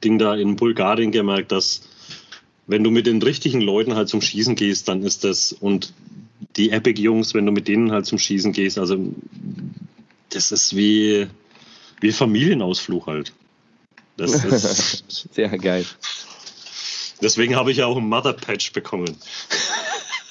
Ding 0.03 0.19
da 0.19 0.35
in 0.35 0.57
Bulgarien 0.57 1.13
gemerkt, 1.13 1.53
dass 1.53 1.88
wenn 2.69 2.85
du 2.85 2.91
mit 2.91 3.07
den 3.07 3.21
richtigen 3.21 3.61
Leuten 3.61 3.97
halt 3.97 4.09
zum 4.09 4.21
Schießen 4.21 4.55
gehst, 4.55 4.87
dann 4.89 5.03
ist 5.03 5.25
das 5.25 5.53
und 5.53 5.93
die 6.57 6.71
Epic-Jungs, 6.71 7.35
wenn 7.35 7.47
du 7.47 7.51
mit 7.53 7.67
denen 7.67 7.91
halt 7.91 8.07
zum 8.07 8.19
Schießen 8.19 8.53
gehst, 8.53 8.79
also 8.79 9.13
das 10.31 10.53
ist 10.53 10.77
wie, 10.77 11.27
wie 12.01 12.13
Familienausflug 12.13 13.07
halt. 13.07 13.33
Das 14.17 14.45
ist 14.45 15.33
sehr 15.33 15.49
geil. 15.59 15.87
Deswegen 17.23 17.57
habe 17.57 17.73
ich 17.73 17.79
ja 17.79 17.87
auch 17.87 17.97
ein 17.97 18.09
Mother 18.09 18.35
Patch 18.35 18.73
bekommen. 18.73 19.17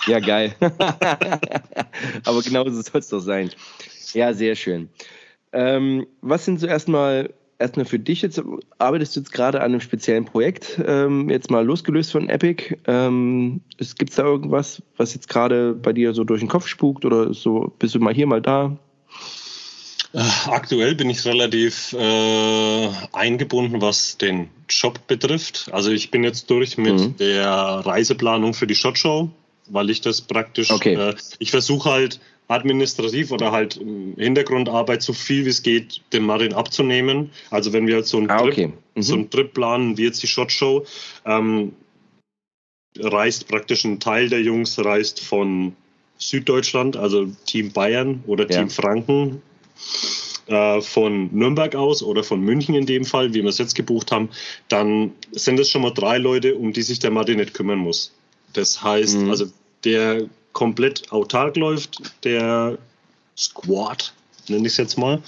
Ja, 0.05 0.19
geil. 0.19 0.55
Aber 2.23 2.41
genauso 2.41 2.81
soll 2.81 2.99
es 2.99 3.09
doch 3.09 3.19
sein. 3.19 3.51
Ja, 4.13 4.33
sehr 4.33 4.55
schön. 4.55 4.89
Ähm, 5.51 6.07
was 6.21 6.45
sind 6.45 6.59
so 6.59 6.67
erstmal 6.67 7.33
erstmal 7.59 7.85
für 7.85 7.99
dich 7.99 8.21
jetzt, 8.21 8.41
arbeitest 8.77 9.15
du 9.15 9.19
jetzt 9.21 9.31
gerade 9.31 9.59
an 9.59 9.71
einem 9.71 9.81
speziellen 9.81 10.25
Projekt, 10.25 10.79
ähm, 10.85 11.29
jetzt 11.29 11.49
mal 11.49 11.65
losgelöst 11.65 12.11
von 12.11 12.29
Epic. 12.29 12.77
Ähm, 12.85 13.61
Gibt 13.77 14.11
es 14.11 14.15
da 14.15 14.23
irgendwas, 14.23 14.81
was 14.97 15.13
jetzt 15.13 15.29
gerade 15.29 15.73
bei 15.73 15.93
dir 15.93 16.13
so 16.13 16.23
durch 16.23 16.39
den 16.41 16.49
Kopf 16.49 16.67
spukt 16.67 17.05
oder 17.05 17.33
so, 17.33 17.73
bist 17.79 17.95
du 17.95 17.99
mal 17.99 18.13
hier, 18.13 18.27
mal 18.27 18.41
da? 18.41 18.77
Äh, 20.13 20.23
aktuell 20.47 20.95
bin 20.95 21.09
ich 21.09 21.25
relativ 21.25 21.93
äh, 21.93 22.89
eingebunden, 23.11 23.81
was 23.81 24.17
den 24.17 24.49
Job 24.69 25.05
betrifft. 25.07 25.69
Also 25.71 25.91
ich 25.91 26.11
bin 26.11 26.23
jetzt 26.23 26.49
durch 26.49 26.77
mit 26.77 26.99
mhm. 26.99 27.17
der 27.17 27.47
Reiseplanung 27.49 28.53
für 28.53 28.67
die 28.67 28.75
Shot 28.75 28.97
Show, 28.97 29.29
weil 29.67 29.89
ich 29.89 30.01
das 30.01 30.21
praktisch, 30.21 30.71
okay. 30.71 30.93
äh, 30.93 31.15
ich 31.39 31.51
versuche 31.51 31.89
halt 31.89 32.19
administrativ 32.47 33.31
oder 33.31 33.51
halt 33.51 33.79
Hintergrundarbeit 34.17 35.01
so 35.01 35.13
viel 35.13 35.45
wie 35.45 35.49
es 35.49 35.63
geht 35.63 36.01
dem 36.13 36.25
Martin 36.25 36.53
abzunehmen. 36.53 37.31
Also 37.49 37.73
wenn 37.73 37.87
wir 37.87 37.97
jetzt 37.97 38.09
so 38.09 38.17
einen, 38.17 38.29
ah, 38.29 38.43
okay. 38.43 38.73
mhm. 38.95 39.01
so 39.01 39.13
einen 39.15 39.29
Trip 39.29 39.53
planen, 39.53 39.97
wie 39.97 40.03
jetzt 40.03 40.23
die 40.23 40.27
Shot 40.27 40.51
Show, 40.51 40.85
ähm, 41.25 41.73
reist 42.99 43.47
praktisch 43.47 43.83
ein 43.83 43.99
Teil 43.99 44.29
der 44.29 44.41
Jungs 44.41 44.83
reist 44.83 45.19
von 45.19 45.75
Süddeutschland, 46.17 46.97
also 46.97 47.27
Team 47.45 47.71
Bayern 47.71 48.23
oder 48.25 48.47
Team 48.47 48.67
ja. 48.67 48.69
Franken, 48.69 49.41
äh, 50.47 50.81
von 50.81 51.29
Nürnberg 51.33 51.75
aus 51.75 52.01
oder 52.01 52.23
von 52.23 52.41
München 52.41 52.73
in 52.73 52.85
dem 52.85 53.05
Fall, 53.05 53.33
wie 53.33 53.43
wir 53.43 53.49
es 53.49 53.57
jetzt 53.57 53.75
gebucht 53.75 54.11
haben, 54.11 54.29
dann 54.69 55.11
sind 55.31 55.59
es 55.59 55.69
schon 55.69 55.81
mal 55.81 55.91
drei 55.91 56.17
Leute, 56.17 56.55
um 56.55 56.73
die 56.73 56.81
sich 56.81 56.99
der 56.99 57.11
Martin 57.11 57.37
nicht 57.37 57.53
kümmern 57.53 57.79
muss. 57.79 58.13
Das 58.53 58.81
heißt, 58.81 59.17
mhm. 59.17 59.29
also 59.29 59.47
der 59.83 60.27
komplett 60.57 61.11
autark 61.11 61.55
läuft, 61.55 62.01
der 62.23 62.79
Squad, 63.37 64.11
nenne 64.47 64.65
ich 64.65 64.73
es 64.73 64.77
jetzt 64.77 64.97
mal. 64.97 65.21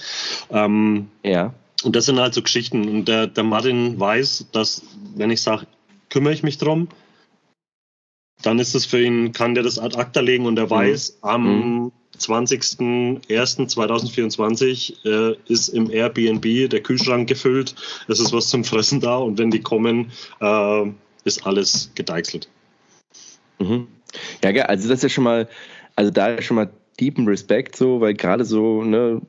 Ähm, 0.50 1.08
ja. 1.22 1.54
Und 1.84 1.94
das 1.94 2.06
sind 2.06 2.18
halt 2.18 2.34
so 2.34 2.42
Geschichten. 2.42 2.88
Und 2.88 3.04
der, 3.04 3.28
der 3.28 3.44
Martin 3.44 4.00
weiß, 4.00 4.46
dass, 4.50 4.82
wenn 5.14 5.30
ich 5.30 5.40
sage, 5.40 5.68
kümmere 6.08 6.32
ich 6.32 6.42
mich 6.42 6.58
drum, 6.58 6.88
dann 8.42 8.58
ist 8.58 8.74
es 8.74 8.86
für 8.86 9.00
ihn, 9.00 9.30
kann 9.30 9.54
der 9.54 9.62
das 9.62 9.78
ad 9.78 9.96
acta 9.96 10.18
legen 10.18 10.46
und 10.46 10.58
er 10.58 10.66
mhm. 10.66 10.70
weiß, 10.70 11.18
am 11.20 11.84
mhm. 11.84 11.92
20.01.2024 12.18 15.06
äh, 15.06 15.36
ist 15.46 15.68
im 15.68 15.92
Airbnb 15.92 16.68
der 16.68 16.82
Kühlschrank 16.82 17.28
gefüllt, 17.28 17.76
es 18.08 18.18
ist 18.18 18.32
was 18.32 18.48
zum 18.48 18.64
Fressen 18.64 19.00
da 19.00 19.18
und 19.18 19.38
wenn 19.38 19.52
die 19.52 19.62
kommen, 19.62 20.10
äh, 20.40 20.86
ist 21.22 21.46
alles 21.46 21.92
gedeichselt. 21.94 22.48
Mhm. 23.60 23.86
Ja, 24.42 24.50
also 24.62 24.88
das 24.88 24.98
ist 24.98 25.02
ja 25.02 25.08
schon 25.08 25.24
mal, 25.24 25.48
also 25.96 26.10
da 26.10 26.28
ist 26.28 26.44
schon 26.44 26.56
mal 26.56 26.70
deepen 27.00 27.26
Respekt 27.26 27.76
so, 27.76 28.00
weil 28.00 28.14
gerade 28.14 28.44
so 28.44 28.82
ne, 28.82 29.20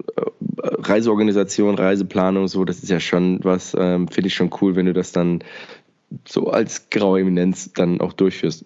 Reiseorganisation, 0.57 1.75
Reiseplanung, 1.75 2.47
so, 2.47 2.65
das 2.65 2.83
ist 2.83 2.89
ja 2.89 2.99
schon 2.99 3.43
was, 3.43 3.75
ähm, 3.77 4.07
finde 4.07 4.27
ich 4.27 4.33
schon 4.33 4.51
cool, 4.61 4.75
wenn 4.75 4.85
du 4.85 4.93
das 4.93 5.11
dann 5.11 5.43
so 6.27 6.47
als 6.47 6.89
graue 6.89 7.21
Eminenz 7.21 7.71
dann 7.73 8.01
auch 8.01 8.13
durchführst. 8.13 8.65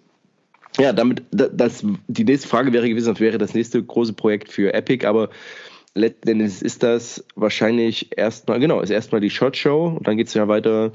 Ja, 0.77 0.91
damit, 0.91 1.23
das, 1.31 1.85
die 2.07 2.25
nächste 2.25 2.47
Frage 2.47 2.73
wäre 2.73 2.89
gewesen, 2.89 3.13
was 3.13 3.19
wäre 3.19 3.37
das 3.37 3.53
nächste 3.53 3.81
große 3.81 4.13
Projekt 4.13 4.51
für 4.51 4.73
Epic, 4.73 5.05
aber 5.05 5.29
letzten 5.93 6.41
ist 6.41 6.83
das 6.83 7.23
wahrscheinlich 7.35 8.17
erstmal, 8.17 8.59
genau, 8.59 8.81
ist 8.81 8.89
erstmal 8.89 9.21
die 9.21 9.29
Shot 9.29 9.55
Show 9.55 9.95
und 9.97 10.05
dann 10.07 10.17
geht 10.17 10.27
es 10.27 10.33
ja 10.33 10.49
weiter 10.49 10.91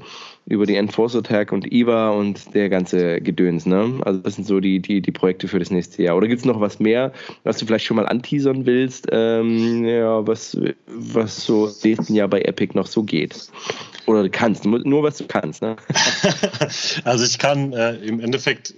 über 0.51 0.65
die 0.65 0.75
Enforce 0.75 1.15
Attack 1.15 1.51
und 1.53 1.71
IVA 1.71 2.09
und 2.09 2.53
der 2.53 2.69
ganze 2.69 3.21
Gedöns, 3.21 3.65
ne? 3.65 3.99
Also 4.01 4.19
das 4.19 4.35
sind 4.35 4.45
so 4.45 4.59
die, 4.59 4.79
die, 4.79 5.01
die 5.01 5.11
Projekte 5.11 5.47
für 5.47 5.59
das 5.59 5.71
nächste 5.71 6.03
Jahr. 6.03 6.17
Oder 6.17 6.27
gibt 6.27 6.39
es 6.39 6.45
noch 6.45 6.59
was 6.59 6.79
mehr, 6.79 7.13
was 7.43 7.57
du 7.57 7.65
vielleicht 7.65 7.85
schon 7.85 7.95
mal 7.95 8.05
anteasern 8.05 8.65
willst, 8.65 9.07
ähm, 9.11 9.85
ja, 9.85 10.27
was, 10.27 10.57
was 10.87 11.45
so 11.45 11.71
nächsten 11.83 12.13
Jahr 12.13 12.27
bei 12.27 12.41
Epic 12.41 12.73
noch 12.75 12.87
so 12.87 13.03
geht? 13.03 13.49
Oder 14.07 14.23
du 14.23 14.29
kannst, 14.29 14.65
nur 14.65 15.03
was 15.03 15.17
du 15.17 15.25
kannst, 15.25 15.61
ne? 15.61 15.77
also 17.05 17.23
ich 17.23 17.39
kann 17.39 17.71
äh, 17.71 17.95
im 17.95 18.19
Endeffekt 18.19 18.73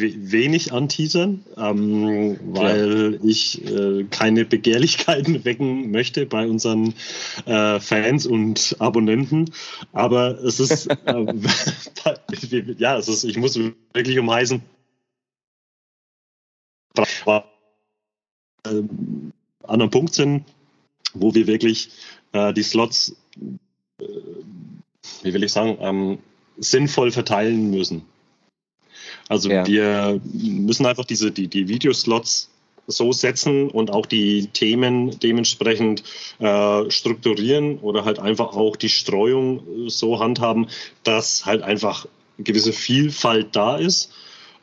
wenig 0.00 0.72
anteasern, 0.72 1.44
ähm, 1.56 2.38
weil 2.44 3.18
ja. 3.20 3.28
ich 3.28 3.64
äh, 3.64 4.04
keine 4.10 4.44
Begehrlichkeiten 4.44 5.44
wecken 5.44 5.90
möchte 5.90 6.26
bei 6.26 6.46
unseren 6.46 6.94
äh, 7.46 7.80
Fans 7.80 8.26
und 8.26 8.76
Abonnenten. 8.78 9.50
Aber 9.92 10.42
es 10.42 10.60
ist, 10.60 10.79
äh, 11.06 12.74
ja, 12.78 12.96
es 12.96 13.08
ist, 13.08 13.24
ich 13.24 13.36
muss 13.36 13.58
wirklich 13.92 14.18
um 14.18 14.30
heißen 14.30 14.62
äh, 18.64 18.82
an 19.64 19.80
einem 19.80 19.90
Punkt 19.90 20.14
sind, 20.14 20.44
wo 21.14 21.34
wir 21.34 21.46
wirklich 21.46 21.90
äh, 22.32 22.52
die 22.52 22.62
Slots, 22.62 23.16
äh, 24.00 24.04
wie 25.22 25.32
will 25.32 25.44
ich 25.44 25.52
sagen, 25.52 25.78
ähm, 25.80 26.18
sinnvoll 26.58 27.10
verteilen 27.10 27.70
müssen. 27.70 28.02
Also 29.28 29.50
ja. 29.50 29.66
wir 29.66 30.20
müssen 30.32 30.86
einfach 30.86 31.04
diese, 31.04 31.30
die, 31.30 31.48
die 31.48 31.68
Videoslots 31.68 32.50
so 32.90 33.12
setzen 33.12 33.68
und 33.70 33.90
auch 33.90 34.06
die 34.06 34.46
Themen 34.48 35.18
dementsprechend 35.20 36.02
äh, 36.38 36.90
strukturieren 36.90 37.78
oder 37.78 38.04
halt 38.04 38.18
einfach 38.18 38.56
auch 38.56 38.76
die 38.76 38.88
Streuung 38.88 39.62
so 39.88 40.18
handhaben, 40.18 40.68
dass 41.04 41.46
halt 41.46 41.62
einfach 41.62 42.06
gewisse 42.38 42.72
Vielfalt 42.72 43.54
da 43.56 43.76
ist 43.76 44.12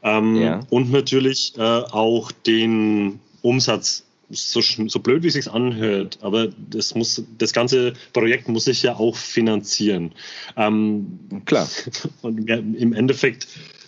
ähm, 0.03 0.35
ja. 0.35 0.59
und 0.69 0.91
natürlich 0.91 1.53
äh, 1.57 1.61
auch 1.61 2.31
den 2.31 3.19
Umsatz 3.41 4.03
so, 4.29 4.61
so 4.61 4.99
blöd 4.99 5.23
wie 5.23 5.27
es 5.27 5.35
sich 5.35 5.49
anhört, 5.49 6.19
aber 6.21 6.49
das 6.69 6.95
muss 6.95 7.23
das 7.37 7.53
ganze 7.53 7.93
Projekt 8.11 8.49
muss 8.49 8.65
sich 8.65 8.83
ja 8.83 8.95
auch 8.95 9.15
finanzieren. 9.15 10.11
Ähm, 10.57 11.19
Klar. 11.45 11.69
Und 12.21 12.49
im 12.49 12.93
Endeffekt 12.93 13.47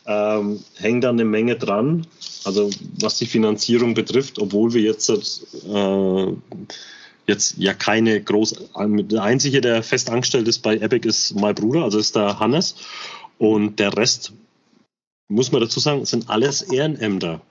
ähm, 0.09 0.59
hängt 0.77 1.03
da 1.03 1.09
eine 1.09 1.23
Menge 1.23 1.55
dran. 1.55 2.07
Also 2.43 2.71
was 2.99 3.19
die 3.19 3.27
Finanzierung 3.27 3.93
betrifft, 3.93 4.39
obwohl 4.39 4.73
wir 4.73 4.81
jetzt 4.81 5.09
äh, 5.09 6.33
jetzt 7.27 7.57
ja 7.57 7.73
keine 7.75 8.19
groß. 8.21 8.69
Der 8.75 9.23
einzige, 9.23 9.61
der 9.61 9.83
fest 9.83 10.09
angestellt 10.09 10.47
ist 10.47 10.59
bei 10.59 10.77
Epic, 10.77 11.07
ist 11.07 11.35
mein 11.35 11.53
Bruder, 11.53 11.83
also 11.83 11.99
ist 11.99 12.15
der 12.15 12.39
Hannes. 12.39 12.75
Und 13.37 13.79
der 13.79 13.95
Rest, 13.95 14.33
muss 15.29 15.51
man 15.51 15.61
dazu 15.61 15.79
sagen, 15.79 16.05
sind 16.05 16.29
alles 16.29 16.63
Ehrenämter. 16.63 17.41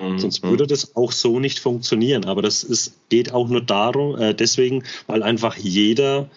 Mhm. 0.00 0.20
Sonst 0.20 0.44
würde 0.44 0.68
das 0.68 0.94
auch 0.94 1.10
so 1.10 1.40
nicht 1.40 1.58
funktionieren. 1.58 2.24
Aber 2.24 2.40
das 2.40 2.62
ist, 2.62 2.94
geht 3.08 3.32
auch 3.32 3.48
nur 3.48 3.62
darum, 3.62 4.16
äh, 4.16 4.32
deswegen, 4.32 4.84
weil 5.08 5.24
einfach 5.24 5.56
jeder 5.56 6.30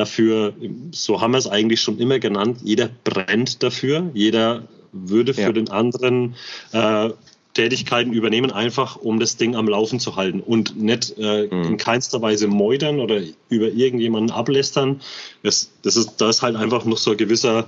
dafür, 0.00 0.54
so 0.92 1.20
haben 1.20 1.32
wir 1.32 1.38
es 1.38 1.46
eigentlich 1.46 1.80
schon 1.80 1.98
immer 1.98 2.18
genannt, 2.18 2.58
jeder 2.64 2.88
brennt 3.04 3.62
dafür, 3.62 4.10
jeder 4.14 4.66
würde 4.92 5.34
für 5.34 5.42
ja. 5.42 5.52
den 5.52 5.68
anderen 5.68 6.34
äh, 6.72 7.10
Tätigkeiten 7.54 8.12
übernehmen, 8.12 8.52
einfach 8.52 8.96
um 8.96 9.18
das 9.18 9.36
Ding 9.36 9.56
am 9.56 9.68
Laufen 9.68 9.98
zu 9.98 10.16
halten 10.16 10.40
und 10.40 10.80
nicht 10.80 11.14
äh, 11.18 11.48
mhm. 11.50 11.64
in 11.64 11.76
keinster 11.76 12.22
Weise 12.22 12.46
meutern 12.46 13.00
oder 13.00 13.20
über 13.48 13.68
irgendjemanden 13.68 14.30
ablästern. 14.30 15.00
Das, 15.42 15.70
das 15.82 15.96
ist, 15.96 16.20
da 16.20 16.28
ist 16.28 16.42
halt 16.42 16.56
einfach 16.56 16.84
noch 16.84 16.98
so 16.98 17.12
ein 17.12 17.16
gewisser, 17.16 17.66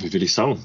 wie 0.00 0.12
will 0.12 0.22
ich 0.22 0.34
sagen, 0.34 0.64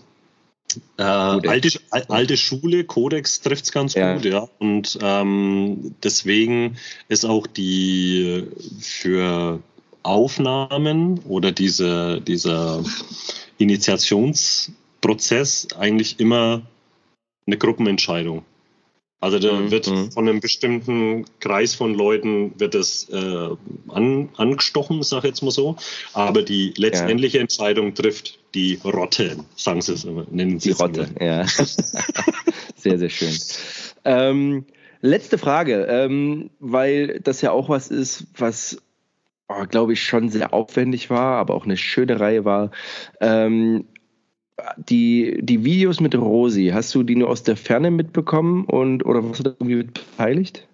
äh, 0.98 1.04
alte, 1.04 1.80
alte 1.90 2.38
Schule, 2.38 2.84
Kodex 2.84 3.42
trifft 3.42 3.66
es 3.66 3.72
ganz 3.72 3.96
ja. 3.96 4.14
gut, 4.14 4.26
ja. 4.26 4.48
Und 4.60 5.00
ähm, 5.02 5.96
deswegen 6.04 6.78
ist 7.08 7.26
auch 7.26 7.48
die 7.48 8.46
für 8.80 9.64
Aufnahmen 10.04 11.18
oder 11.20 11.52
diese, 11.52 12.22
dieser 12.22 12.84
Initiationsprozess 13.58 15.70
eigentlich 15.78 16.20
immer 16.20 16.62
eine 17.46 17.58
Gruppenentscheidung. 17.58 18.44
Also 19.22 19.38
da 19.38 19.54
mhm. 19.54 19.72
wird 19.72 19.88
mhm. 19.88 20.12
von 20.12 20.30
einem 20.30 20.40
bestimmten 20.40 21.26
Kreis 21.40 21.76
von 21.76 21.94
Leuten 21.94 22.58
wird 22.58 22.74
es 22.74 23.10
äh, 23.10 23.50
an, 23.90 24.30
angestochen, 24.38 25.04
sag 25.04 25.20
ich 25.20 25.30
jetzt 25.30 25.42
mal 25.42 25.52
so. 25.52 25.76
Aber 26.14 26.42
die 26.42 26.74
letztendliche 26.78 27.38
ja. 27.38 27.42
Entscheidung 27.42 27.94
trifft 27.94 28.40
die 28.56 28.80
Rotte, 28.84 29.38
sagen 29.56 29.82
sie 29.82 29.94
es 29.94 30.06
immer, 30.06 30.26
nennen 30.32 30.60
sie 30.60 30.70
Die 30.70 30.76
Rotte, 30.76 31.10
immer. 31.16 31.26
ja. 31.26 31.46
sehr, 32.76 32.98
sehr 32.98 33.10
schön. 33.10 33.38
Ähm, 34.06 34.66
letzte 35.02 35.38
Frage, 35.38 35.86
ähm, 35.90 36.50
weil 36.60 37.20
das 37.20 37.42
ja 37.42 37.52
auch 37.52 37.68
was 37.68 37.90
ist, 37.90 38.28
was 38.38 38.82
oh, 39.50 39.66
glaube 39.68 39.94
ich, 39.94 40.04
schon 40.04 40.30
sehr 40.30 40.54
aufwendig 40.54 41.10
war, 41.10 41.38
aber 41.38 41.56
auch 41.56 41.66
eine 41.66 41.78
schöne 41.78 42.20
Reihe 42.20 42.46
war. 42.46 42.72
Ähm, 43.20 43.86
die, 44.78 45.40
die 45.42 45.64
Videos 45.64 46.00
mit 46.00 46.16
Rosi, 46.16 46.72
hast 46.74 46.94
du 46.96 47.04
die 47.04 47.16
nur 47.16 47.30
aus 47.30 47.44
der 47.44 47.58
Ferne 47.58 47.92
mitbekommen 47.92 48.66
und 48.66 49.06
oder 49.06 49.24
warst 49.24 49.40
du 49.40 49.44
da 49.44 49.50
irgendwie 49.60 49.84
beteiligt? 49.84 50.68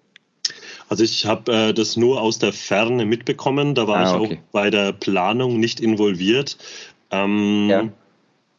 Also 0.88 1.02
ich 1.02 1.26
habe 1.26 1.52
äh, 1.52 1.74
das 1.74 1.96
nur 1.96 2.20
aus 2.20 2.38
der 2.38 2.52
Ferne 2.52 3.06
mitbekommen, 3.06 3.74
da 3.74 3.88
war 3.88 3.96
ah, 3.96 4.04
ich 4.04 4.20
okay. 4.20 4.34
auch 4.34 4.52
bei 4.52 4.70
der 4.70 4.92
Planung 4.92 5.58
nicht 5.58 5.80
involviert. 5.80 6.56
Ähm, 7.10 7.68
ja. 7.68 7.88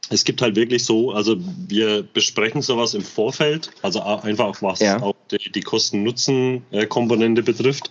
Es 0.09 0.23
gibt 0.23 0.41
halt 0.41 0.55
wirklich 0.55 0.86
so, 0.86 1.11
also 1.11 1.38
wir 1.67 2.01
besprechen 2.01 2.61
sowas 2.61 2.93
im 2.93 3.01
Vorfeld, 3.01 3.71
also 3.82 4.01
einfach 4.01 4.45
auch 4.45 4.61
was 4.61 4.80
ja. 4.80 5.01
auch 5.01 5.15
die, 5.32 5.51
die 5.51 5.61
Kosten-Nutzen-Komponente 5.61 7.43
betrifft. 7.43 7.89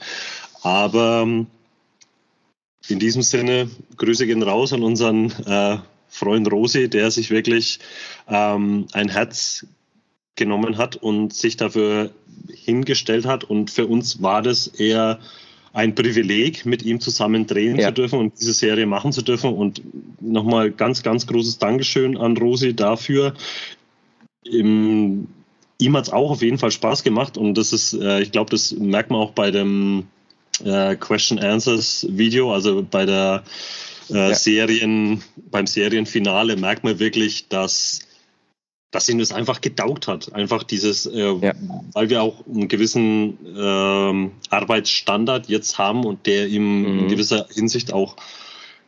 Aber 0.62 1.22
ähm, 1.22 1.46
in 2.88 2.98
diesem 2.98 3.22
Sinne, 3.22 3.68
Grüße 3.96 4.26
gehen 4.26 4.42
raus 4.42 4.72
an 4.72 4.82
unseren 4.82 5.30
äh, 5.46 5.78
Freund 6.08 6.50
Rosi, 6.50 6.88
der 6.88 7.10
sich 7.10 7.30
wirklich 7.30 7.78
ähm, 8.28 8.86
ein 8.92 9.08
Herz 9.08 9.66
genommen 10.36 10.76
hat 10.78 10.96
und 10.96 11.32
sich 11.32 11.56
dafür 11.56 12.10
hingestellt 12.52 13.26
hat. 13.26 13.44
Und 13.44 13.70
für 13.70 13.86
uns 13.86 14.22
war 14.22 14.42
das 14.42 14.66
eher 14.66 15.18
ein 15.72 15.94
Privileg, 15.94 16.64
mit 16.64 16.82
ihm 16.84 17.00
zusammen 17.00 17.46
drehen 17.46 17.78
ja. 17.78 17.88
zu 17.88 17.94
dürfen 17.94 18.18
und 18.18 18.40
diese 18.40 18.52
Serie 18.52 18.86
machen 18.86 19.12
zu 19.12 19.22
dürfen. 19.22 19.52
Und 19.52 19.82
nochmal 20.20 20.70
ganz, 20.70 21.02
ganz 21.02 21.26
großes 21.26 21.58
Dankeschön 21.58 22.16
an 22.16 22.36
Rosi 22.36 22.74
dafür. 22.74 23.34
Im, 24.44 25.26
ihm 25.78 25.96
hat 25.96 26.04
es 26.04 26.12
auch 26.12 26.30
auf 26.30 26.42
jeden 26.42 26.58
Fall 26.58 26.70
Spaß 26.70 27.02
gemacht 27.02 27.36
und 27.36 27.58
das 27.58 27.72
ist, 27.72 27.94
äh, 27.94 28.20
ich 28.20 28.32
glaube, 28.32 28.50
das 28.50 28.72
merkt 28.72 29.10
man 29.10 29.20
auch 29.20 29.32
bei 29.32 29.50
dem 29.50 30.06
äh, 30.64 30.96
Question 30.96 31.38
Answers 31.38 32.06
Video, 32.08 32.52
also 32.52 32.86
bei 32.88 33.04
der 33.04 33.42
äh, 34.10 34.14
ja. 34.30 34.34
Serien, 34.34 35.22
beim 35.50 35.66
Serienfinale 35.66 36.56
merkt 36.56 36.84
man 36.84 36.98
wirklich, 36.98 37.48
dass 37.48 38.00
dass 38.92 39.08
ihn 39.10 39.18
das 39.18 39.32
einfach 39.32 39.60
gedaugt 39.60 40.08
hat. 40.08 40.32
Einfach 40.32 40.62
dieses, 40.62 41.04
äh, 41.04 41.18
ja. 41.18 41.52
weil 41.92 42.08
wir 42.08 42.22
auch 42.22 42.46
einen 42.46 42.68
gewissen 42.68 43.36
äh, 43.54 44.30
Arbeitsstandard 44.48 45.48
jetzt 45.48 45.76
haben 45.76 46.04
und 46.06 46.26
der 46.26 46.46
ihm 46.46 46.80
mhm. 46.80 46.98
in 47.00 47.08
gewisser 47.08 47.46
Hinsicht 47.52 47.92
auch 47.92 48.16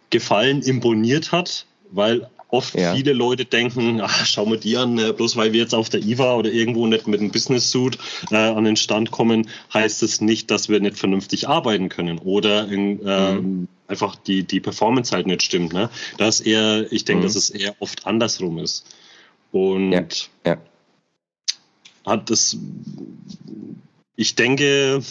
gefallen, 0.08 0.62
imponiert 0.62 1.32
hat, 1.32 1.66
weil 1.90 2.30
oft 2.49 2.74
ja. 2.74 2.94
viele 2.94 3.12
Leute 3.12 3.44
denken, 3.44 4.01
ach, 4.01 4.24
schau 4.26 4.46
mal 4.46 4.59
die 4.59 4.76
an, 4.76 4.99
äh, 4.99 5.12
bloß 5.12 5.36
weil 5.36 5.53
wir 5.53 5.61
jetzt 5.61 5.74
auf 5.74 5.88
der 5.88 6.01
IWA 6.01 6.34
oder 6.34 6.51
irgendwo 6.51 6.86
nicht 6.86 7.07
mit 7.07 7.20
einem 7.20 7.30
Business-Suit 7.30 7.99
äh, 8.30 8.36
an 8.36 8.64
den 8.64 8.76
Stand 8.76 9.11
kommen, 9.11 9.49
heißt 9.72 10.03
es 10.03 10.20
nicht, 10.20 10.51
dass 10.51 10.68
wir 10.68 10.80
nicht 10.80 10.99
vernünftig 10.99 11.49
arbeiten 11.49 11.88
können 11.88 12.18
oder 12.18 12.68
in, 12.68 13.05
äh, 13.07 13.34
mhm. 13.34 13.68
einfach 13.86 14.16
die, 14.16 14.44
die 14.44 14.61
Performance 14.61 15.14
halt 15.14 15.26
nicht 15.26 15.42
stimmt. 15.42 15.72
Ne? 15.72 15.90
Das 16.16 16.40
eher, 16.40 16.90
ich 16.90 17.05
denke, 17.05 17.22
mhm. 17.22 17.26
dass 17.26 17.36
es 17.36 17.51
eher 17.51 17.74
oft 17.80 18.07
andersrum 18.07 18.59
ist. 18.59 18.86
Und 19.53 19.92
ja. 19.92 20.05
Ja. 20.44 20.57
hat 22.07 22.30
das, 22.30 22.57
ich 24.16 24.34
denke, 24.34 25.03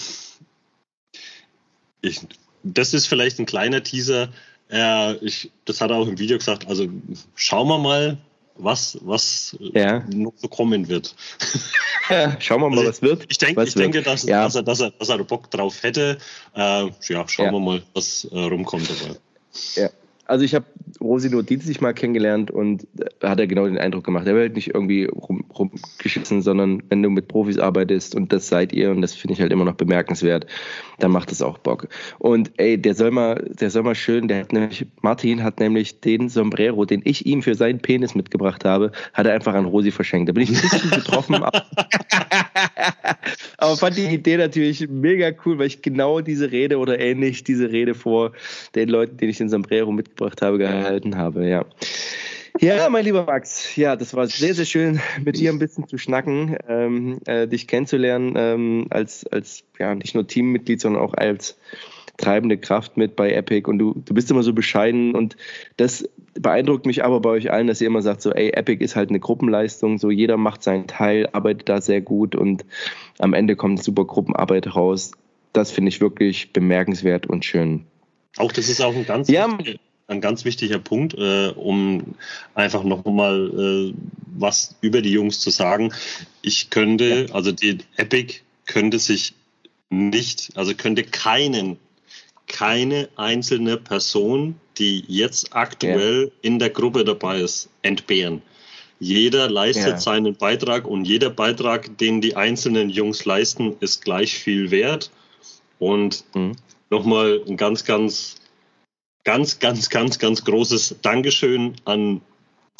ich, 2.02 2.22
das 2.64 2.94
ist 2.94 3.08
vielleicht 3.08 3.40
ein 3.40 3.46
kleiner 3.46 3.84
Teaser, 3.84 4.30
ja, 4.70 5.16
ich, 5.22 5.52
das 5.66 5.82
hat 5.82 5.92
er 5.92 5.98
auch 5.98 6.08
im 6.08 6.18
Video 6.18 6.38
gesagt. 6.38 6.68
Also 6.68 6.88
schauen 7.36 7.68
wir 7.68 7.78
mal, 7.78 8.18
was, 8.56 8.98
was 9.02 9.56
ja. 9.60 10.04
noch 10.14 10.34
so 10.36 10.48
kommen 10.48 10.88
wird. 10.88 11.16
Ja, 12.10 12.40
schauen 12.40 12.62
wir 12.62 12.70
mal, 12.70 12.80
also 12.80 12.90
was 12.90 13.02
wird. 13.02 13.26
Ich, 13.30 13.38
denk, 13.38 13.60
ich 13.60 13.74
denke, 13.74 14.02
dass, 14.02 14.24
ja. 14.24 14.44
dass, 14.44 14.56
er, 14.56 14.64
dass, 14.64 14.80
er, 14.80 14.92
dass 14.92 15.10
er 15.10 15.24
Bock 15.24 15.52
drauf 15.52 15.84
hätte. 15.84 16.18
Äh, 16.56 16.86
ja, 17.10 17.28
schauen 17.28 17.52
wir 17.52 17.60
mal, 17.60 17.84
was 17.94 18.26
äh, 18.32 18.40
rumkommt 18.40 18.90
dabei. 18.90 19.18
Ja. 19.76 19.90
Also 20.28 20.44
ich 20.44 20.54
habe 20.54 20.66
Rosi 21.00 21.30
nur 21.30 21.44
dienstlich 21.44 21.80
mal 21.82 21.94
kennengelernt 21.94 22.52
und 22.52 22.86
da 23.20 23.30
hat 23.30 23.40
er 23.40 23.48
genau 23.48 23.66
den 23.66 23.78
Eindruck 23.78 24.04
gemacht. 24.04 24.28
Er 24.28 24.36
will 24.36 24.42
halt 24.42 24.56
nicht 24.56 24.74
irgendwie 24.74 25.06
rum, 25.06 25.46
rumgeschissen, 25.58 26.42
sondern 26.42 26.84
wenn 26.90 27.02
du 27.02 27.10
mit 27.10 27.28
Profis 27.28 27.58
arbeitest 27.58 28.14
und 28.16 28.34
das 28.34 28.48
seid 28.48 28.74
ihr 28.74 28.92
und 28.92 29.02
das 29.02 29.14
finde 29.14 29.34
ich 29.34 29.42
halt 29.42 29.52
immer 29.52 29.66
noch 29.66 29.76
bemerkenswert, 29.76 30.46
dann 31.00 31.12
macht 31.12 31.32
es 31.32 31.42
auch 31.42 31.58
Bock. 31.58 31.88
Und 32.20 32.52
ey, 32.58 32.78
der 32.78 32.94
soll 32.94 33.12
mal, 33.12 33.50
der 33.60 33.70
soll 33.70 33.84
mal 33.84 33.96
schön, 33.96 34.28
der 34.28 34.42
hat 34.42 34.52
nämlich, 34.54 34.86
Martin 35.02 35.44
hat 35.44 35.60
nämlich 35.60 36.02
den 36.02 36.30
Sombrero, 36.30 36.86
den 36.86 37.02
ich 37.06 37.26
ihm 37.26 37.42
für 37.42 37.56
seinen 37.56 37.80
Penis 37.80 38.14
mitgebracht 38.16 38.66
habe, 38.66 38.92
hat 39.14 39.28
er 39.28 39.34
einfach 39.34 39.54
an 39.54 39.66
Rosi 39.66 39.92
verschenkt. 39.92 40.28
Da 40.30 40.34
bin 40.34 40.44
ich 40.44 40.50
ein 40.50 40.62
bisschen 40.62 40.92
getroffen. 40.92 41.36
aber 43.58 43.78
fand 43.78 43.98
die 43.98 44.06
Idee 44.06 44.38
natürlich 44.38 44.88
mega 44.90 45.32
cool, 45.46 45.58
weil 45.58 45.68
ich 45.68 45.82
genau 45.82 46.22
diese 46.22 46.52
Rede 46.52 46.78
oder 46.78 47.00
ähnlich 47.00 47.44
diese 47.44 47.72
Rede 47.72 47.94
vor 47.94 48.34
den 48.76 48.90
Leuten, 48.90 49.18
denen 49.18 49.32
ich 49.32 49.38
den 49.38 49.50
Sombrero 49.50 49.92
mitgebracht 49.92 50.17
habe, 50.42 50.58
gehalten 50.58 51.18
habe, 51.18 51.48
ja. 51.48 51.66
Ja, 52.60 52.90
mein 52.90 53.06
lieber 53.06 53.26
Max, 53.26 53.76
ja, 53.76 53.96
das 53.96 54.16
war 54.16 54.26
sehr, 54.28 54.56
sehr 54.56 54.66
schön, 54.66 55.00
mit 55.24 55.38
dir 55.38 55.52
ein 55.52 55.60
bisschen 55.60 55.88
zu 55.88 55.98
schnacken, 55.98 56.58
ähm, 56.68 57.20
äh, 57.26 57.48
dich 57.48 57.68
kennenzulernen 57.68 58.34
ähm, 58.36 58.88
als, 58.90 59.28
als 59.28 59.64
ja, 59.78 59.94
nicht 59.94 60.16
nur 60.16 60.26
Teammitglied, 60.26 60.82
sondern 60.82 61.04
auch 61.04 61.14
als 61.14 61.58
treibende 62.18 62.58
Kraft 62.58 62.98
mit 62.98 63.16
bei 63.16 63.32
Epic 63.32 63.70
und 63.70 63.78
du, 63.78 63.94
du 63.94 64.14
bist 64.14 64.32
immer 64.32 64.42
so 64.42 64.54
bescheiden 64.54 65.14
und 65.14 65.38
das 65.78 66.10
beeindruckt 66.34 66.88
mich 66.88 67.04
aber 67.04 67.20
bei 67.20 67.30
euch 67.30 67.52
allen, 67.52 67.68
dass 67.68 67.80
ihr 67.80 67.88
immer 67.88 68.02
sagt 68.02 68.22
so, 68.22 68.32
ey, 68.32 68.50
Epic 68.50 68.84
ist 68.84 68.96
halt 68.96 69.10
eine 69.10 69.20
Gruppenleistung, 69.20 70.00
so 70.00 70.10
jeder 70.10 70.38
macht 70.38 70.64
seinen 70.64 70.88
Teil, 70.88 71.30
arbeitet 71.32 71.70
da 71.70 71.80
sehr 71.80 72.02
gut 72.02 72.36
und 72.36 72.66
am 73.20 73.34
Ende 73.34 73.56
kommt 73.56 73.84
super 73.84 74.06
Gruppenarbeit 74.06 74.76
raus. 74.76 75.12
Das 75.54 75.72
finde 75.72 75.90
ich 75.90 76.02
wirklich 76.02 76.54
bemerkenswert 76.54 77.28
und 77.28 77.46
schön. 77.46 77.86
Auch 78.38 78.52
das 78.52 78.68
ist 78.68 78.82
auch 78.82 78.96
ein 78.96 79.06
ganz 79.06 79.30
ja 79.30 79.48
ein 80.08 80.22
ganz 80.22 80.46
wichtiger 80.46 80.80
Punkt, 80.80 81.14
äh, 81.16 81.50
um 81.50 82.16
einfach 82.56 82.84
noch 82.84 83.04
mal 83.06 83.92
äh, 83.92 83.94
was 84.38 84.76
über 84.82 85.02
die 85.02 85.12
Jungs 85.12 85.40
zu 85.40 85.50
sagen. 85.50 85.94
Ich 86.42 86.70
könnte, 86.70 87.28
also 87.34 87.52
die 87.52 87.80
Epic 87.98 88.40
könnte 88.66 89.00
sich 89.00 89.34
nicht, 89.90 90.52
also 90.56 90.74
könnte 90.74 91.04
keinen, 91.04 91.78
keine 92.48 93.10
einzelne 93.18 93.78
Person, 93.78 94.56
die 94.78 95.04
jetzt 95.08 95.54
aktuell 95.54 96.26
ja. 96.26 96.32
in 96.42 96.60
der 96.60 96.70
Gruppe 96.70 97.04
dabei 97.04 97.42
ist, 97.42 97.70
entbehren. 97.82 98.42
Jeder 99.00 99.50
leistet 99.50 99.88
ja. 99.88 100.00
seinen 100.00 100.36
Beitrag 100.36 100.88
und 100.88 101.06
jeder 101.06 101.30
Beitrag, 101.30 101.98
den 101.98 102.22
die 102.22 102.36
einzelnen 102.36 102.90
Jungs 102.90 103.26
leisten, 103.26 103.76
ist 103.80 104.04
gleich 104.04 104.36
viel 104.36 104.72
wert. 104.72 105.12
Und 105.78 106.24
mhm. 106.34 106.54
nochmal 106.90 107.42
ein 107.48 107.58
ganz, 107.58 107.86
ganz 107.86 108.36
ganz, 109.28 109.60
ganz, 109.60 109.90
ganz, 109.90 110.20
ganz 110.20 110.46
großes 110.46 111.00
Dankeschön 111.02 111.76
an 111.84 112.22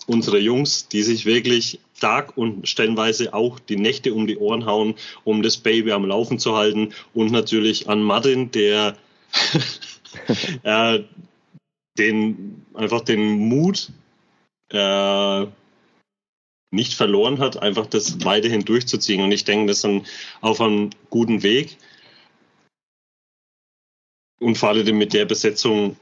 unsere 0.06 0.40
Jungs, 0.40 0.88
die 0.88 1.04
sich 1.04 1.26
wirklich 1.26 1.82
Tag 2.00 2.38
und 2.38 2.70
stellenweise 2.70 3.34
auch 3.34 3.60
die 3.60 3.76
Nächte 3.76 4.14
um 4.14 4.28
die 4.28 4.38
Ohren 4.38 4.66
hauen, 4.66 4.96
um 5.26 5.44
das 5.44 5.58
Baby 5.58 5.92
am 5.92 6.06
Laufen 6.06 6.40
zu 6.40 6.56
halten. 6.56 6.94
Und 7.14 7.34
natürlich 7.34 7.90
an 7.90 8.02
Martin, 8.02 8.50
der 8.52 8.96
äh, 10.64 11.04
den, 11.98 12.66
einfach 12.74 13.02
den 13.02 13.50
Mut 13.50 13.92
äh, 14.72 15.48
nicht 16.72 16.94
verloren 16.94 17.40
hat, 17.40 17.62
einfach 17.62 17.88
das 17.88 18.24
weiterhin 18.24 18.64
durchzuziehen. 18.64 19.22
Und 19.22 19.34
ich 19.34 19.44
denke, 19.44 19.68
das 19.68 19.84
ist 19.84 20.06
auf 20.40 20.62
einem 20.62 20.92
guten 21.10 21.44
Weg. 21.44 21.76
Und 24.40 24.58
vor 24.58 24.70
allem 24.70 24.98
mit 24.98 25.12
der 25.12 25.26
Besetzung 25.26 25.98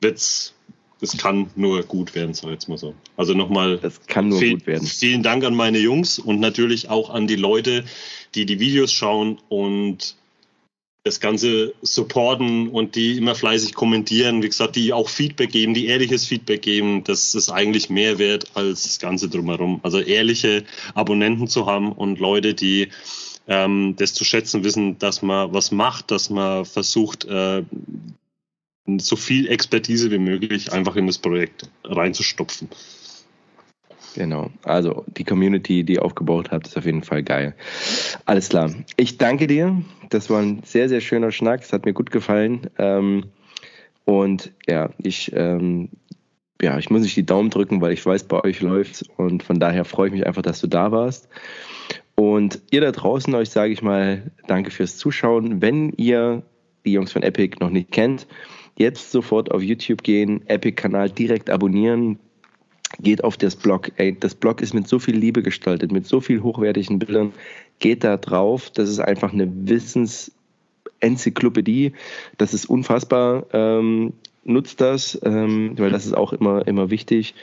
wird's, 0.00 0.54
das 1.00 1.16
kann 1.16 1.50
nur 1.56 1.82
gut 1.82 2.14
werden, 2.14 2.34
sag 2.34 2.46
ich 2.46 2.52
jetzt 2.52 2.68
mal 2.68 2.78
so. 2.78 2.94
Also 3.16 3.34
nochmal. 3.34 3.78
Das 3.78 4.06
kann 4.06 4.28
nur 4.28 4.38
viel, 4.38 4.54
gut 4.54 4.66
werden. 4.66 4.86
Vielen 4.86 5.22
Dank 5.22 5.44
an 5.44 5.54
meine 5.54 5.78
Jungs 5.78 6.18
und 6.18 6.40
natürlich 6.40 6.88
auch 6.88 7.10
an 7.10 7.26
die 7.26 7.36
Leute, 7.36 7.84
die 8.34 8.46
die 8.46 8.60
Videos 8.60 8.92
schauen 8.92 9.38
und 9.48 10.16
das 11.04 11.20
Ganze 11.20 11.74
supporten 11.82 12.70
und 12.70 12.94
die 12.94 13.18
immer 13.18 13.34
fleißig 13.34 13.74
kommentieren, 13.74 14.42
wie 14.42 14.48
gesagt, 14.48 14.74
die 14.74 14.94
auch 14.94 15.10
Feedback 15.10 15.52
geben, 15.52 15.74
die 15.74 15.86
ehrliches 15.86 16.24
Feedback 16.24 16.62
geben, 16.62 17.04
das 17.04 17.34
ist 17.34 17.50
eigentlich 17.50 17.90
mehr 17.90 18.18
wert 18.18 18.46
als 18.54 18.84
das 18.84 18.98
Ganze 18.98 19.28
drumherum. 19.28 19.80
Also 19.82 20.00
ehrliche 20.00 20.64
Abonnenten 20.94 21.46
zu 21.46 21.66
haben 21.66 21.92
und 21.92 22.18
Leute, 22.20 22.54
die 22.54 22.88
ähm, 23.46 23.96
das 23.98 24.14
zu 24.14 24.24
schätzen 24.24 24.64
wissen, 24.64 24.98
dass 24.98 25.20
man 25.20 25.52
was 25.52 25.70
macht, 25.70 26.10
dass 26.10 26.30
man 26.30 26.64
versucht, 26.64 27.26
äh, 27.26 27.62
so 28.98 29.16
viel 29.16 29.48
Expertise 29.48 30.10
wie 30.10 30.18
möglich 30.18 30.72
einfach 30.72 30.96
in 30.96 31.06
das 31.06 31.18
Projekt 31.18 31.70
reinzustopfen. 31.84 32.68
Genau. 34.14 34.50
Also 34.62 35.04
die 35.08 35.24
Community, 35.24 35.82
die 35.82 35.94
ihr 35.94 36.04
aufgebaut 36.04 36.50
habt, 36.50 36.68
ist 36.68 36.76
auf 36.76 36.86
jeden 36.86 37.02
Fall 37.02 37.22
geil. 37.22 37.54
Alles 38.26 38.48
klar. 38.48 38.72
Ich 38.96 39.18
danke 39.18 39.46
dir. 39.46 39.82
Das 40.10 40.30
war 40.30 40.40
ein 40.40 40.62
sehr, 40.64 40.88
sehr 40.88 41.00
schöner 41.00 41.32
Schnack. 41.32 41.62
Es 41.62 41.72
hat 41.72 41.84
mir 41.84 41.92
gut 41.92 42.10
gefallen. 42.10 42.70
Ähm, 42.78 43.24
und 44.04 44.52
ja, 44.68 44.90
ich, 44.98 45.32
ähm, 45.34 45.88
ja, 46.62 46.78
ich 46.78 46.90
muss 46.90 47.02
nicht 47.02 47.16
die 47.16 47.26
Daumen 47.26 47.50
drücken, 47.50 47.80
weil 47.80 47.92
ich 47.92 48.04
weiß, 48.04 48.24
bei 48.24 48.44
euch 48.44 48.60
läuft's. 48.60 49.04
Und 49.16 49.42
von 49.42 49.58
daher 49.58 49.84
freue 49.84 50.08
ich 50.08 50.14
mich 50.14 50.26
einfach, 50.26 50.42
dass 50.42 50.60
du 50.60 50.68
da 50.68 50.92
warst. 50.92 51.28
Und 52.14 52.60
ihr 52.70 52.80
da 52.80 52.92
draußen, 52.92 53.34
euch 53.34 53.50
sage 53.50 53.72
ich 53.72 53.82
mal, 53.82 54.30
danke 54.46 54.70
fürs 54.70 54.96
Zuschauen. 54.96 55.60
Wenn 55.60 55.90
ihr 55.90 56.42
die 56.84 56.92
Jungs 56.92 57.12
von 57.12 57.24
Epic 57.24 57.56
noch 57.60 57.70
nicht 57.70 57.90
kennt, 57.90 58.28
Jetzt 58.76 59.12
sofort 59.12 59.52
auf 59.52 59.62
YouTube 59.62 60.02
gehen, 60.02 60.42
Epic-Kanal 60.48 61.10
direkt 61.10 61.50
abonnieren, 61.50 62.18
geht 63.00 63.24
auf 63.24 63.36
das 63.36 63.56
Blog. 63.56 63.90
Ey, 63.96 64.16
das 64.18 64.34
Blog 64.34 64.60
ist 64.60 64.74
mit 64.74 64.88
so 64.88 64.98
viel 64.98 65.16
Liebe 65.16 65.42
gestaltet, 65.42 65.92
mit 65.92 66.06
so 66.06 66.20
viel 66.20 66.42
hochwertigen 66.42 66.98
Bildern. 66.98 67.32
Geht 67.78 68.04
da 68.04 68.16
drauf. 68.16 68.70
Das 68.70 68.88
ist 68.88 69.00
einfach 69.00 69.32
eine 69.32 69.50
Wissensenzyklopädie. 69.68 71.92
Das 72.38 72.54
ist 72.54 72.66
unfassbar. 72.66 73.46
Ähm, 73.52 74.12
nutzt 74.44 74.80
das, 74.80 75.18
ähm, 75.24 75.78
weil 75.78 75.90
das 75.90 76.06
ist 76.06 76.16
auch 76.16 76.32
immer, 76.32 76.66
immer 76.66 76.90
wichtig. 76.90 77.34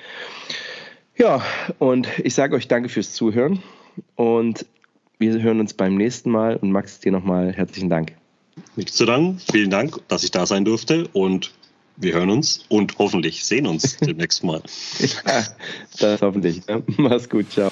Ja, 1.17 1.41
und 1.79 2.07
ich 2.23 2.33
sage 2.33 2.55
euch 2.55 2.67
danke 2.67 2.89
fürs 2.89 3.13
Zuhören 3.13 3.61
und 4.15 4.65
wir 5.19 5.41
hören 5.41 5.59
uns 5.59 5.73
beim 5.73 5.95
nächsten 5.95 6.31
Mal 6.31 6.55
und 6.55 6.71
Max, 6.71 6.99
dir 6.99 7.11
nochmal 7.11 7.53
herzlichen 7.53 7.89
Dank. 7.89 8.20
Nichts 8.75 8.95
zu 8.95 9.05
danken. 9.05 9.39
Vielen 9.51 9.69
Dank, 9.69 9.99
dass 10.07 10.23
ich 10.23 10.31
da 10.31 10.45
sein 10.45 10.65
durfte 10.65 11.07
und 11.13 11.51
wir 11.97 12.13
hören 12.13 12.29
uns 12.29 12.65
und 12.69 12.97
hoffentlich 12.97 13.45
sehen 13.45 13.67
uns 13.67 13.97
demnächst 14.01 14.43
mal. 14.43 14.61
ja, 15.25 15.43
das 15.99 16.21
hoffentlich. 16.21 16.61
Mach's 16.97 17.29
gut. 17.29 17.51
Ciao. 17.51 17.71